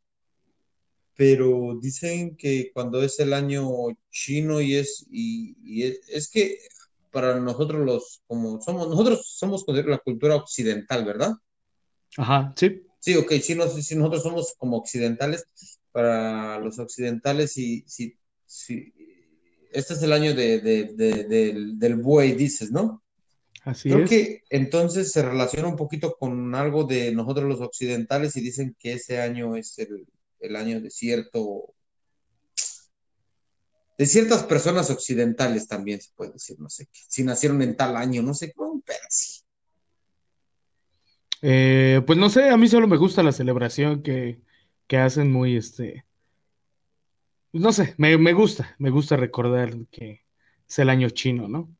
[1.16, 3.68] pero dicen que cuando es el año
[4.12, 6.60] chino y es, y, y es, es que
[7.12, 11.32] para nosotros los, como somos, nosotros somos considerados la cultura occidental, ¿verdad?
[12.18, 15.46] ajá, sí, Sí, ok, sí, no, sí, nosotros somos como occidentales,
[15.96, 18.94] para los occidentales, sí, sí, sí,
[19.72, 23.02] este es el año de, de- de- del, del buey, dices, ¿no?
[23.64, 24.10] así Creo es.
[24.10, 28.92] que entonces se relaciona un poquito con algo de nosotros los occidentales y dicen que
[28.94, 30.06] ese año es el,
[30.42, 31.74] el año de cierto,
[33.98, 38.22] de ciertas personas occidentales también se puede decir, no sé, si nacieron en tal año,
[38.22, 39.40] no sé, cómo, pero sí.
[41.42, 44.42] Eh, pues no sé, a mí solo me gusta la celebración que,
[44.88, 46.06] que hacen muy, este,
[47.52, 50.26] pues no sé, me, me gusta, me gusta recordar que
[50.68, 51.74] es el año chino, ¿no?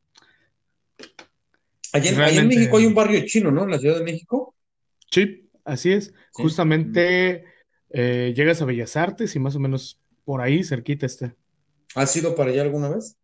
[1.92, 3.64] Allá Y en, México hay un barrio chino, ¿no?
[3.64, 4.54] En la Ciudad de México.
[5.10, 6.06] sí, así es.
[6.06, 6.12] Sí.
[6.42, 7.44] Justamente
[7.90, 11.34] eh, llegas a Bellas Artes y más o menos por ahí cerquita está.
[11.94, 13.16] ¿Has ido para allá alguna vez?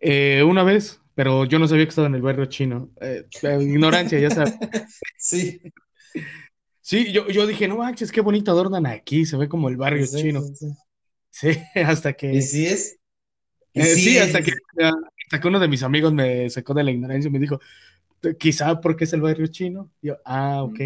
[0.00, 2.90] Eh, una vez, pero yo no sabía que estaba en el barrio chino.
[3.00, 3.26] Eh,
[3.60, 4.54] ignorancia, ya sabes.
[5.18, 5.60] Sí,
[6.82, 10.06] Sí, yo, yo dije, no manches, qué bonito adornan aquí, se ve como el barrio
[10.06, 10.42] sí, chino.
[10.42, 10.66] sí, sí.
[11.30, 12.98] Sí, hasta ¿Y que, sí es?
[13.74, 14.62] ¿Y eh, sí hasta que, es?
[15.24, 17.60] hasta que uno de mis amigos me sacó de la ignorancia y me dijo,
[18.40, 19.90] quizá porque es el barrio chino.
[20.02, 20.80] Y yo, ah, ok.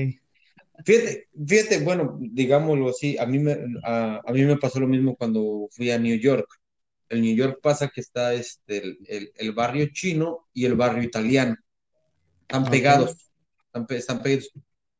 [0.84, 5.16] Fíjate, fíjate, bueno, digámoslo así, a mí me, a, a mí me pasó lo mismo
[5.16, 6.46] cuando fui a New York.
[7.08, 11.02] En New York pasa que está este, el, el- el barrio chino y el barrio
[11.02, 11.56] italiano.
[12.42, 12.70] Están Ok.
[12.70, 13.16] pegados,
[13.66, 14.50] están, pe- están pegados.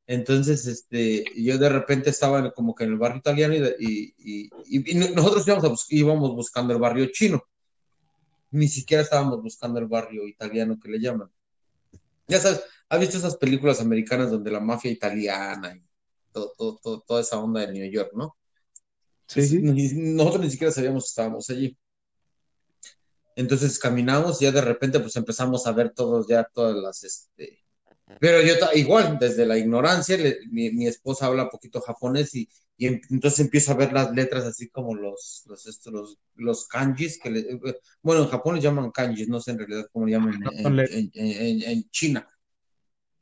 [0.08, 4.50] Entonces, este, yo de repente estaba como que en el barrio italiano y, y, y-
[4.66, 7.42] y- y nosotros íbamos, a bus- íbamos buscando el barrio chino.
[8.52, 11.28] Ni siquiera estábamos buscando el barrio italiano que le llaman.
[12.28, 15.82] Ya sabes, ¿has visto esas películas americanas donde la mafia italiana y
[16.32, 18.36] todo, todo, todo- toda esa onda de New York, ¿no?
[19.26, 19.60] Sí, sí.
[19.60, 21.76] nosotros ni siquiera sabíamos que estábamos allí.
[23.34, 27.65] Entonces caminamos y ya de repente pues empezamos a ver todos ya todas las, este...
[28.20, 32.86] Pero yo igual, desde la ignorancia, le- mi, mi esposa habla poquito japonés y, y
[32.86, 37.18] em- entonces empiezo a ver las letras así como los, los, estos, los, los kanjis,
[37.18, 37.60] que le-
[38.02, 41.62] bueno, en Japón les llaman kanjis, no sé en realidad cómo le llaman en, en,
[41.62, 42.28] en, China.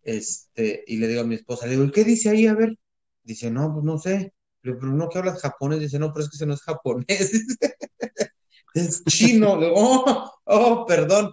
[0.02, 2.46] Este, y le digo a mi esposa, le digo, ¿y qué dice ahí?
[2.46, 2.76] A ver.
[3.22, 4.34] Dice, no, pues no sé.
[4.62, 5.80] Le digo, pero no que hablas japonés.
[5.80, 7.06] Dice, no, pero es que ese no es japonés.
[8.74, 9.58] es chino.
[9.58, 11.32] Le digo, oh, oh, perdón.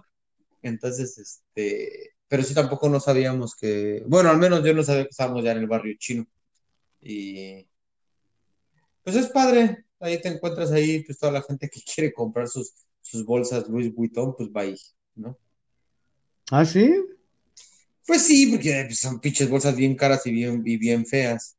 [0.62, 5.10] Entonces, este, pero sí tampoco no sabíamos que, bueno, al menos yo no sabía que
[5.10, 6.26] estábamos ya en el barrio chino.
[7.02, 7.66] Y
[9.02, 9.84] pues es padre.
[10.00, 12.72] Ahí te encuentras ahí, pues toda la gente que quiere comprar sus,
[13.02, 14.74] sus bolsas Louis Vuitton, pues va ahí,
[15.14, 15.36] ¿no?
[16.50, 16.90] Ah, sí.
[18.06, 21.58] Pues sí, porque pues, son pinches bolsas bien caras y bien, y bien feas,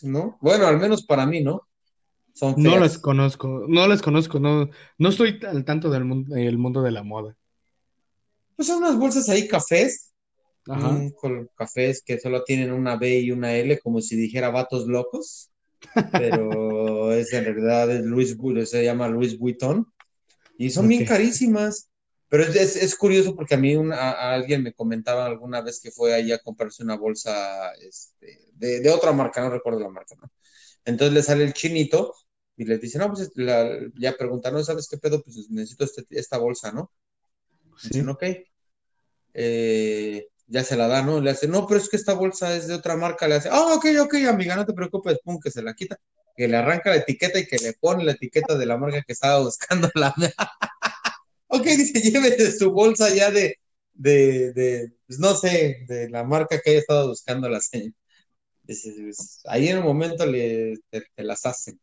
[0.00, 0.38] ¿no?
[0.40, 1.68] Bueno, al menos para mí, ¿no?
[2.32, 2.98] Son No las feas.
[3.02, 7.02] conozco, no las conozco, no, no estoy al tanto del mundo, el mundo de la
[7.02, 7.36] moda.
[8.56, 10.13] Pues son unas bolsas ahí cafés,
[10.66, 10.90] Ajá.
[11.20, 15.50] con cafés que solo tienen una B y una L, como si dijera vatos locos,
[16.12, 19.92] pero es en realidad es Louis, Vu- se llama Louis Vuitton,
[20.58, 20.90] y son Ok.
[20.90, 21.90] bien carísimas.
[22.28, 25.60] Pero es, es- es curioso porque a mí una- a, a alguien me comentaba alguna
[25.60, 29.80] vez que fue ahí a comprarse una bolsa este, de, de otra marca, no recuerdo
[29.80, 30.30] la marca, ¿no?
[30.84, 32.14] Entonces le sale el chinito
[32.56, 35.22] y le dice, no, pues la- ya pregunta, no, ¿sabes qué pedo?
[35.22, 36.90] Pues necesito este- esta bolsa, ¿no?
[37.82, 38.10] Dicen, Sí.
[38.10, 38.24] ok.
[39.34, 41.20] Eh, ya se la da, ¿no?
[41.20, 43.28] Le hace, no, pero es que esta bolsa es de otra marca.
[43.28, 45.98] Le hace, ah, ok, ok, amiga, no te preocupes, pum, que se la quita,
[46.36, 49.12] que le arranca la etiqueta y que le pone la etiqueta de la marca que
[49.12, 50.14] estaba buscando la.
[51.48, 53.56] ok, dice, llévete su bolsa ya de,
[53.94, 57.92] de, de, pues no sé, de la marca que haya estado buscando la señora.
[58.64, 61.80] Dice, pues, ahí en el momento le, te, te las hacen.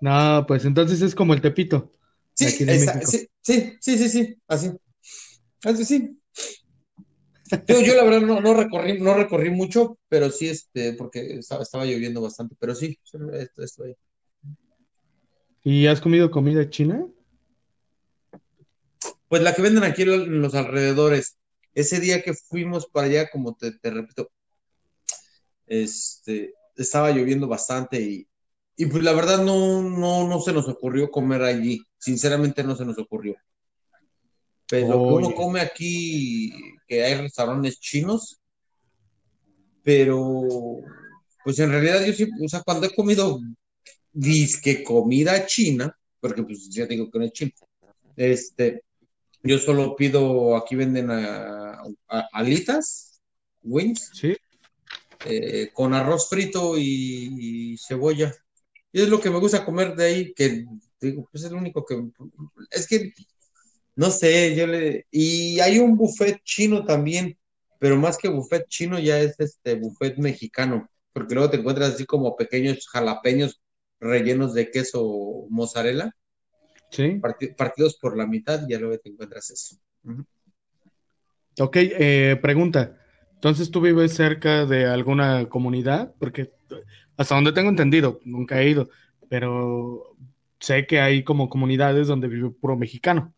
[0.00, 1.92] No, pues entonces es como el Tepito,
[2.38, 4.72] esa- sí, sí, sí, sí, sí, así.
[5.64, 6.20] Así sí.
[7.66, 11.62] Yo, yo la verdad no, no recorrí, no recorrí mucho, pero sí, este, porque estaba,
[11.62, 12.98] estaba lloviendo bastante, pero sí,
[13.32, 13.94] esto, esto ahí.
[15.62, 17.06] ¿Y has comido comida china?
[19.28, 21.38] Pues la que venden aquí en los alrededores.
[21.74, 24.30] Ese día que fuimos para allá, como te, te repito,
[25.66, 28.28] este, estaba lloviendo bastante y,
[28.76, 31.82] y pues la verdad no, no, no se nos ocurrió comer allí.
[31.98, 33.36] Sinceramente no se nos ocurrió.
[34.68, 36.52] Pero lo que uno come aquí,
[36.86, 38.40] que hay restaurantes chinos,
[39.82, 40.80] pero
[41.44, 43.40] pues en realidad yo sí, o sea, cuando he comido
[44.12, 47.52] disque comida china, porque pues ya digo que no es chino,
[48.16, 48.82] este,
[49.42, 53.20] yo solo pido, aquí venden a- a- alitas,
[53.62, 54.36] wings, ¿sí?
[55.26, 58.34] eh, con arroz frito y, y cebolla.
[58.92, 60.64] Y es lo que me gusta comer de ahí, que
[61.00, 62.02] digo, pues es lo único que,
[62.70, 63.12] es que,
[63.96, 67.38] no sé, yo le, y hay un buffet chino también,
[67.78, 72.06] pero más que buffet chino ya es este buffet mexicano, porque luego te encuentras así
[72.06, 73.60] como pequeños jalapeños
[74.00, 76.12] rellenos de queso mozzarella,
[76.90, 77.20] ¿Sí?
[77.20, 79.76] parti- partidos por la mitad, y ya luego te encuentras eso.
[81.60, 82.98] Ok, eh, pregunta.
[83.34, 86.14] Entonces, ¿tú vives cerca de alguna comunidad?
[86.18, 86.52] Porque
[87.16, 88.88] hasta donde tengo entendido, nunca he ido,
[89.28, 90.16] pero
[90.58, 93.34] sé que hay como comunidades donde vive puro mexicano.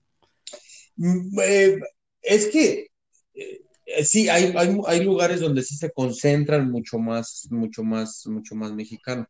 [0.96, 1.78] Mm, eh,
[2.22, 2.88] es que
[3.34, 8.54] eh, sí, hay, hay, hay lugares donde sí se concentran mucho más, mucho más, mucho
[8.54, 9.28] más mexicano.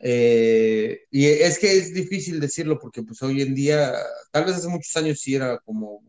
[0.00, 3.94] Eh, y es que es difícil decirlo porque pues hoy en día,
[4.32, 6.02] tal vez hace muchos años sí era como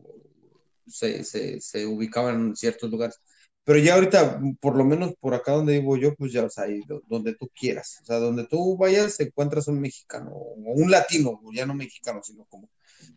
[0.88, 3.20] se, se, se ubicaban en ciertos lugares.
[3.64, 6.66] Pero ya ahorita, por lo menos por acá donde vivo yo, pues ya, o sea,
[7.08, 8.00] donde tú quieras.
[8.02, 12.44] O sea, donde tú vayas, encuentras un mexicano o un latino, ya no mexicano, sino
[12.46, 12.68] como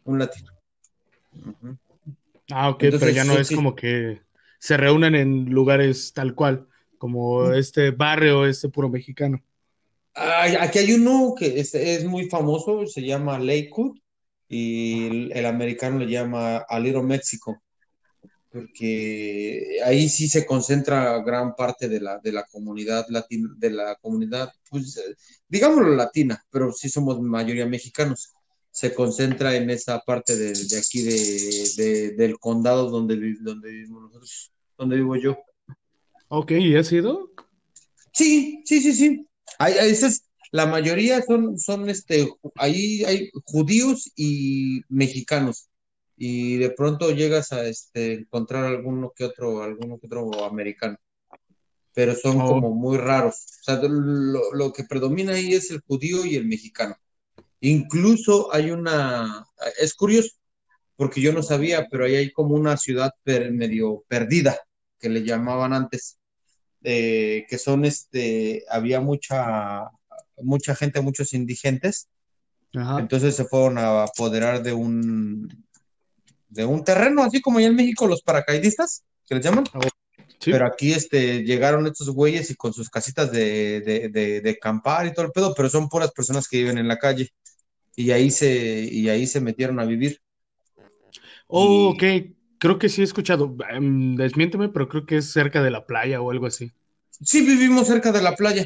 [0.05, 0.56] un latino.
[2.51, 3.55] Ah, ok, pero ya no sí, es sí.
[3.55, 4.21] como que
[4.59, 6.67] se reúnen en lugares tal cual,
[6.97, 9.43] como este barrio, este puro mexicano.
[10.15, 13.97] Aquí hay uno que es, es muy famoso, se llama Lakewood
[14.47, 17.61] y el, el americano le llama A Little Mexico,
[18.51, 23.95] porque ahí sí se concentra gran parte de la, de la comunidad latina, de la
[23.97, 25.15] comunidad, pues eh,
[25.47, 28.33] digámoslo latina, pero sí somos mayoría mexicanos.
[28.79, 34.03] Se concentra en esa parte de, de aquí de, de- del condado donde, donde vivimos
[34.03, 35.35] nosotros, donde vivo yo.
[36.27, 37.31] Ok, ¿y has ido?
[38.13, 39.27] Sí, sí, sí, sí.
[39.57, 45.69] Hay, hay- esa es- la mayoría son, son este, ahí hay judíos y mexicanos.
[46.15, 50.97] Y de pronto llegas a este, encontrar alguno que otro, alguno que otro americano.
[51.95, 53.37] Pero son Oh, como muy raros.
[53.61, 56.95] O sea, lo, lo que predomina ahí es el judío y el mexicano.
[57.61, 59.45] Incluso hay una,
[59.79, 60.29] es curioso,
[60.95, 64.57] porque yo no sabía, pero ahí hay como una ciudad per- medio perdida,
[64.99, 66.17] que le llamaban antes
[66.83, 69.89] eh, que son este, había mucha,
[70.37, 72.07] mucha gente, muchos indigentes,
[72.75, 72.99] ajá.
[72.99, 75.65] entonces se fueron a apoderar de un,
[76.49, 79.65] de un terreno, así como allá en México los paracaidistas, que les llaman,
[80.39, 80.51] Sí.
[80.51, 85.07] pero aquí este, llegaron estos güeyes y con sus casitas de, de, de, de acampar
[85.07, 87.29] y todo el pedo, pero son puras personas que viven en la calle,
[87.95, 90.21] y ahí se, y ahí se metieron a vivir.
[91.47, 92.03] Oh, ok.
[92.59, 93.55] Creo que sí he escuchado.
[93.69, 96.71] Em, desmiénteme, pero creo que es cerca de la playa o algo así.
[97.21, 98.65] sí vivimos cerca de la playa,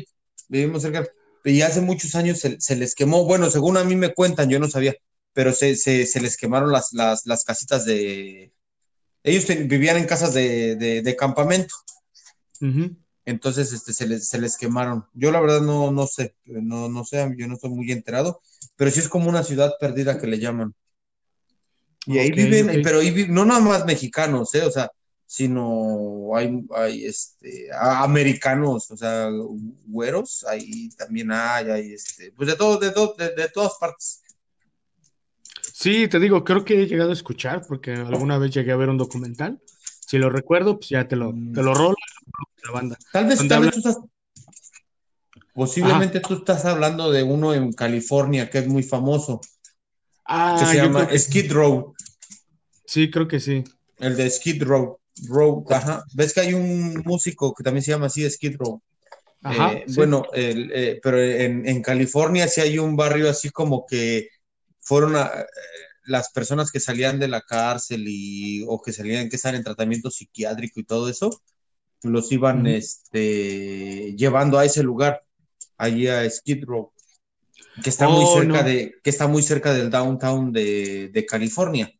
[0.50, 1.06] vivimos cerca,
[1.44, 4.60] y hace muchos años se, se les quemó, bueno, según a mí me cuentan, yo
[4.60, 4.96] no sabía,
[5.34, 8.52] pero se, se, se les quemaron las, las, las casitas de...
[9.24, 11.76] Ellos vivían en casas de, de, de campamento,
[12.62, 12.96] Ujú.
[13.26, 15.06] entonces este, se, les, se les quemaron.
[15.14, 18.42] Yo la verdad no, no sé, no, no sé, yo no estoy muy enterado,
[18.76, 20.74] pero sí es como una ciudad perdida que le llaman.
[22.06, 22.82] Y ahí Ok, viven, ok.
[22.82, 24.64] pero ahí viven, no nada más mexicanos, ¿eh?
[24.64, 24.90] O sea,
[25.26, 29.30] sino hay, hay este, americanos, o sea,
[29.86, 34.22] güeros, ahí también hay, hay este, pues de todo, de, todo- de, de todas partes.
[35.82, 38.90] Sí, te digo, creo que he llegado a escuchar porque alguna vez llegué a ver
[38.90, 39.60] un documental.
[40.06, 41.96] Si lo recuerdo, pues ya te lo, te lo rolo
[42.64, 42.98] la banda.
[43.12, 43.98] Tal vez, tal vez tú estás,
[45.54, 49.50] posiblemente tú estás hablando de uno en California que es muy famoso, que
[50.26, 51.94] Ah, se yo llama creo que- Skid Row,
[52.86, 53.64] sí, creo que sí.
[53.98, 54.98] el de Skid Row.
[55.28, 56.04] Row, ajá.
[56.14, 58.82] ¿Ves que hay un músico que también se llama así, Skid Row?
[59.44, 59.96] Ajá, Eh, sí.
[59.96, 64.30] Bueno, el, eh, pero en, en California sí hay un barrio así como que
[64.82, 65.46] fueron a- eh,
[66.06, 70.10] las personas que salían de la cárcel y, o que salían que estaban en tratamiento
[70.10, 71.42] psiquiátrico y todo eso,
[72.04, 75.24] los iban este, llevando a ese lugar,
[75.78, 76.92] allí a Skid Row,
[77.84, 78.68] que está muy Oh, cerca no.
[78.68, 81.92] de, que está muy cerca del downtown de, de California.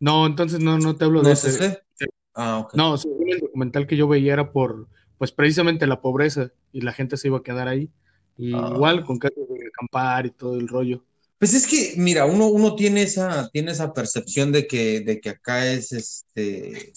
[0.00, 1.66] No, entonces no, no te hablo ¿No de es ese.
[1.66, 2.08] ese?
[2.34, 2.66] Ah.
[2.74, 6.92] No, según el documental que yo veía era por, pues precisamente la pobreza y la
[6.92, 7.90] gente se iba a quedar ahí.
[8.38, 8.70] Y Ah.
[8.74, 11.02] igual con casas de acampar y todo el rollo.
[11.38, 15.30] Pues es que, mira, uno, uno tiene esa, tiene esa percepción de que, de que
[15.30, 16.92] acá es este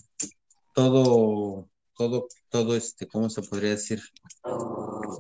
[0.74, 1.68] todo,
[1.98, 4.02] todo, todo este, ¿cómo se podría decir?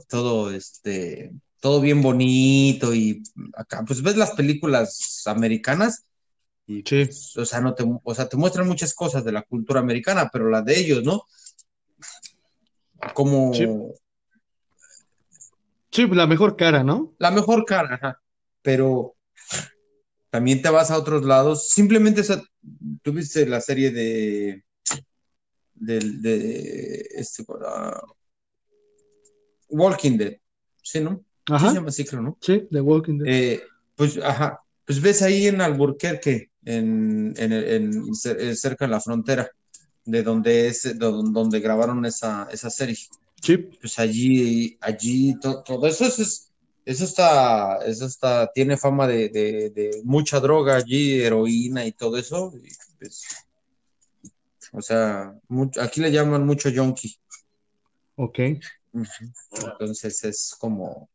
[0.07, 3.21] Todo este, todo bien bonito y
[3.57, 6.05] acá, pues ves las películas americanas
[6.65, 7.05] y, Sí.
[7.05, 10.29] pues, o sea, no te, o sea, te muestran muchas cosas de la cultura americana,
[10.31, 11.23] pero la de ellos, ¿no?
[13.13, 13.67] Como Sí.
[15.91, 17.15] Sí, la mejor cara, ¿no?
[17.17, 18.21] la mejor cara, ajá.
[18.61, 19.15] Pero
[20.29, 21.69] también te vas a otros lados.
[21.69, 22.41] Simplemente, o sea,
[23.01, 24.63] tú viste la serie de,
[25.75, 28.01] del- de, este, ah,
[29.69, 30.37] Walking Dead,
[30.81, 31.23] ¿sí, no?
[31.47, 31.69] Sí Ajá.
[31.69, 32.37] se llama así, creo, ¿no?
[32.41, 33.27] Sí, The Walking Dead.
[33.33, 33.63] Eh,
[33.95, 39.49] pues, ajá, pues ves ahí en Alburquerque, en, en, eh, cerca de la frontera,
[40.05, 42.97] de donde es, de don- donde grabaron esa, esa serie.
[43.41, 43.57] Sí.
[43.57, 46.48] Pues allí, allí, to- todo eso es, es-
[46.85, 52.17] eso está, eso está, tiene fama de, de- de mucha droga allí, heroína y todo
[52.17, 52.51] eso.
[52.55, 53.23] y, pues,
[54.71, 57.15] o sea, mucho- aquí le llaman mucho yonki.
[58.15, 58.39] Ok.
[59.79, 61.09] Entonces es como,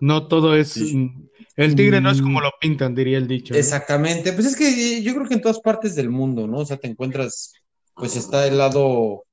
[0.00, 0.72] No todo es.
[0.72, 1.10] Sí.
[1.56, 2.42] El tigre no es como Mm.
[2.42, 3.54] lo pintan, diría el dicho.
[3.54, 3.60] ¿no?
[3.60, 6.58] exactamente, pues es que yo creo que en todas partes del mundo, ¿no?
[6.58, 7.54] O sea, te encuentras,
[7.94, 9.24] pues está el lado,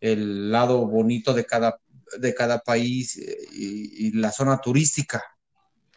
[0.00, 1.80] el lado bonito de cada,
[2.18, 5.22] de cada país eh, y, y la zona turística,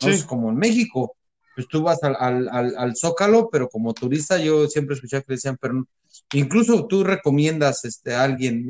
[0.01, 0.07] ¿no?
[0.07, 0.13] Sí.
[0.13, 1.15] Es como en México,
[1.55, 5.33] pues tú vas al, al, al, al Zócalo, pero como turista yo siempre escuché que
[5.33, 5.85] decían, pero
[6.33, 8.69] incluso tú recomiendas este, a alguien,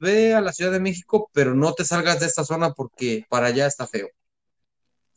[0.00, 3.46] ve a la Ciudad de México, pero no te salgas de esta zona porque para
[3.48, 4.08] allá está feo,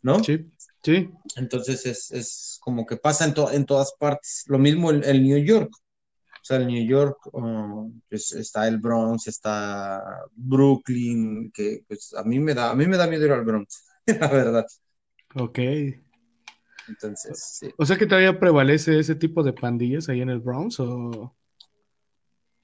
[0.02, 0.24] ¿no?
[0.24, 0.50] Sí.
[0.84, 1.12] Sí.
[1.36, 4.46] Entonces es, es como que pasa en, to- en todas partes.
[4.48, 5.72] Lo mismo el, el New York.
[6.42, 10.02] O sea, el New York, um, pues está el Bronx, está
[10.34, 13.86] Brooklyn, que pues a mí me da, a mí me da miedo ir al Bronx,
[14.08, 14.66] la verdad.
[15.36, 15.60] Ok.
[16.88, 17.70] Entonces, sí.
[17.78, 21.36] O sea que todavía prevalece ese tipo de pandillas ahí en el Bronx o.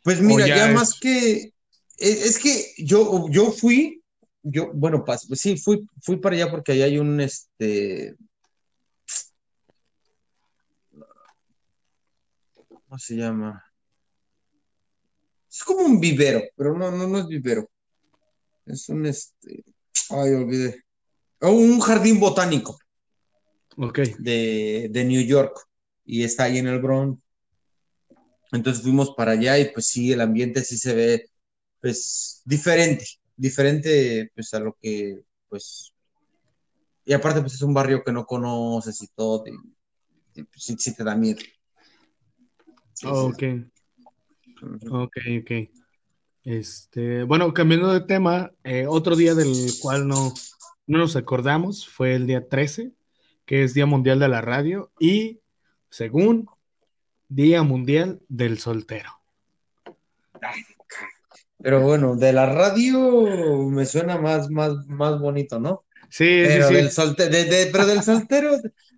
[0.03, 1.53] Pues mira, O ya ya es- más que,
[1.97, 4.01] es, es que yo, yo fui,
[4.41, 8.15] yo, bueno, pas- pues sí, fui, fui para allá porque allá hay un, este,
[12.67, 13.63] ¿cómo se llama?
[15.57, 17.67] Es como un vivero, pero no, no, no es vivero.
[18.63, 19.63] Es un, este,
[20.11, 20.83] ay, olvidé.
[21.41, 22.77] Oh, Un jardín botánico
[23.75, 23.99] Ok.
[24.19, 25.67] de, de New York
[26.05, 27.19] y está ahí en el Bronx.
[28.51, 31.25] Entonces fuimos para allá y pues sí, el ambiente sí se ve
[31.81, 33.05] pues diferente,
[33.35, 35.91] diferente pues a lo que pues
[37.03, 39.53] y aparte pues es un barrio que no conoces y todo y,
[40.39, 41.39] y, pues, sí, sí te da miedo.
[42.93, 43.07] Sí.
[43.09, 43.43] Ok.
[44.91, 45.51] Ok, ok.
[46.43, 50.33] Este, bueno, cambiando de tema, eh, otro día del cual no,
[50.85, 52.93] no nos acordamos fue el día 13,
[53.45, 55.41] que es Día Mundial de la Radio, y
[55.89, 56.47] según
[57.27, 59.11] Día Mundial del Soltero.
[61.59, 65.83] Pero bueno, de la radio me suena más, más, más bonito, ¿no?
[66.09, 66.95] Sí, Pero sí, del sí.
[66.95, 68.51] soltero, de, de- pero del soltero,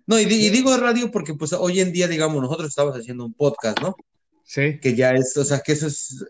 [0.06, 3.34] no, y, y digo radio porque pues hoy en día, digamos, nosotros estamos haciendo un
[3.34, 3.96] podcast, ¿no?
[4.50, 6.26] Sí, Que ya es, o sea, que eso es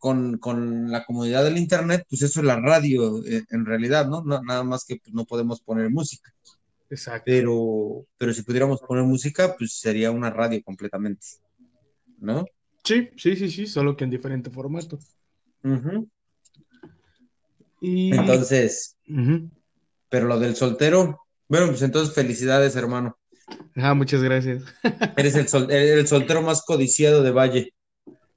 [0.00, 4.20] con, con la comunidad del internet, pues eso es la radio eh, en realidad, ¿no?
[4.24, 6.34] No- nada más que pues, no podemos poner música,
[6.90, 7.22] exacto.
[7.24, 11.24] pero, pero si pudiéramos poner música, pues sería una radio completamente,
[12.18, 12.46] ¿no?
[12.82, 14.98] Sí, sí, sí, sí, solo que en diferente formato.
[17.80, 18.96] Y, Entonces,
[20.08, 23.16] pero lo del soltero, bueno, pues entonces felicidades, hermano.
[23.76, 24.64] Ah, muchas gracias.
[25.16, 27.74] Eres el, sol- el soltero más codiciado de Valle.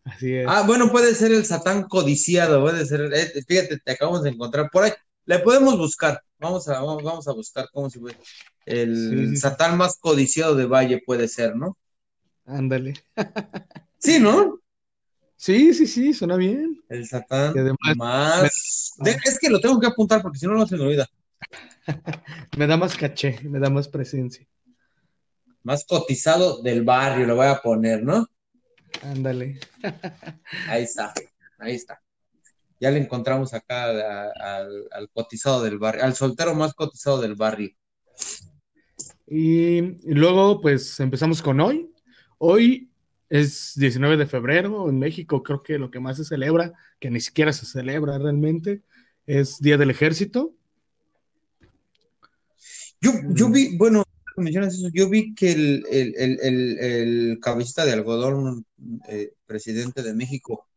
[0.03, 0.45] Así es.
[0.47, 4.69] Ah, bueno, puede ser el Satán codiciado, puede ser, eh, fíjate, te acabamos de encontrar
[4.71, 4.91] por ahí.
[5.25, 8.15] Le podemos buscar, vamos a, vamos, vamos a buscar cómo se ve.
[8.65, 9.37] El Sí.
[9.37, 11.77] Satán más codiciado de Valle puede ser, ¿no?
[12.45, 12.93] Ándale.
[14.01, 14.59] Sí, ¿no?
[15.35, 16.81] Sí, sí, sí, suena bien.
[16.87, 18.93] El Satán además, más...
[19.25, 21.05] es que lo tengo que apuntar porque si no, no se me olvida.
[22.57, 24.45] Me da más caché, me da más presencia.
[25.63, 28.27] Más cotizado del barrio, lo voy a poner, ¿no?
[29.03, 29.59] Ándale.
[30.67, 31.13] Ahí está,
[31.57, 32.01] ahí está.
[32.79, 37.35] Ya le encontramos acá a- al, al cotizado del barrio, al soltero más cotizado del
[37.35, 37.71] barrio.
[39.27, 41.93] Y, y luego, pues empezamos con hoy.
[42.37, 42.89] Hoy
[43.29, 44.89] es 19 de febrero.
[44.89, 48.81] En México creo que lo que más se celebra, que ni siquiera se celebra realmente,
[49.27, 50.55] es Día del Ejército.
[53.01, 54.03] Yo, yo vi, bueno,
[54.39, 58.65] mencionas eso, yo vi que el, el, el, el, cabecita de algodón,
[59.07, 60.67] eh, presidente de México,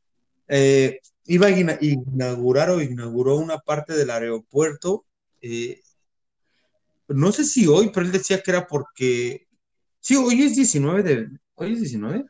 [0.48, 5.04] eh, iba a ina- inaugurar o inauguró una parte del aeropuerto.
[5.40, 5.80] eh,
[7.08, 9.46] no sé si hoy, pero él decía que era porque.
[10.00, 11.28] Sí, hoy es 19 de.
[11.54, 12.24] Hoy es 19.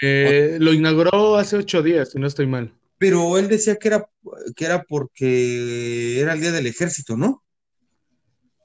[0.00, 2.72] Eh, lo inauguró hace ocho días, si no estoy mal.
[2.98, 4.08] Pero él decía que era,
[4.54, 7.42] que era porque era el día del ejército, ¿no?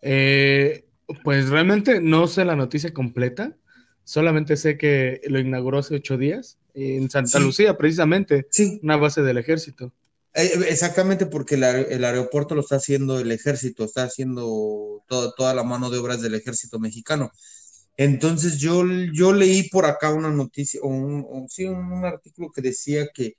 [0.01, 0.85] Eh,
[1.23, 3.55] pues realmente no sé la noticia completa,
[4.03, 7.43] solamente sé que lo inauguró hace ocho días en Santa Sí.
[7.45, 9.93] Lucía, precisamente, Sí, una base del ejército.
[10.33, 15.33] Eh, exactamente porque el, aer- el aeropuerto lo está haciendo el ejército, está haciendo toda,
[15.35, 17.31] toda la mano de obras del ejército mexicano.
[17.97, 18.83] Entonces yo,
[19.13, 23.35] yo leí por acá una noticia, o un, sí, un artículo que decía que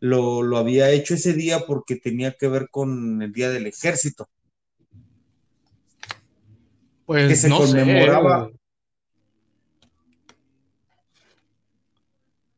[0.00, 4.28] lo, lo había hecho ese día porque tenía que ver con el Día del Ejército,
[7.02, 7.66] que Pues se no sé.
[7.82, 8.50] conmemoraba,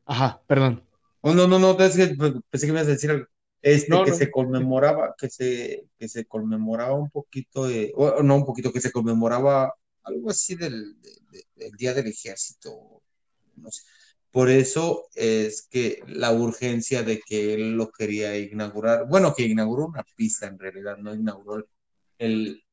[0.06, 0.84] Ajá, perdón.
[1.22, 2.08] oh, no, no, no, es que
[2.50, 3.26] pensé que me ibas a decir algo,
[3.62, 4.16] este, No, que no.
[4.16, 8.82] se conmemoraba, que se, que se conmemoraba un poquito, de- o no un poquito, que
[8.82, 13.00] se conmemoraba algo así del, de- de- del Día del Ejército,
[13.56, 13.82] no sé.
[14.30, 19.86] Por eso es que la urgencia de que él lo quería inaugurar, bueno, que inauguró
[19.86, 21.64] una pista en realidad, no inauguró
[22.18, 22.63] el,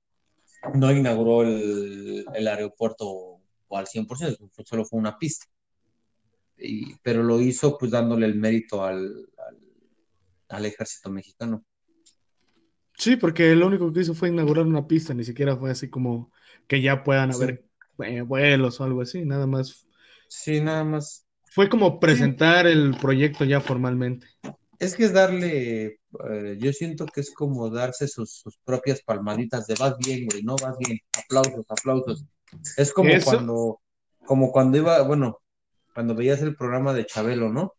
[0.76, 3.40] no inauguró el, el aeropuerto
[3.72, 5.46] al 100%, fue- solo fue una pista.
[6.58, 9.58] Y- pero lo hizo pues dándole el mérito al, al,
[10.50, 11.66] al ejército mexicano.
[12.98, 16.32] Sí, porque lo único que hizo fue inaugurar una pista, ni siquiera fue así como
[16.68, 17.66] que ya puedan Sí, haber
[18.04, 19.88] eh, vuelos o algo así, nada más.
[20.28, 21.26] sí, nada más.
[21.52, 24.28] Fue como Sí, presentar el proyecto ya formalmente.
[24.80, 26.00] es que es darle,
[26.30, 30.44] eh, yo siento que es como darse sus, sus propias palmaditas de vas bien, güey,
[30.44, 32.26] no vas bien, aplausos, aplausos.
[32.78, 33.80] Es como Eso, cuando,
[34.26, 35.40] como cuando iba, bueno,
[35.94, 37.74] cuando veías el programa de Chabelo, ¿no?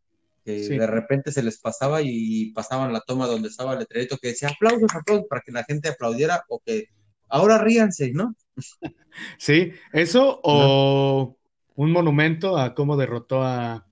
[0.45, 0.77] Que sí.
[0.77, 4.49] de repente se les pasaba y pasaban la toma donde estaba el letrerito que decía
[4.49, 6.89] aplausos, aplausos, para que la gente aplaudiera o que
[7.29, 8.35] ahora ríanse, ¿no?
[9.37, 10.41] Sí, eso ¿No?
[10.43, 11.37] o
[11.75, 13.87] un monumento a cómo derrotó a,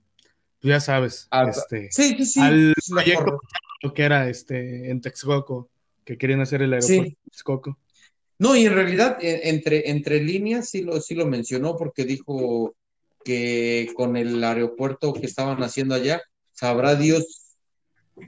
[0.57, 3.39] tú ya sabes, este, sí, sí, sí, al proyecto
[3.81, 3.93] forma.
[3.93, 5.69] que era este en Texcoco,
[6.05, 7.09] que querían hacer el aeropuerto Sí.
[7.25, 7.79] de Texcoco.
[8.39, 12.75] No, y en realidad, e- entre, entre líneas sí lo, sí lo mencionó porque dijo
[13.23, 16.21] que con el aeropuerto que estaban haciendo allá,
[16.51, 17.55] sabrá Dios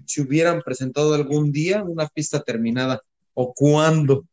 [0.05, 3.01] si hubieran presentado algún día una pista terminada
[3.33, 4.25] o cuándo.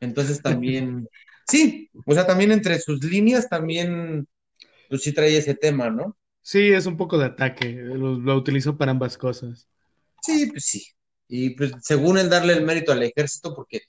[0.00, 1.08] Entonces también,
[1.48, 4.26] sí, o sea, también entre sus líneas también,
[4.88, 6.16] pues sí trae ese tema, ¿no?
[6.42, 9.68] Sí, es un poco de ataque, lo, lo utilizó para ambas cosas.
[10.22, 10.84] Sí, pues sí.
[11.28, 13.80] Y pues según él darle el mérito al ejército porque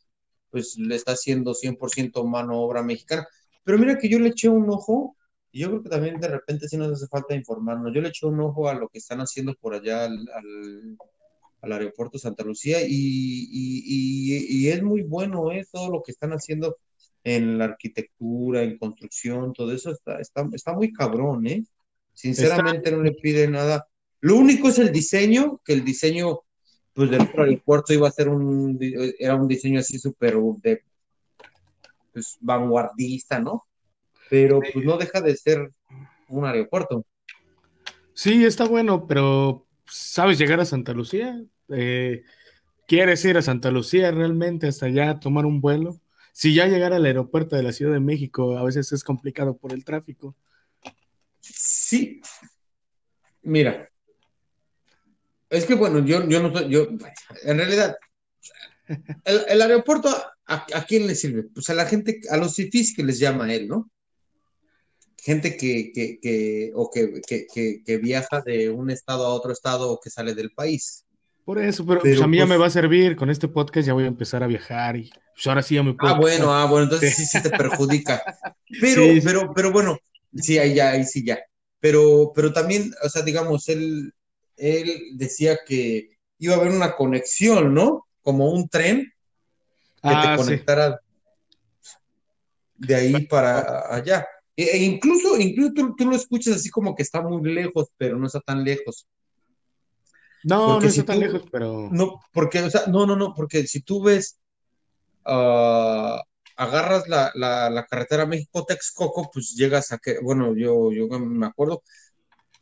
[0.50, 3.28] pues le está haciendo 100% mano obra mexicana.
[3.64, 5.16] Pero mira que yo le eché un ojo,
[5.52, 7.94] y yo creo que también de repente sí nos hace falta informarnos.
[7.94, 10.98] Yo le eché un ojo a lo que están haciendo por allá al, al,
[11.62, 15.66] al aeropuerto Santa Lucía y, y, y, y es muy bueno, ¿eh?
[15.72, 16.78] Todo lo que están haciendo
[17.24, 21.64] en la arquitectura, en construcción, todo eso está, está, está muy cabrón, ¿eh?
[21.64, 21.74] Está,
[22.14, 23.88] Sinceramente no le pide nada.
[24.22, 26.42] Lo único es el diseño, que el diseño
[26.94, 28.78] pues del aeropuerto iba a ser un,
[29.20, 30.84] era un diseño así súper de
[32.12, 33.66] pues, vanguardista, ¿no?
[34.30, 35.72] Pero pues no deja de ser
[36.28, 37.06] un aeropuerto.
[38.14, 41.42] sí, está bueno, pero ¿sabes llegar a Santa Lucía?
[41.70, 42.24] Eh,
[42.86, 46.02] ¿quieres ir a Santa Lucía realmente hasta allá tomar un vuelo?
[46.34, 49.74] Si ya llegar al aeropuerto de la Ciudad de México a veces es complicado por
[49.74, 50.36] el tráfico.
[51.40, 52.22] Sí,
[53.42, 53.90] mira,
[55.50, 56.88] Es que bueno, yo, yo no yo,
[57.44, 57.98] en realidad,
[59.26, 60.10] el, el aeropuerto,
[60.46, 61.44] ¿a, ¿a, quién le sirve?
[61.44, 63.90] Pues a la gente, a los fifís que les llama él, ¿no?
[65.18, 69.92] Gente que, que, que o que, que, que, viaja de un estado a otro estado
[69.92, 71.06] o que sale del país.
[71.44, 73.48] Por eso, pero, pero pues a mí pues, ya me va a servir, con este
[73.48, 76.14] podcast ya voy a empezar a viajar y pues ahora sí ya me puedo.
[76.14, 78.22] Ah, bueno, ah, bueno, entonces sí, sí te perjudica.
[78.80, 79.98] Pero, sí, pero, pero bueno,
[80.36, 81.40] sí, ahí ya, ahí sí ya.
[81.80, 84.14] Pero, pero también, o sea, digamos, él,
[84.60, 88.08] él decía que iba a haber una conexión, ¿no?
[88.22, 89.12] Como un tren
[90.02, 91.00] que ah, te conectara
[91.82, 91.92] sí.
[92.76, 94.28] de ahí para allá.
[94.56, 98.18] E, e incluso, incluso tú, tú, lo escuchas así como que está muy lejos, pero
[98.18, 99.08] no está tan lejos.
[100.44, 101.90] No, porque no está tan lejos, pero.
[101.92, 104.40] No, porque, o sea, no, no, no, porque si tú ves,
[105.26, 106.20] uh,
[106.56, 111.84] agarras la, la, la carretera México-Texcoco, pues llegas a que, bueno, yo, yo me acuerdo,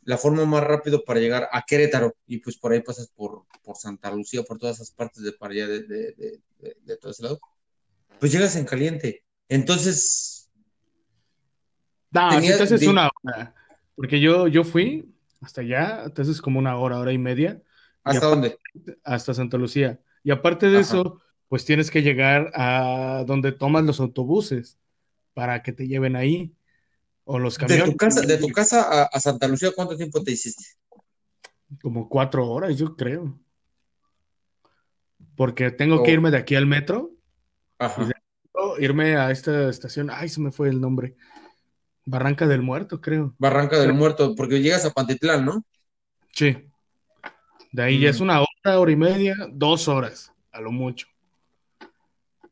[0.08, 3.76] la forma más rápido para llegar a Querétaro y pues por ahí pasas por, por
[3.76, 6.14] Santa Lucía, por todas esas partes de para allá de, de,
[6.58, 7.38] de, de, todo ese lado,
[8.18, 9.22] pues llegas en caliente.
[9.50, 10.50] Entonces...
[12.10, 13.54] No, tenía, entonces es una hora,
[13.96, 17.60] porque yo, yo fui hasta allá, entonces como una hora, hora y media.
[18.02, 18.58] ¿Hasta y dónde?
[19.04, 20.00] Hasta Santa Lucía.
[20.24, 20.88] Y aparte de Ajá.
[20.88, 24.78] eso, pues tienes que llegar a donde tomas los autobuses
[25.34, 26.54] para que te lleven ahí.
[27.30, 27.84] O los camiones.
[27.84, 30.64] De tu casa, de tu casa a, a, Santa Lucía, ¿cuánto tiempo te hiciste?
[31.82, 33.38] Como cuatro horas, yo creo.
[35.36, 36.02] Porque tengo oh.
[36.02, 37.10] que irme de aquí al metro.
[37.78, 38.08] Ajá.
[38.78, 40.08] Y irme a esta estación.
[40.10, 41.16] Ay, se me fue el nombre.
[42.06, 43.34] Barranca del Muerto, creo.
[43.36, 45.66] Barranca del Muerto, porque llegas a Pantitlán, ¿no?
[46.32, 46.56] Sí.
[47.72, 48.00] De ahí mm.
[48.00, 51.06] ya es una hora, hora y media, dos horas, a lo mucho.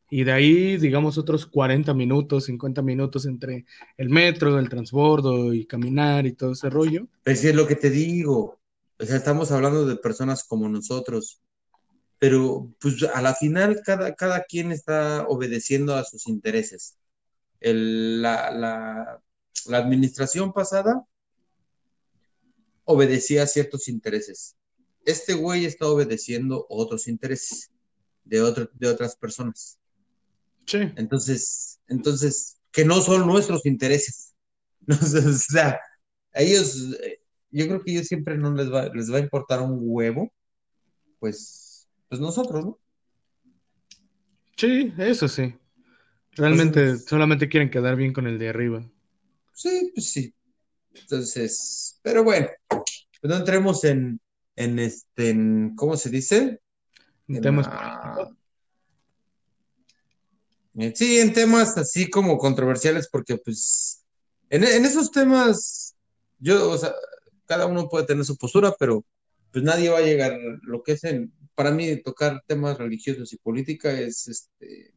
[0.09, 5.67] Y de ahí, digamos, otros 40 minutos, 50 minutos entre el metro, el transbordo y
[5.67, 7.09] caminar y todo ese rollo.
[7.25, 8.61] Pues es lo que te digo.
[8.99, 11.41] O sea, estamos hablando de personas como nosotros.
[12.19, 16.97] Pero, pues, a la final, cada, cada quien está obedeciendo a sus intereses.
[17.61, 19.23] El, la, la,
[19.67, 21.05] la administración pasada
[22.85, 24.57] obedecía a ciertos intereses.
[25.05, 27.71] Este güey está obedeciendo otros intereses
[28.25, 29.79] de, otro, de otras personas.
[30.67, 30.79] Sí.
[30.97, 34.35] Entonces, entonces, que no son nuestros intereses.
[34.89, 35.81] o sea,
[36.33, 36.97] a ellos,
[37.51, 40.33] yo creo que ellos siempre no les va, les va a importar un huevo,
[41.19, 42.79] pues, pues nosotros, ¿no?
[44.57, 45.55] Sí, eso sí.
[46.33, 48.87] Realmente solamente quieren quedar bien con el de arriba.
[49.53, 50.35] Sí, pues sí.
[50.93, 52.83] Entonces, pero bueno, pues
[53.23, 54.21] no entremos en,
[54.55, 56.61] en este, en, ¿cómo se dice?
[57.29, 58.37] En temas la...
[60.95, 64.05] Sí, en temas así como controversiales, porque pues
[64.51, 65.97] en, esos temas,
[66.39, 66.77] yo,
[67.47, 69.03] cada uno puede tener su postura, pero
[69.53, 71.03] pues nadie va a llegar, lo que es
[71.55, 74.93] para mí tocar temas religiosos y política es, este,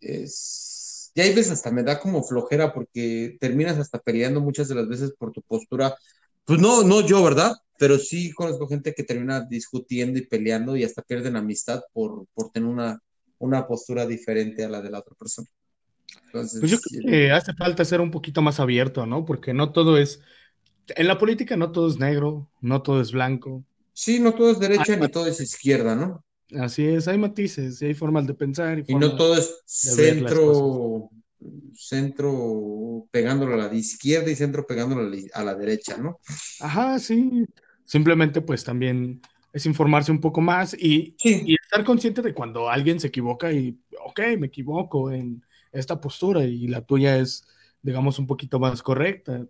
[0.00, 4.74] es, y hay veces hasta me da como flojera porque terminas hasta peleando muchas de
[4.76, 5.94] las veces por tu postura,
[6.46, 7.52] pues no, no yo, ¿verdad?
[7.78, 12.50] Pero sí conozco gente que termina discutiendo y peleando y hasta pierden amistad por, por
[12.50, 12.98] tener una
[13.42, 15.48] una postura diferente a la de la otra persona.
[16.26, 19.24] Entonces, pues yo creo que hace falta ser un poquito más abierto, ¿no?
[19.24, 20.20] Porque no todo es,
[20.88, 23.64] en la política no todo es negro, no todo es blanco.
[23.92, 26.24] Sí, no todo es derecha hay ni todo es izquierda, ¿no?
[26.58, 28.78] Así es, hay matices, hay formas de pensar.
[28.78, 31.10] Y, y no todo es centro,
[31.74, 36.20] centro pegándolo a la izquierda y centro pegándolo a la, a la derecha, ¿no?
[36.60, 37.46] Ajá, sí.
[37.84, 39.20] Simplemente pues también
[39.52, 41.42] es informarse un poco más y, sí.
[41.44, 46.44] y, estar consciente de cuando alguien se equivoca y, ok, me equivoco en esta postura
[46.44, 47.44] y la tuya es,
[47.82, 49.46] digamos, un poquito más correcta.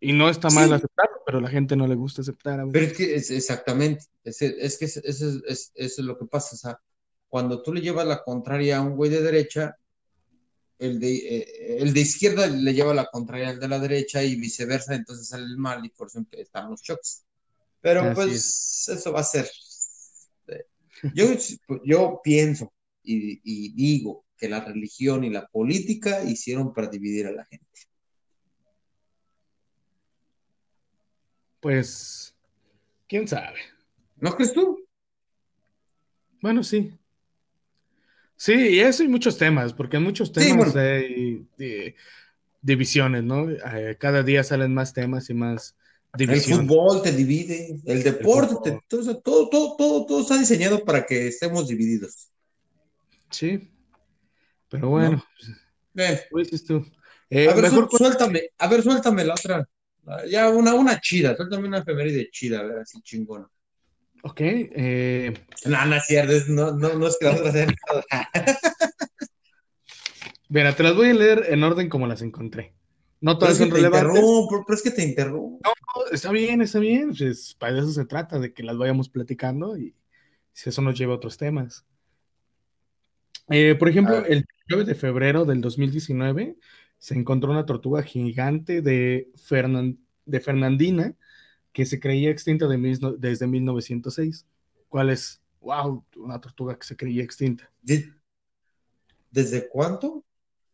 [0.00, 0.74] Y no está mal sí.
[0.74, 2.60] aceptarlo, pero a la gente no le gusta aceptar.
[2.60, 6.26] A pero es que es exactamente, es, es que eso es, es, es, lo que
[6.26, 6.54] pasa.
[6.54, 6.80] O sea,
[7.28, 9.76] cuando tú le llevas la contraria a un güey de derecha,
[10.78, 14.34] el de, eh, el de izquierda le lleva la contraria al de la derecha y
[14.34, 17.24] viceversa, entonces sale el mal y por eso están los choques.
[17.82, 18.88] Pero Así pues es.
[18.88, 19.50] eso va a ser.
[21.14, 21.26] Yo,
[21.84, 22.72] yo pienso
[23.02, 27.66] y, y, digo que la religión y la política hicieron para dividir a la gente.
[31.58, 32.34] Pues,
[33.08, 33.58] quién sabe.
[34.16, 34.78] ¿No crees tú?
[36.40, 36.92] Bueno, sí.
[38.36, 40.80] Sí, y eso hay muchos temas, porque en muchos temas sí, bueno.
[40.80, 41.94] hay de,
[42.60, 43.48] divisiones, ¿no?
[43.48, 45.76] Eh, cada día salen más temas y más
[46.14, 46.60] División.
[46.60, 51.06] El fútbol te divide, el deporte, el te, todo, todo, todo, todo, está diseñado para
[51.06, 52.28] que estemos divididos.
[53.30, 53.70] Sí,
[54.68, 55.24] pero bueno,
[55.94, 56.04] ¿No?
[56.04, 56.20] eh.
[56.30, 56.84] ¿qué dices tú?
[57.30, 57.88] Eh, a ver, mejor...
[57.90, 59.66] suéltame, a ver, suéltame la otra.
[60.28, 63.48] Ya una, una chida, suéltame una efeméride chida, a ver, así chingona.
[64.22, 64.40] Ok.
[64.40, 65.32] Eh,
[65.64, 68.04] no, no es cierto, no, no, no es que vamos a hacer nada.
[70.48, 72.74] Mira, te las voy a leer en orden como las encontré.
[73.22, 74.12] No todas pero son relevantes.
[74.12, 75.60] Pero, pero, es que te interrumpo.
[75.64, 77.14] No, está bien, está bien.
[77.16, 79.94] Pues, para eso se trata, de que las vayamos platicando y
[80.52, 81.86] si eso nos lleva a otros temas.
[83.48, 86.56] Eh, por ejemplo, el 9 de febrero del 2019
[86.98, 89.30] se encontró una tortuga gigante de,
[90.26, 91.14] de Fernandina
[91.72, 94.46] que se creía extinta de desde 1906.
[94.88, 95.40] ¿Cuál es?
[95.60, 96.04] ¡Wow!
[96.16, 97.70] Una tortuga que se creía extinta.
[99.30, 100.24] ¿Desde cuánto?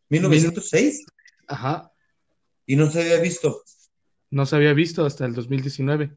[0.09, 1.05] ¿1906?
[1.47, 1.93] Ajá.
[2.69, 3.63] ¿Y no se había visto?
[4.29, 6.15] No se había visto hasta el 2019.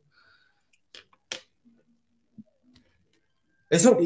[3.71, 3.97] Eso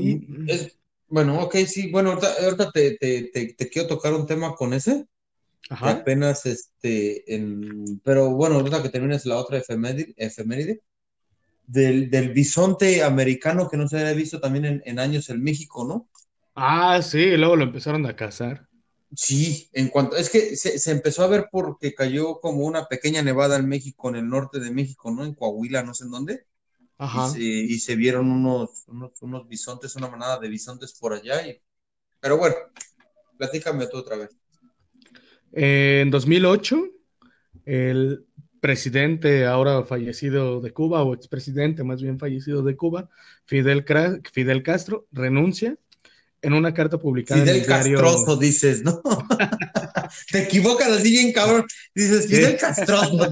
[0.46, 0.78] es,
[1.08, 5.08] bueno, ok, sí, bueno, ahorita, te, quiero tocar un tema con ese.
[5.68, 5.90] Ajá.
[5.90, 10.82] apenas, este, en, pero bueno, ahorita que termines la otra efeméride,
[11.66, 16.08] del, del, bisonte americano que no se había visto también en, años en México, ¿no?
[16.54, 18.68] Ah, sí, luego lo empezaron a cazar.
[19.16, 23.56] Sí, en cuanto, es que se, empezó a ver porque cayó como una pequeña nevada
[23.56, 25.24] en México, en el norte de México, ¿no?
[25.24, 26.46] En Coahuila, no sé en dónde.
[26.98, 27.32] Ajá.
[27.38, 31.40] Y, se, vieron unos, unos, bisontes, una manada de bisontes por allá.
[32.20, 32.56] Pero bueno,
[33.38, 34.36] platícame tú otra vez.
[35.52, 36.88] en 2008,
[37.64, 38.26] el
[38.60, 43.08] presidente ahora fallecido de Cuba, o expresidente más bien fallecido de Cuba,
[43.46, 43.84] Fidel,
[44.30, 45.78] Fidel Castro, renuncia
[46.46, 48.00] en una carta publicada Fidel en el diario...
[48.00, 49.02] Castroso, dices, ¿no?
[50.30, 51.66] Te equivocas así bien cabrón.
[51.92, 53.28] Dices, Fidel Castroso.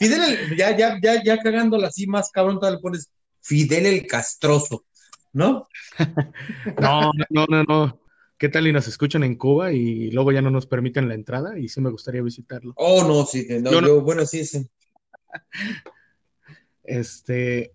[0.00, 0.56] Fidel, el...
[0.56, 3.08] ya, ya, ya, ya cagándola así más cabrón, te le pones
[3.40, 4.84] Fidel el Castroso,
[5.32, 5.68] ¿no?
[6.80, 8.00] no, no, no, no.
[8.36, 11.56] ¿Qué tal y nos escuchan en Cuba y luego ya no nos permiten la entrada?
[11.56, 12.72] Y sí me gustaría visitarlo.
[12.76, 14.68] Oh, no, sí, no, bueno, sí, sí.
[16.88, 17.72] Este,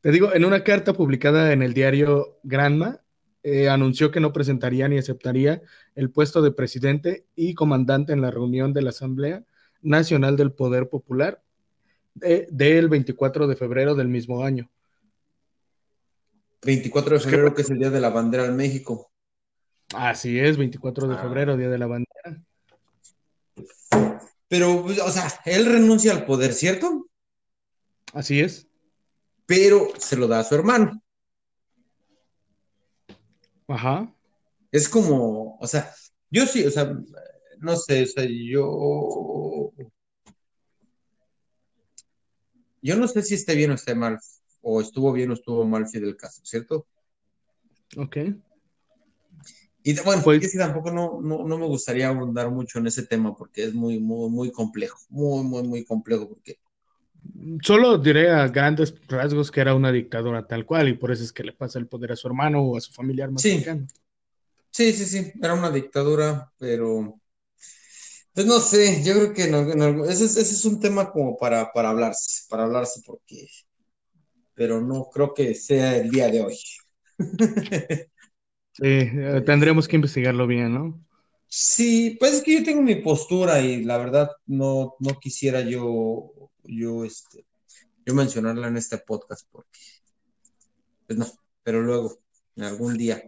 [0.00, 3.03] te digo, en una carta publicada en el diario Granma,
[3.44, 5.60] eh, anunció que no presentaría ni aceptaría
[5.94, 9.44] el puesto de presidente y comandante en la reunión de la Asamblea
[9.82, 11.42] Nacional del Poder Popular
[12.14, 14.70] del 24 de febrero del mismo año.
[16.62, 19.10] 24 de febrero, que es el Día de la Bandera en México.
[19.94, 21.18] Así es, 24 de ah.
[21.18, 22.42] febrero, Día de la Bandera.
[24.48, 27.10] Pero, o sea, él renuncia al poder, ¿cierto?
[28.14, 28.68] Así es.
[29.44, 31.03] Pero se lo da a su hermano.
[33.68, 34.12] Ajá.
[34.70, 35.92] Es como, o sea,
[36.30, 36.96] yo sí, o sea,
[37.60, 39.72] no sé, o sea, yo.
[42.82, 44.18] Yo no sé si esté bien o esté mal,
[44.60, 46.86] o estuvo bien o estuvo mal Fidel Castro, ¿cierto?
[47.96, 48.16] Ok.
[49.86, 53.74] Y bueno, pues, tampoco no, no, me gustaría abundar mucho en ese tema porque es
[53.74, 56.58] muy, muy, muy complejo, muy, muy, muy complejo porque
[57.62, 61.32] Solo diré a grandes rasgos que era una dictadura tal cual y por eso es
[61.32, 63.64] que le pasa el poder a su hermano o a su familiar más sí.
[64.70, 67.20] Sí, sí, sí, era una dictadura, pero
[68.34, 69.44] pues no sé, yo creo que
[70.10, 73.46] ese, es, un tema como para, para hablarse, para hablarse porque,
[74.52, 76.58] pero no creo que sea el día de hoy.
[78.72, 81.00] sí, eh, tendremos que investigarlo bien, ¿no?
[81.46, 86.32] Sí, pues es que yo tengo mi postura y la verdad no, no quisiera yo
[86.64, 87.46] yo, este,
[88.04, 89.78] yo mencionarla en este podcast porque,
[91.06, 91.26] pues no,
[91.62, 92.18] pero luego,
[92.56, 93.22] en algún día.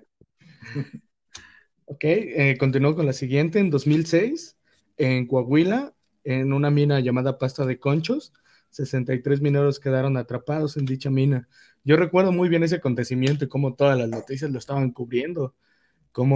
[1.89, 3.61] Ok, eh, continúo con la siguiente.
[3.61, 4.57] En 2006,
[4.97, 5.95] en Coahuila,
[6.25, 8.33] en una mina llamada Pasta de Conchos,
[8.71, 11.49] 63 mineros quedaron atrapados en dicha mina.
[11.85, 15.55] Yo recuerdo muy bien ese acontecimiento y cómo todas las noticias lo estaban cubriendo.
[16.13, 16.35] Cómo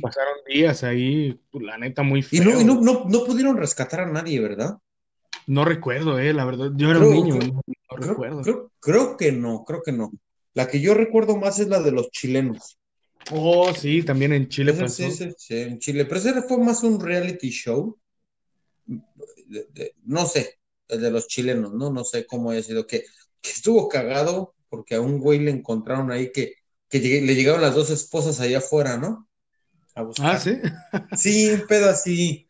[0.00, 2.60] pasaron días ahí, pues, la neta, muy feo.
[2.60, 4.78] Y, no, no, no pudieron rescatar a nadie, ¿verdad?
[5.46, 6.72] No recuerdo, eh, la verdad.
[6.74, 7.62] Yo era un niño, creo,
[8.00, 8.70] no, recuerdo.
[8.80, 10.12] Creo, que no, creo que no.
[10.54, 12.78] La que yo recuerdo más es la de los chilenos.
[13.30, 16.04] Oh, sí, también en Chile Sí, sí, sí, en Chile.
[16.04, 17.96] Pero ese fue más un reality show.
[20.04, 20.58] no sé,
[20.88, 21.90] el de los chilenos, ¿no?
[21.90, 22.86] No sé cómo haya sido.
[22.86, 23.04] Que,
[23.42, 26.54] estuvo cagado porque a un güey le encontraron ahí que,
[26.88, 29.28] que le llegaron las dos esposas allá afuera, ¿no?
[29.94, 30.34] A buscar.
[30.34, 30.58] Ah, sí.
[31.16, 32.48] sí, un pedo así.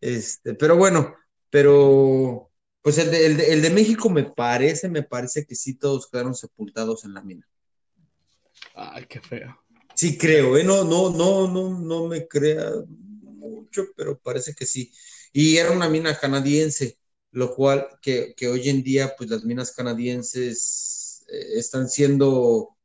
[0.00, 1.14] Este, pero bueno,
[1.50, 2.50] pero,
[2.82, 7.04] pues el de, el, de, México me parece, me parece que sí todos quedaron sepultados
[7.04, 7.46] en la mina.
[8.74, 9.58] Ay, qué feo.
[9.94, 10.64] Sí creo, ¿eh?
[10.64, 14.92] No, no, no, no, no me crea mucho, pero parece que sí.
[15.32, 16.98] Y era una mina canadiense,
[17.30, 22.76] lo cual que, hoy en día, pues las minas canadienses eh, están siendo,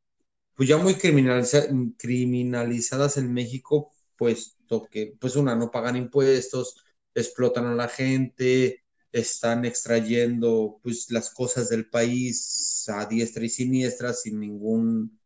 [0.56, 6.76] pues ya muy criminalizadas en México, puesto que, pues una, no pagan impuestos,
[7.16, 14.14] explotan a la gente, están extrayendo pues las cosas del país a diestra y siniestra
[14.14, 15.20] sin ningún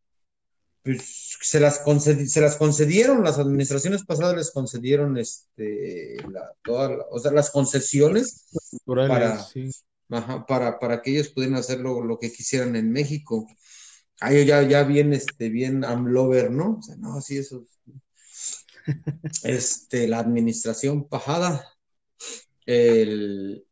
[0.86, 1.82] pues se las,
[2.28, 6.54] se las concedieron, las administraciones pasadas les concedieron este, la,
[7.10, 8.46] o sea, las concesiones
[8.86, 9.48] para,
[10.48, 13.48] para, para que ellos pudieran hacer lo, que quisieran en México.
[14.20, 16.78] Ahí ya, ya bien, este, bien amlover, ¿no?
[16.78, 17.66] O sea, no, así eso.
[19.44, 21.66] este, la administración pajada.
[22.66, 23.66] El,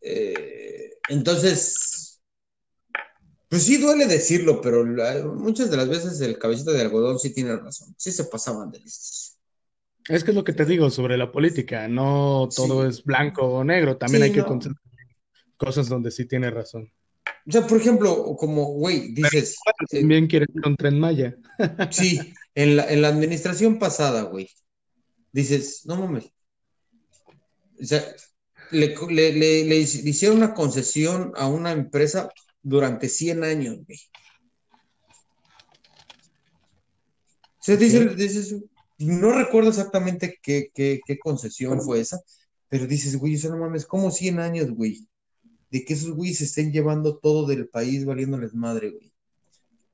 [0.00, 2.22] eh, entonces,
[3.48, 4.84] pues sí duele decirlo, pero
[5.34, 8.80] muchas de las veces el cabecito de algodón sí tiene razón, sí se pasaban de
[8.80, 9.38] listos.
[10.08, 13.64] Es que es lo que te digo sobre la política, no todo es blanco o
[13.64, 14.60] negro, también hay que no.
[15.56, 16.92] cosas donde sí tiene razón.
[17.48, 19.56] O sea, por ejemplo, como, güey, dices...
[19.92, 21.36] Eh, también quieres un tren Maya.
[21.90, 24.48] sí, en la, en la administración pasada, güey,
[25.32, 26.30] dices, no mames.
[27.80, 28.04] O sea,
[28.70, 32.30] le, le, le, hicieron una concesión a una empresa
[32.62, 34.00] durante 100 años, güey.
[37.60, 38.60] Se dice,
[38.98, 42.20] no recuerdo exactamente qué, qué, qué, concesión fue esa,
[42.68, 45.06] pero dices, güey, eso no mames, ¿cómo 100 años, güey?
[45.70, 49.12] De que esos güeyes se estén llevando todo del país valiéndoles madre, güey.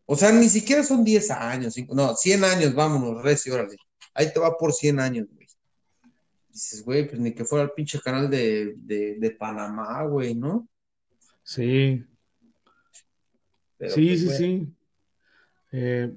[0.05, 3.77] O sea, ni siquiera son 10 años, no, 100 años, vámonos, recio, órale.
[4.15, 5.42] Ahí te va por 100 años, güey.
[6.53, 10.69] Dices, güey, pues ni que fuera el pinche canal de, de, Panamá, güey, ¿no?
[11.43, 12.05] Sí.
[13.79, 14.69] sí, pues, sí, sí.
[15.73, 16.13] Eh,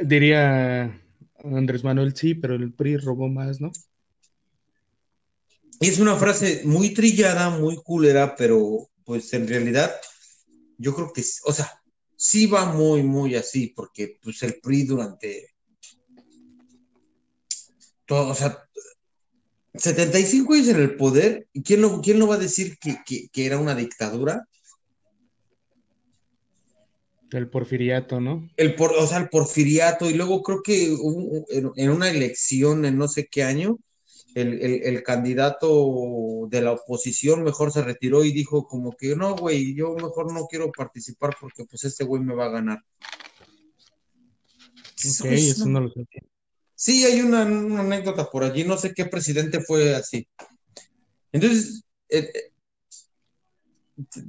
[0.00, 1.00] diría
[1.44, 3.70] Andrés Manuel, sí, pero el PRI robó más, ¿no?
[5.78, 9.94] Es una frase muy trillada, muy culera, pero pues en realidad
[10.78, 11.80] yo creo que, o sea,
[12.16, 15.54] sí va muy, muy así, porque pues el PRI durante
[18.06, 18.66] todo, o sea,
[19.78, 23.58] 75 años en el poder, ¿y quién no, quién no va a decir que, era
[23.58, 24.46] una dictadura?
[27.32, 28.48] El porfiriato, ¿no?
[28.56, 30.96] El por, o sea, el porfiriato, y luego creo que
[31.76, 33.78] en una elección en no sé qué año,
[34.36, 39.94] el, candidato de la oposición mejor se retiró y dijo como que no, güey, yo
[39.94, 42.78] mejor no quiero participar porque pues este güey me va a ganar.
[45.20, 46.06] Ok, eso no lo sé.
[46.76, 50.28] Sí, hay una, anécdota por allí, no sé qué presidente fue así.
[51.32, 52.52] Entonces, eh, eh,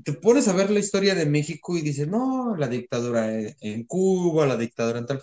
[0.03, 4.45] te pones a ver la historia de México y dices, no, la dictadura en Cuba,
[4.48, 5.22] la dictadura en tal...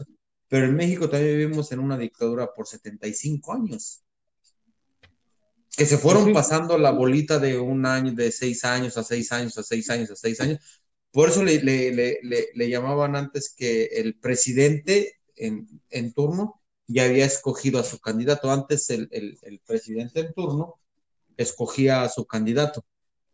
[0.48, 4.02] Pero en México también vivimos en una dictadura por 75 años.
[5.74, 9.56] Que se fueron pasando la bolita de un año, de seis años a seis años,
[9.56, 10.82] a seis años, a seis años.
[11.10, 17.78] Por eso le, le, llamaban antes que el presidente en, en turno ya había escogido
[17.78, 18.50] a su candidato.
[18.50, 19.08] Antes el,
[19.66, 20.80] presidente en turno
[21.36, 22.84] escogía a su candidato.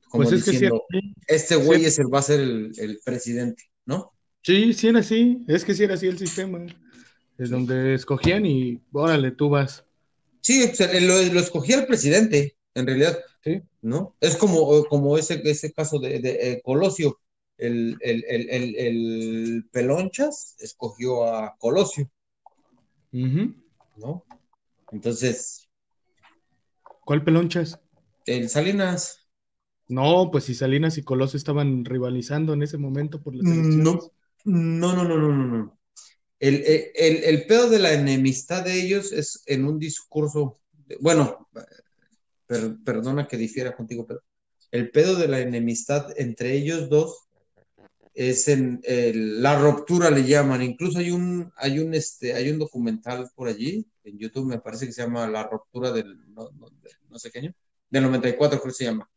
[0.09, 0.85] Como pues diciendo,
[1.27, 4.13] este güey es el, va a ser el, presidente, ¿no?
[4.43, 5.45] Sí, sí era así.
[5.47, 6.59] Es que sí era así el sistema.
[7.39, 9.85] Es donde escogían y órale, tú vas.
[10.41, 10.73] Sí,
[11.03, 13.19] lo, escogía el presidente, en realidad.
[13.43, 13.63] Sí.
[13.83, 14.17] ¿No?
[14.21, 17.19] Es como, como ese, ese caso de, eh, Colosio.
[17.57, 22.11] El, el, Pelonchas escogió a Colosio.
[23.13, 24.25] ¿No?
[24.93, 25.69] Entonces.
[27.05, 27.81] ¿Cuál pelonchas?
[28.27, 29.29] El Salinas.
[29.89, 33.85] No, pues si Salinas y Colosio estaban rivalizando en ese momento por las elecciones.
[33.85, 35.79] No, no, no, no, no, no.
[36.39, 36.65] El,
[36.95, 40.61] el, pedo de la enemistad de ellos es en un discurso,
[41.01, 41.51] bueno,
[42.47, 44.23] perdona que difiera contigo, pero
[44.71, 47.29] el pedo de la enemistad entre ellos dos
[48.29, 50.63] es en la ruptura le llaman.
[50.63, 54.85] Incluso hay un, hay un, este, hay un documental por allí, en YouTube me parece
[54.85, 57.55] que se llama La ruptura del, no, sé qué año,
[57.89, 59.09] del 94 creo que se llama.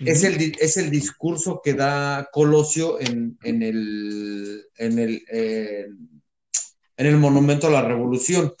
[0.00, 7.16] es, el, es el discurso que da Colosio en, en el, en el, en el
[7.16, 8.52] monumento a la revolución.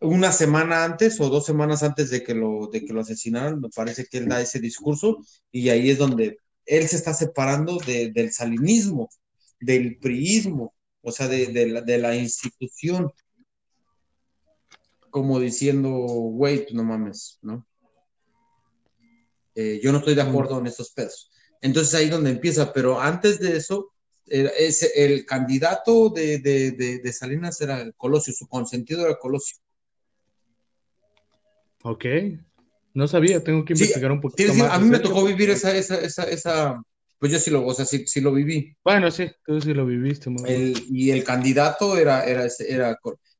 [0.00, 3.68] Una semana antes o dos semanas antes de que lo, de que lo asesinaran, me
[3.68, 5.18] parece que él da ese discurso
[5.50, 9.08] y ahí es donde él se está separando del salinismo,
[9.60, 13.12] del priismo, o sea, de, la, institución,
[15.10, 17.66] como diciendo, güey, pues no mames, ¿no?
[19.54, 21.30] Eh, yo no estoy de acuerdo en estos pedos.
[21.60, 23.92] Entonces ahí donde empieza, pero antes de eso,
[24.26, 29.58] el candidato de, Salinas era el Colosio, su consentido era Colosio.
[31.82, 32.04] Ok.
[32.94, 34.70] No sabía, tengo que investigar un poquito más.
[34.70, 36.82] A mí me tocó vivir esa, esa, esa, esa,
[37.18, 38.76] pues yo sí lo, o sea, sí, sí lo viví.
[38.84, 40.30] Bueno, sí, tú sí lo viviste.
[40.46, 42.96] El, y el candidato era, era, era,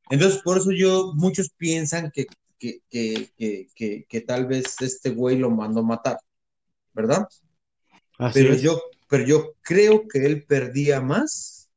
[0.09, 2.25] entonces por eso yo, muchos piensan que,
[2.59, 6.17] que, que, que, que, tal vez este güey lo mandó matar,
[6.93, 7.25] ¿verdad?
[8.33, 11.69] pero yo, pero yo creo que él perdía más.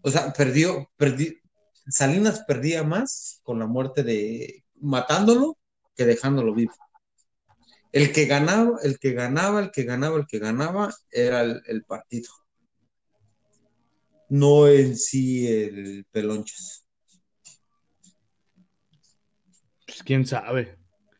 [0.00, 1.32] O sea, perdió, perdió,
[1.86, 5.58] Salinas perdía más con la muerte de matándolo
[5.94, 6.74] que dejándolo vivo.
[7.92, 12.30] El que ganaba, el que ganaba, el que ganaba, el que ganaba era el, partido.
[14.30, 16.86] No en sí el pelonches.
[19.86, 20.78] Pues quién sabe.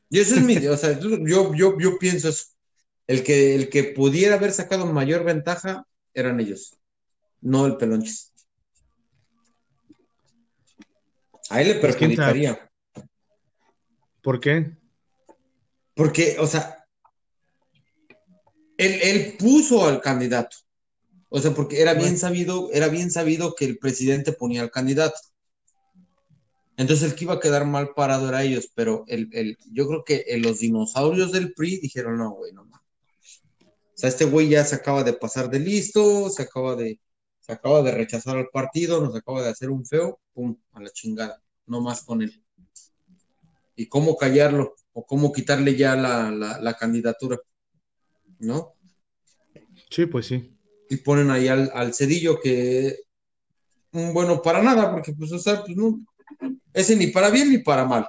[0.08, 2.46] Y eso es mi, o sea, yo, yo, yo pienso eso.
[3.06, 5.84] El que, el que pudiera haber sacado mayor ventaja
[6.14, 6.78] eran ellos,
[7.40, 8.32] no el pelonches.
[11.50, 12.71] A él le pues, perjudicaría.
[14.22, 14.76] ¿Por qué?
[15.94, 16.86] Porque, o sea,
[18.78, 20.56] él, puso al candidato.
[21.28, 25.18] O sea, porque era bien sabido, era bien sabido que el presidente ponía al candidato.
[26.76, 30.24] Entonces el que iba a quedar mal parado era ellos, pero el, yo creo que
[30.38, 32.80] los dinosaurios del PRI dijeron, no, güey, no más.
[33.60, 37.00] O sea, este güey ya se acaba de pasar de listo, se acaba de,
[37.40, 40.90] se acaba de rechazar al partido, nos acaba de hacer un feo, pum, a la
[40.90, 42.41] chingada, no más con él.
[43.76, 44.74] ¿Y cómo callarlo?
[44.92, 47.38] ¿O cómo quitarle ya la, candidatura?
[48.38, 48.74] ¿No?
[49.90, 50.56] Sí, pues sí.
[50.90, 52.96] Y ponen ahí al, cedillo que,
[53.92, 56.04] mm, bueno, para nada, porque pues, o sea, pues no,
[56.72, 58.08] ese ni para bien ni para mal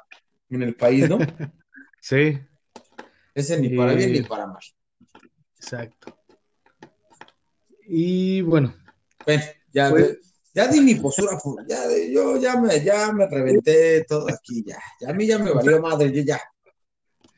[0.49, 1.17] en el país, ¿no?
[2.01, 2.39] sí.
[3.33, 4.61] Ese ni para bien ni para mal.
[5.55, 6.17] Exacto.
[7.87, 8.75] Y bueno.
[9.25, 9.91] Bueno, ya,
[10.53, 14.77] ya di mi postura, ya, yo ya me, ya me reventé todo aquí, ya.
[15.01, 15.09] ya.
[15.09, 16.39] A mí ya me valió madre, yo ya.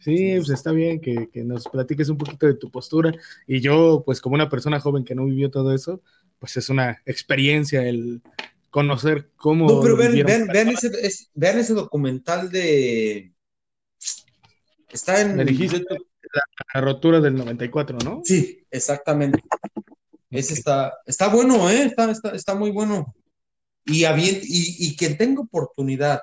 [0.06, 3.12] Sí, pues está bien que, nos platiques un poquito de tu postura.
[3.48, 6.02] Y yo, pues como una persona joven que no vivió todo eso,
[6.38, 8.22] pues es una experiencia el
[8.70, 9.68] conocer cómo...
[9.68, 10.92] No, pero vean, vean, ese,
[11.34, 13.34] vean ese documental de...
[14.90, 15.38] Está en...
[15.38, 15.84] Me dijiste
[16.74, 18.22] la, rotura del 94, ¿no?
[18.24, 19.42] Sí, exactamente.
[20.30, 21.85] Ese está, está bueno, ¿eh?
[21.85, 23.15] Está, está, muy bueno.
[23.85, 26.22] Y, y, y quien tenga oportunidad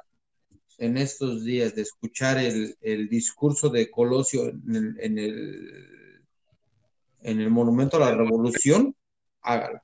[0.83, 6.25] en estos días de escuchar el, discurso de Colosio en el,
[7.21, 8.97] en el, Monumento a la Revolución,
[9.43, 9.81] hágalo.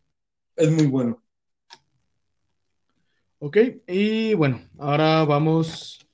[0.57, 1.23] Es muy bueno.
[3.39, 6.05] Ok, y bueno, ahora vamos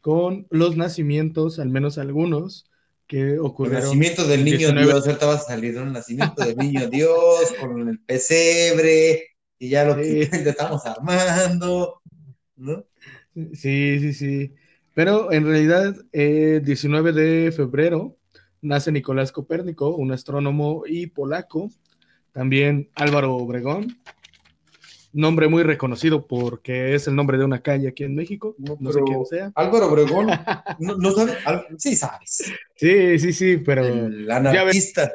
[0.00, 2.69] con los nacimientos, al menos algunos,
[3.10, 3.78] que ocurrieron.
[3.78, 7.88] El nacimiento del niño Dios, ahorita va a salir el nacimiento del niño Dios con
[7.88, 12.00] el pesebre y ya lo que estamos armando,
[12.54, 12.84] ¿no?
[13.34, 14.54] Sí, sí, sí.
[14.94, 18.16] Pero en realidad, el 19 de febrero
[18.62, 21.68] nace Nicolás Copérnico, un astrónomo y polaco.
[22.30, 23.98] También Álvaro Obregón,
[25.12, 28.54] nombre muy reconocido porque es el nombre de una calle aquí en México.
[28.58, 29.52] No, sé quién sea.
[29.54, 30.28] Álvaro Obregón,
[30.78, 31.36] no, sabes,
[31.78, 32.52] sí sabes.
[32.76, 33.84] Sí, sí, sí, pero.
[33.84, 35.12] El anarquista.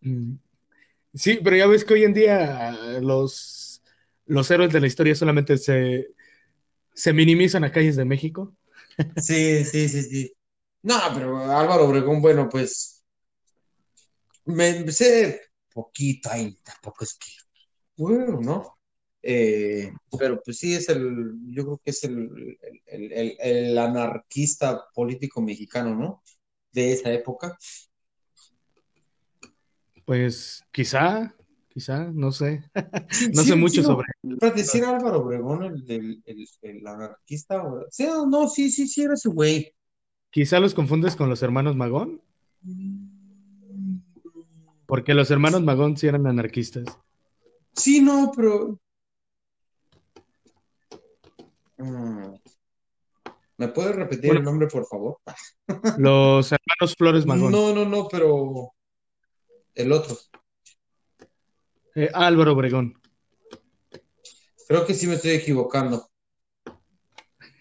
[0.00, 0.34] Mm.
[1.14, 3.82] Sí, pero ya ves que hoy en día los,
[4.26, 6.08] los héroes de la historia solamente se,
[6.92, 8.54] se minimizan a calles de México.
[9.16, 10.32] Sí, sí, sí, sí.
[10.82, 13.04] No, pero Álvaro Obregón, bueno, pues
[14.44, 15.40] me sé
[15.72, 17.32] poquito ahí, tampoco es que,
[17.96, 18.78] bueno, ¿no?
[19.26, 25.94] Eh, pero pues sí es el, yo creo que es el, el, anarquista político mexicano,
[25.94, 26.22] ¿no?
[26.72, 27.56] De esa época.
[30.04, 31.34] Pues quizá,
[31.70, 32.64] quizá, no sé.
[33.32, 34.08] no sé mucho sobre.
[34.38, 37.64] Para decir Álvaro Obregón, el, anarquista.
[37.88, 39.74] Sí, no, sí, sí, sí, era ese güey.
[40.28, 42.20] Quizá los confundes con los hermanos Magón.
[44.84, 46.84] Porque los hermanos Magón sí eran anarquistas.
[47.72, 48.78] Sí, no, pero Mm.
[53.56, 55.18] ¿Me puedes repetir el nombre, por favor?
[55.98, 57.52] Los hermanos Flores Magón.
[57.52, 58.72] No, no, no, pero
[59.74, 60.16] el otro.
[61.94, 63.00] Eh, Álvaro Obregón.
[64.66, 66.08] Creo que sí me estoy equivocando.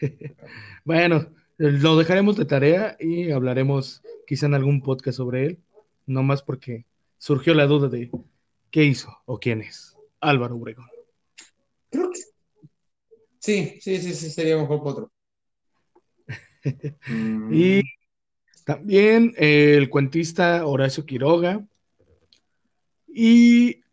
[0.85, 1.27] bueno,
[1.57, 5.59] lo dejaremos de tarea y hablaremos quizá en algún podcast sobre él,
[6.05, 6.85] no más porque
[7.17, 8.09] surgió la duda de
[8.71, 10.92] qué hizo o quién es Álvaro Obregón.
[13.43, 15.11] Sí, sí, sí, sí, sería mejor que otro.
[17.51, 17.81] y
[18.63, 21.61] también el cuentista Horacio Quiroga
[23.05, 23.83] y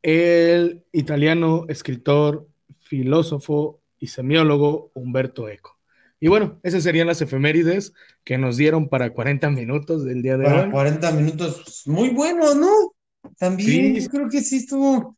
[0.00, 2.48] el italiano escritor,
[2.80, 5.78] filósofo y semiólogo Humberto Eco.
[6.18, 7.92] Y bueno, esas serían las efemérides
[8.24, 10.70] que nos dieron para 40 minutos del día de hoy.
[10.70, 12.94] 40 minutos, muy bueno, ¿no?
[13.38, 15.15] También, creo que sí estuvo,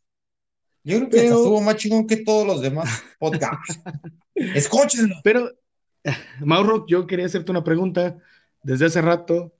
[0.84, 2.88] yo creo que estuvo más chingón que todos los demás
[3.18, 3.80] podcasts.
[4.34, 5.16] Escúchenlo.
[5.22, 5.50] Pero,
[6.40, 8.18] Mauro, yo quería hacerte una pregunta
[8.62, 9.52] desde hace rato,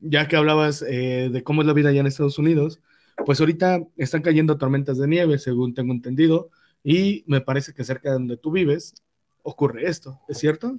[0.00, 2.80] ya que hablabas eh, de cómo es la vida allá en Estados Unidos,
[3.24, 6.50] pues ahorita están cayendo tormentas de nieve, según tengo entendido,
[6.82, 8.94] y me parece que cerca de donde tú vives
[9.42, 10.78] ocurre esto, ¿es cierto?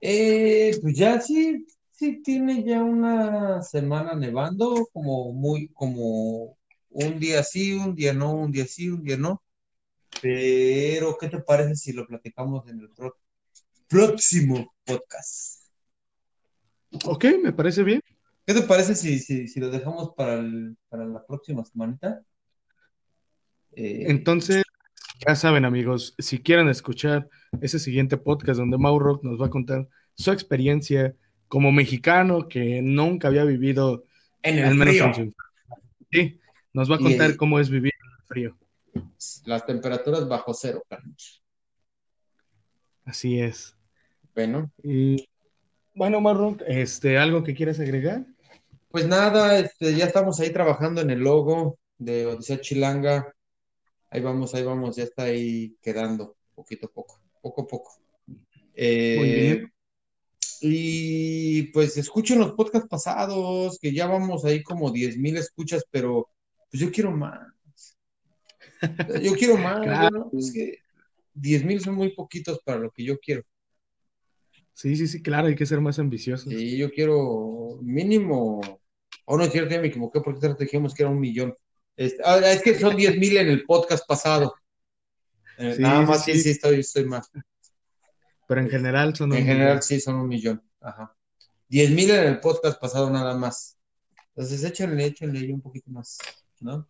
[0.00, 6.57] Eh, pues ya sí, sí tiene ya una semana nevando, como muy, como
[7.06, 9.42] un día sí, un día no, un día sí, un día no.
[10.20, 12.90] Pero, ¿qué te parece si lo platicamos en el
[13.88, 15.68] próximo podcast?
[17.04, 18.00] Ok, me parece bien.
[18.46, 22.22] ¿Qué te parece si, si, si lo dejamos para, el- para la próxima semanita?
[23.76, 24.64] Eh, Entonces,
[25.26, 27.28] ya saben amigos, si quieren escuchar
[27.60, 31.14] ese siguiente podcast donde Mauro nos va a contar su experiencia
[31.46, 34.04] como mexicano que nunca había vivido,
[34.42, 35.06] en al el menos frío.
[35.06, 35.34] en su.
[36.10, 36.40] Sí,
[36.72, 38.58] nos va a Y- contar cómo es vivir en el frío.
[39.46, 41.42] Las temperaturas bajo cero, Carlos.
[43.04, 43.74] Así es.
[44.34, 45.28] Bueno, Y
[45.94, 48.24] bueno, Mauro, este, ¿algo que quieras agregar?
[48.90, 53.34] pues nada, este, ya estamos ahí trabajando en el logo de Odisea Chilanga.
[54.10, 57.92] Ahí vamos, ahí vamos, ya está ahí quedando, poquito a poco, poco a poco.
[58.74, 59.72] Eh, Muy bien.
[60.60, 66.28] Y pues escuchen los podcasts pasados, que ya vamos ahí como 10 mil escuchas, pero
[66.70, 67.38] pues yo quiero más.
[69.22, 70.30] Yo quiero más, Claro.
[70.32, 70.38] ¿no?
[70.38, 70.78] Es que
[71.34, 73.42] 10 mil son muy poquitos para lo que yo quiero.
[74.74, 76.48] Sí, sí, sí, claro, hay que ser más ambiciosos.
[76.52, 78.60] Sí, yo quiero mínimo.
[79.24, 81.54] Oh, no es cierto, ya me equivoqué porque te dijimos que era un millón.
[81.96, 84.54] Este, ah, es que son 10 mil en el podcast pasado.
[85.60, 86.42] Eh, Sí, nada más, sí, sí.
[86.42, 87.32] sí, estoy, estoy más.
[88.46, 89.82] Pero en general son En un general, millón.
[89.82, 90.62] sí, son un millón.
[90.80, 91.12] Ajá.
[91.68, 93.76] 10 mil en el podcast pasado nada más.
[94.36, 96.16] Entonces, échenle, échenle un poquito más,
[96.60, 96.88] ¿no?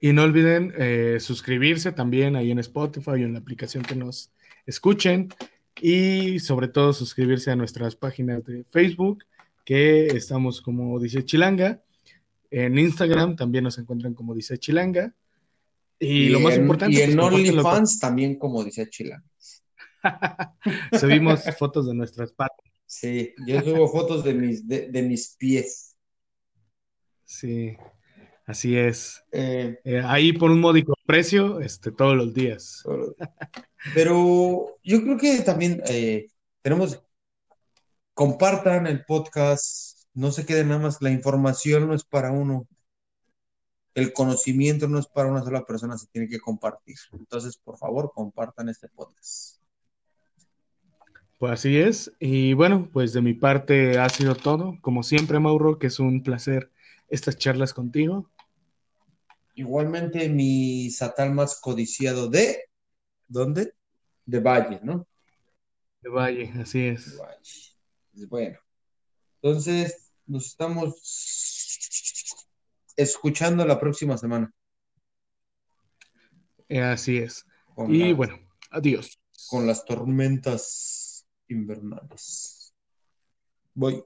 [0.00, 4.30] Y no olviden eh, suscribirse también ahí en Spotify o en la aplicación que nos
[4.66, 5.28] escuchen.
[5.80, 9.24] Y sobre todo suscribirse a nuestras páginas de Facebook,
[9.64, 11.82] que estamos como dice Chilanga.
[12.50, 15.14] En Instagram también nos encuentran como dice Chilanga.
[15.98, 19.22] Y, lo más en, importante, y en OnlyFans también, como dice Chila.
[20.00, 22.64] con- subimos fotos de nuestras patas.
[22.86, 25.96] Sí, yo subo fotos de mis, de, de mis pies.
[27.24, 27.76] Sí,
[28.48, 29.22] así es.
[29.30, 32.82] Eh, Eh, ahí por un módico precio, este, todos los días.
[33.94, 36.26] pero yo creo que también eh,
[36.62, 37.00] tenemos,
[38.14, 42.66] compartan el podcast, no se queden nada más, la información no es para uno,
[43.94, 46.96] el conocimiento no es para una sola persona, se tiene que compartir.
[47.12, 49.58] Entonces, por favor, compartan este podcast.
[51.38, 52.12] Pues así es.
[52.18, 54.78] Y bueno, pues de mi parte ha sido todo.
[54.80, 56.70] Como siempre, Mauro, que es un placer
[57.08, 58.30] estas charlas contigo.
[59.58, 62.70] Igualmente, mi satal más codiciado de,
[63.26, 63.74] ¿dónde?
[64.24, 65.04] De Valle, ¿no?
[66.00, 67.18] De Valle, así De es.
[67.18, 67.40] Valle.
[68.12, 68.60] Pues Bueno,
[69.42, 70.94] entonces nos estamos
[72.96, 74.54] escuchando la próxima semana.
[76.68, 77.44] Eh, así es.
[77.74, 78.38] Con Y bueno,
[78.70, 79.20] adiós.
[79.48, 82.72] con las tormentas invernales.
[83.74, 84.04] Voy.